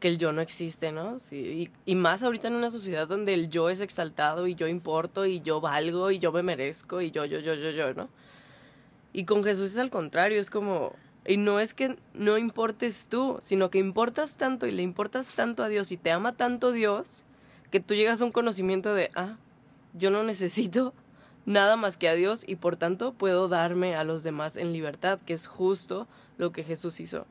que 0.00 0.08
el 0.08 0.18
yo 0.18 0.32
no 0.32 0.40
existe, 0.40 0.90
¿no? 0.90 1.18
Sí, 1.18 1.70
y, 1.86 1.92
y, 1.92 1.94
más 1.94 2.22
ahorita 2.22 2.48
en 2.48 2.54
una 2.54 2.70
sociedad 2.70 3.06
donde 3.06 3.34
el 3.34 3.50
yo 3.50 3.70
es 3.70 3.80
exaltado 3.80 4.46
y 4.46 4.54
yo 4.54 4.66
importo 4.66 5.26
y 5.26 5.40
yo 5.40 5.60
valgo 5.60 6.10
y 6.10 6.18
yo 6.18 6.32
me 6.32 6.42
merezco 6.42 7.02
y 7.02 7.10
yo, 7.10 7.24
yo, 7.26 7.38
yo, 7.38 7.54
yo, 7.54 7.70
yo, 7.70 7.94
¿no? 7.94 8.08
Y 9.12 9.24
con 9.24 9.42
Jesús 9.42 9.72
es 9.72 9.78
al 9.78 9.90
contrario, 9.90 10.40
es 10.40 10.50
como, 10.50 10.94
y 11.26 11.36
no 11.36 11.60
es 11.60 11.74
que 11.74 11.96
no 12.14 12.38
importes 12.38 13.08
tú, 13.08 13.38
sino 13.40 13.70
que 13.70 13.78
importas 13.78 14.36
tanto 14.36 14.66
y 14.66 14.72
le 14.72 14.82
importas 14.82 15.34
tanto 15.34 15.62
a 15.62 15.68
Dios 15.68 15.92
y 15.92 15.96
te 15.96 16.10
ama 16.10 16.32
tanto 16.36 16.72
Dios, 16.72 17.24
que 17.70 17.80
tú 17.80 17.94
llegas 17.94 18.22
a 18.22 18.24
un 18.24 18.32
conocimiento 18.32 18.94
de, 18.94 19.10
ah, 19.14 19.36
yo 19.94 20.10
no 20.10 20.22
necesito 20.22 20.94
nada 21.46 21.76
más 21.76 21.96
que 21.96 22.08
a 22.08 22.14
Dios 22.14 22.44
y 22.46 22.56
por 22.56 22.76
tanto 22.76 23.12
puedo 23.12 23.48
darme 23.48 23.96
a 23.96 24.04
los 24.04 24.22
demás 24.22 24.56
en 24.56 24.72
libertad, 24.72 25.18
que 25.24 25.32
es 25.32 25.46
justo 25.46 26.06
lo 26.36 26.52
que 26.52 26.64
Jesús 26.64 27.00
hizo. 27.00 27.26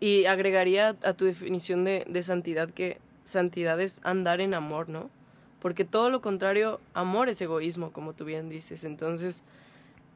Y 0.00 0.26
agregaría 0.26 0.96
a 1.02 1.14
tu 1.14 1.24
definición 1.24 1.84
de, 1.84 2.04
de 2.08 2.22
santidad 2.22 2.70
que 2.70 2.98
santidad 3.24 3.80
es 3.80 4.00
andar 4.04 4.40
en 4.40 4.54
amor, 4.54 4.88
¿no? 4.88 5.10
Porque 5.60 5.84
todo 5.84 6.10
lo 6.10 6.20
contrario, 6.20 6.80
amor 6.92 7.28
es 7.28 7.40
egoísmo, 7.40 7.92
como 7.92 8.14
tú 8.14 8.24
bien 8.24 8.48
dices. 8.48 8.84
Entonces, 8.84 9.44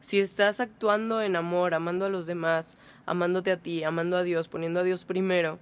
si 0.07 0.21
estás 0.21 0.61
actuando 0.61 1.21
en 1.21 1.35
amor, 1.35 1.75
amando 1.75 2.05
a 2.05 2.09
los 2.09 2.27
demás, 2.27 2.77
amándote 3.07 3.51
a 3.51 3.57
ti, 3.57 3.83
amando 3.83 4.17
a 4.17 4.23
Dios, 4.23 4.47
poniendo 4.47 4.79
a 4.79 4.85
Dios 4.85 5.05
primero, 5.05 5.59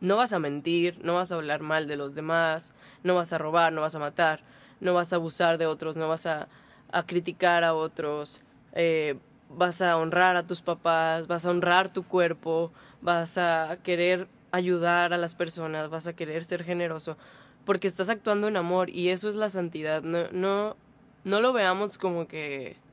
no 0.00 0.14
vas 0.14 0.32
a 0.32 0.38
mentir, 0.38 1.04
no 1.04 1.14
vas 1.14 1.32
a 1.32 1.34
hablar 1.34 1.60
mal 1.60 1.88
de 1.88 1.96
los 1.96 2.14
demás, 2.14 2.72
no 3.02 3.16
vas 3.16 3.32
a 3.32 3.38
robar, 3.38 3.72
no 3.72 3.80
vas 3.80 3.96
a 3.96 3.98
matar, 3.98 4.42
no 4.78 4.94
vas 4.94 5.12
a 5.12 5.16
abusar 5.16 5.58
de 5.58 5.66
otros, 5.66 5.96
no 5.96 6.06
vas 6.06 6.24
a, 6.26 6.46
a 6.92 7.04
criticar 7.04 7.64
a 7.64 7.74
otros, 7.74 8.42
eh, 8.74 9.18
vas 9.48 9.82
a 9.82 9.96
honrar 9.96 10.36
a 10.36 10.44
tus 10.44 10.62
papás, 10.62 11.26
vas 11.26 11.46
a 11.46 11.50
honrar 11.50 11.92
tu 11.92 12.04
cuerpo, 12.04 12.70
vas 13.00 13.38
a 13.38 13.76
querer 13.82 14.28
ayudar 14.52 15.12
a 15.12 15.18
las 15.18 15.34
personas, 15.34 15.90
vas 15.90 16.06
a 16.06 16.14
querer 16.14 16.44
ser 16.44 16.62
generoso, 16.62 17.16
porque 17.64 17.88
estás 17.88 18.08
actuando 18.08 18.46
en 18.46 18.56
amor 18.56 18.88
y 18.88 19.08
eso 19.08 19.26
es 19.26 19.34
la 19.34 19.50
santidad. 19.50 20.04
No, 20.04 20.28
no, 20.30 20.76
no 21.24 21.40
lo 21.40 21.52
veamos 21.52 21.98
como 21.98 22.28
que 22.28 22.85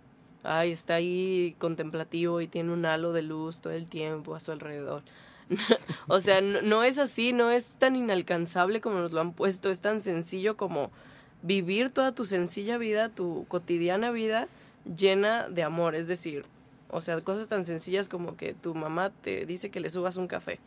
ay, 0.44 0.72
está 0.72 0.96
ahí 0.96 1.56
contemplativo 1.58 2.42
y 2.42 2.48
tiene 2.48 2.72
un 2.72 2.86
halo 2.86 3.14
de 3.14 3.22
luz 3.22 3.62
todo 3.62 3.74
el 3.74 3.88
tiempo 3.88 4.36
a 4.36 4.40
su 4.40 4.52
alrededor. 4.52 5.04
o 6.08 6.20
sea, 6.20 6.42
no, 6.42 6.84
es 6.84 7.00
así, 7.00 7.34
no 7.34 7.52
es 7.52 7.76
tan 7.76 7.96
inalcanzable 7.96 8.82
como 8.82 9.00
nos 9.00 9.12
lo 9.12 9.22
han 9.22 9.34
puesto, 9.34 9.70
es 9.70 9.82
tan 9.82 10.02
sencillo 10.02 10.58
como 10.58 10.92
vivir 11.42 11.90
toda 11.90 12.14
tu 12.14 12.26
sencilla 12.26 12.78
vida, 12.78 13.10
tu 13.10 13.46
cotidiana 13.48 14.12
vida 14.12 14.48
llena 14.86 15.50
de 15.50 15.64
amor, 15.64 15.96
es 15.96 16.08
decir, 16.08 16.46
o 16.90 17.02
sea, 17.02 17.20
cosas 17.22 17.48
tan 17.48 17.64
sencillas 17.64 18.10
como 18.10 18.38
que 18.38 18.54
tu 18.54 18.76
mamá 18.76 19.10
te 19.10 19.46
dice 19.46 19.72
que 19.72 19.80
le 19.80 19.90
subas 19.90 20.18
un 20.18 20.28
café. 20.28 20.60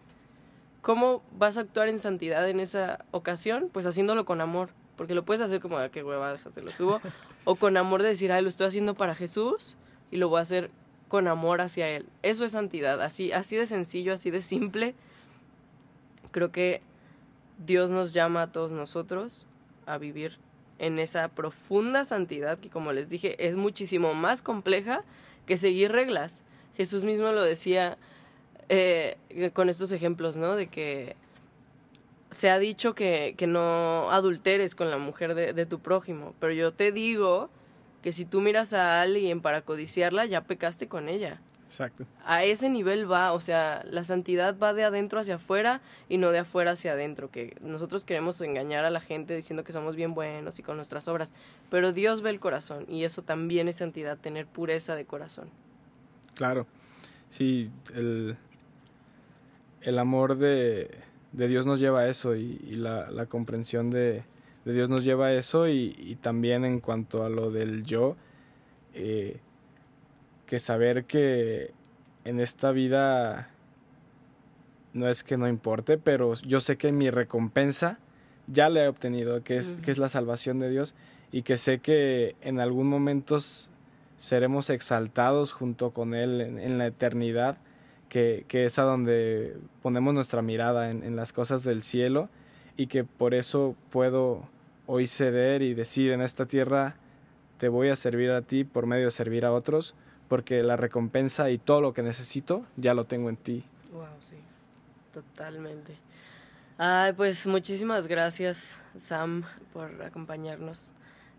¿Cómo 0.83 1.22
vas 1.37 1.59
a 1.59 1.62
actuar 1.62 1.89
en 1.89 1.99
santidad 1.99 2.49
en 2.49 2.61
esa 2.61 3.05
ocasión? 3.11 3.70
Pues 3.72 3.87
haciéndolo 3.87 4.24
con 4.24 4.41
amor, 4.41 4.70
porque 4.97 5.14
lo 5.14 5.24
puedes 5.24 5.41
hacer 5.41 5.61
como, 5.61 5.79
ah, 5.79 5.89
qué 5.89 6.03
hueva, 6.03 6.33
déjase 6.33 6.62
lo 6.62 6.72
subo, 6.72 7.01
o 7.47 7.55
con 7.55 7.76
amor 7.76 8.03
de 8.03 8.09
decir, 8.09 8.32
ay, 8.32 8.42
lo 8.42 8.49
estoy 8.49 8.66
haciendo 8.66 8.94
para 8.94 9.14
Jesús 9.14 9.76
y 10.11 10.16
lo 10.16 10.28
voy 10.28 10.40
a 10.40 10.42
hacer 10.42 10.68
con 11.09 11.28
amor 11.28 11.61
hacia 11.61 11.88
Él. 11.88 12.05
Eso 12.22 12.44
es 12.44 12.53
santidad, 12.53 13.01
así, 13.01 13.30
así 13.30 13.57
de 13.57 13.66
sencillo, 13.66 14.12
así 14.12 14.30
de 14.32 14.42
simple. 14.42 14.94
Creo 16.32 16.51
que 16.51 16.82
Dios 17.64 17.92
nos 17.92 18.12
llama 18.12 18.42
a 18.42 18.53
todos 18.53 18.72
nosotros 18.72 19.47
a 19.86 19.97
vivir 19.97 20.38
en 20.80 20.99
esa 20.99 21.28
profunda 21.28 22.05
santidad 22.05 22.59
que, 22.59 22.68
como 22.68 22.92
les 22.92 23.11
dije, 23.11 23.47
es 23.47 23.57
muchísimo 23.57 24.12
más 24.12 24.42
compleja 24.42 25.05
que 25.47 25.57
seguir 25.57 25.92
reglas. 25.92 26.42
Jesús 26.76 27.05
mismo 27.05 27.30
lo 27.30 27.44
decía 27.44 27.97
eh, 28.68 29.16
con 29.53 29.68
estos 29.68 29.92
ejemplos, 29.92 30.36
¿no? 30.36 30.57
De 30.57 30.66
que 30.66 31.14
se 32.31 32.51
ha 32.51 32.59
dicho 32.59 32.95
que, 32.95 33.35
que 33.37 33.47
no 33.47 34.11
adulteres 34.11 34.74
con 34.74 34.91
la 34.91 34.99
mujer 34.99 35.35
de, 35.35 35.53
de 35.53 35.66
tu 35.66 35.79
prójimo, 35.79 36.35
pero 36.41 36.53
yo 36.53 36.72
te 36.72 36.93
digo 36.93 37.51
que 38.03 38.12
si 38.12 38.24
tú 38.24 38.41
miras 38.41 38.72
a 38.72 39.03
alguien 39.03 39.41
para 39.41 39.62
codiciarla, 39.62 40.27
ya 40.27 40.43
pecaste 40.43 40.89
con 40.89 41.09
ella. 41.09 41.41
Exacto. 41.66 42.07
A 42.24 42.45
ese 42.45 42.68
nivel 42.68 43.11
va, 43.11 43.33
o 43.33 43.41
sea, 43.41 43.83
la 43.91 44.05
santidad 44.05 44.57
va 44.57 44.72
de 44.72 44.85
adentro 44.85 45.18
hacia 45.18 45.35
afuera 45.35 45.81
y 46.09 46.16
no 46.16 46.31
de 46.31 46.39
afuera 46.39 46.72
hacia 46.72 46.93
adentro, 46.93 47.31
que 47.31 47.57
nosotros 47.61 48.05
queremos 48.05 48.41
engañar 48.41 48.85
a 48.85 48.91
la 48.91 49.01
gente 49.01 49.35
diciendo 49.35 49.64
que 49.64 49.72
somos 49.72 49.97
bien 49.97 50.14
buenos 50.14 50.61
y 50.61 50.62
con 50.62 50.77
nuestras 50.77 51.09
obras, 51.09 51.33
pero 51.68 51.93
Dios 51.93 52.22
ve 52.22 52.31
el 52.31 52.39
corazón 52.39 52.87
y 52.89 53.03
eso 53.03 53.22
también 53.22 53.66
es 53.66 53.77
santidad, 53.77 54.16
tener 54.16 54.47
pureza 54.47 54.95
de 54.95 55.05
corazón. 55.05 55.51
Claro, 56.37 56.68
sí, 57.29 57.70
el, 57.95 58.37
el 59.81 59.99
amor 59.99 60.37
de, 60.37 60.89
de 61.37 61.49
Dios 61.49 61.66
nos 61.66 61.78
lleva 61.80 62.01
a 62.01 62.09
eso 62.09 62.34
y, 62.34 62.59
y 62.66 62.76
la, 62.76 63.11
la, 63.11 63.26
comprensión 63.26 63.91
de, 63.91 64.24
de, 64.64 64.72
Dios 64.72 64.89
nos 64.89 65.05
lleva 65.05 65.26
a 65.26 65.34
eso 65.34 65.68
y, 65.68 65.95
y, 65.99 66.16
también 66.16 66.64
en 66.64 66.80
cuanto 66.80 67.24
a 67.24 67.28
lo 67.28 67.51
del 67.51 67.84
yo, 67.84 68.16
eh, 68.95 69.39
que 70.47 70.59
saber 70.59 71.05
que 71.05 71.72
en 72.24 72.41
esta 72.41 72.72
vida 72.72 73.51
no 74.95 75.09
es 75.09 75.22
que 75.22 75.37
no 75.37 75.47
importe, 75.47 75.99
pero 75.99 76.34
yo 76.37 76.61
sé 76.61 76.78
que 76.78 76.91
mi 76.91 77.11
recompensa 77.11 77.99
ya 78.47 78.70
la 78.70 78.84
he 78.84 78.89
obtenido, 78.89 79.43
que 79.45 79.59
es, 79.59 79.72
uh 79.72 79.74
-huh. 79.74 79.80
que 79.82 79.91
es 79.91 79.99
la 79.99 80.09
salvación 80.09 80.59
de 80.59 80.70
Dios 80.70 80.95
y 81.32 81.43
que 81.43 81.59
sé 81.59 81.80
que 81.80 82.34
en 82.41 82.61
algún 82.61 82.89
momento 82.89 83.39
seremos 84.16 84.70
exaltados 84.70 85.53
junto 85.53 85.91
con 85.91 86.14
Él 86.14 86.41
en, 86.41 86.59
en 86.59 86.78
la 86.78 86.87
eternidad, 86.87 87.59
que, 88.09 88.45
que, 88.49 88.65
es 88.65 88.79
a 88.79 88.83
donde 88.83 89.57
ponemos 89.83 90.15
nuestra 90.15 90.43
mirada 90.43 90.91
en, 90.91 91.03
en 91.03 91.17
las 91.17 91.33
cosas 91.33 91.65
del 91.65 91.83
cielo 91.83 92.29
y 92.77 92.87
que 92.87 93.05
por 93.05 93.35
eso 93.35 93.75
puedo 93.91 94.49
hoy 94.87 95.07
ceder 95.07 95.63
y 95.63 95.75
decir 95.75 96.13
en 96.13 96.21
esta 96.21 96.47
tierra 96.47 96.97
te 97.59 97.69
voy 97.69 97.89
a 97.89 97.97
servir 97.97 98.31
a 98.31 98.43
ti 98.43 98.65
por 98.65 98.87
medio 98.87 99.07
de 99.07 99.11
servir 99.11 99.45
a 99.45 99.53
otros 99.53 99.95
porque 100.29 100.63
la 100.63 100.77
recompensa 100.77 101.51
y 101.51 101.59
todo 101.59 101.81
lo 101.81 101.93
que 101.93 102.03
necesito 102.03 102.65
ya 102.77 102.95
lo 102.95 103.05
tengo 103.05 103.29
en 103.29 103.37
ti. 103.37 103.65
Wow, 103.93 104.07
sí, 104.21 104.37
totalmente. 105.13 105.97
Ay, 106.79 107.13
pues 107.15 107.47
muchísimas 107.47 108.07
gracias, 108.07 108.79
Sam, 108.99 109.45
por 109.73 110.03
acompañarnos. 110.03 110.93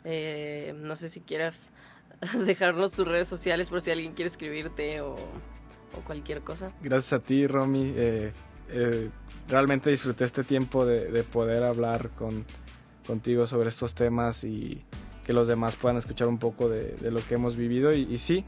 Eh, 0.04 0.74
no 0.78 0.96
sé 0.96 1.10
si 1.10 1.22
quieras 1.22 1.72
dejarnos 2.46 2.94
tus 2.94 3.08
redes 3.08 3.28
sociales 3.28 3.70
por 3.70 3.82
si 3.82 3.92
alguien 3.92 4.14
quiere 4.14 4.28
escribirte 4.28 5.02
o, 5.02 5.18
o 5.96 6.02
cualquier 6.02 6.42
cosa. 6.42 6.72
Gracias 6.82 7.14
a 7.14 7.20
ti, 7.20 7.48
Romy. 7.48 7.94
Eh, 7.96 8.34
eh, 8.70 9.10
realmente 9.48 9.90
disfruté 9.90 10.26
este 10.26 10.44
tiempo 10.44 10.86
de, 10.86 11.12
de 11.12 11.24
poder 11.24 11.64
hablar 11.64 12.10
con, 12.12 12.46
contigo 13.06 13.48
sobre 13.48 13.70
estos 13.70 13.94
temas 13.94 14.44
y 14.44 14.84
que 15.24 15.34
los 15.34 15.48
demás 15.48 15.76
puedan 15.76 15.98
escuchar 15.98 16.28
un 16.28 16.38
poco 16.38 16.70
de, 16.70 16.96
de 16.96 17.12
lo 17.12 17.24
que 17.26 17.36
hemos 17.36 17.56
vivido. 17.56 17.94
Y, 17.94 18.02
y 18.02 18.18
sí, 18.18 18.46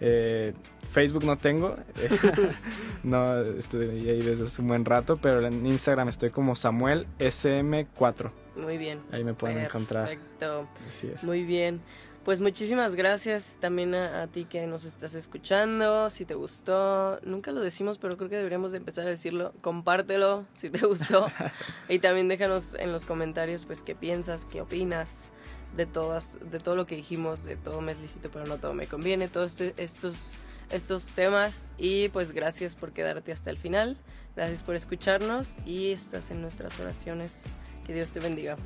eh, 0.00 0.54
Facebook 0.90 1.24
no 1.24 1.36
tengo, 1.36 1.76
no 3.02 3.40
estoy 3.40 4.08
ahí 4.08 4.22
desde 4.22 4.44
hace 4.44 4.62
un 4.62 4.68
buen 4.68 4.84
rato, 4.84 5.18
pero 5.18 5.44
en 5.46 5.66
Instagram 5.66 6.08
estoy 6.08 6.30
como 6.30 6.56
Samuel 6.56 7.06
SM4. 7.18 8.30
Muy 8.56 8.78
bien. 8.78 9.00
Ahí 9.12 9.24
me 9.24 9.34
pueden 9.34 9.56
Perfecto. 9.56 9.78
encontrar. 9.78 10.06
Perfecto. 10.08 10.68
Así 10.88 11.06
es. 11.14 11.22
Muy 11.22 11.44
bien. 11.44 11.80
Pues 12.24 12.38
muchísimas 12.38 12.96
gracias 12.96 13.56
también 13.60 13.94
a, 13.94 14.22
a, 14.22 14.26
ti 14.26 14.44
que 14.44 14.66
nos 14.66 14.84
estás 14.84 15.14
escuchando. 15.14 16.10
Si 16.10 16.26
te 16.26 16.34
gustó, 16.34 17.18
nunca 17.22 17.50
lo 17.50 17.60
decimos, 17.62 17.96
pero 17.96 18.18
creo 18.18 18.28
que 18.28 18.36
deberíamos 18.36 18.72
de 18.72 18.78
empezar 18.78 19.06
a 19.06 19.10
decirlo. 19.10 19.54
Compártelo 19.62 20.44
si 20.52 20.68
te 20.68 20.86
gustó. 20.86 21.26
y 21.88 21.98
también 21.98 22.28
déjanos 22.28 22.74
en 22.74 22.92
los 22.92 23.06
comentarios 23.06 23.64
pues 23.64 23.82
qué 23.82 23.94
piensas, 23.94 24.44
qué 24.44 24.60
opinas 24.60 25.30
de 25.76 25.86
todas, 25.86 26.38
de 26.50 26.58
todo 26.58 26.76
lo 26.76 26.86
que 26.86 26.96
dijimos, 26.96 27.44
de 27.44 27.56
todo 27.56 27.80
me 27.80 27.92
es 27.92 28.00
lícito, 28.00 28.30
pero 28.30 28.46
no 28.46 28.58
todo 28.58 28.74
me 28.74 28.86
conviene, 28.86 29.28
todos 29.28 29.60
estos, 29.60 30.34
estos 30.70 31.12
temas. 31.12 31.68
Y 31.78 32.10
pues 32.10 32.32
gracias 32.32 32.74
por 32.74 32.92
quedarte 32.92 33.32
hasta 33.32 33.50
el 33.50 33.56
final. 33.56 33.96
Gracias 34.36 34.62
por 34.62 34.74
escucharnos 34.74 35.58
y 35.64 35.92
estás 35.92 36.30
en 36.30 36.42
nuestras 36.42 36.78
oraciones. 36.80 37.46
Que 37.86 37.94
Dios 37.94 38.10
te 38.10 38.20
bendiga. 38.20 38.56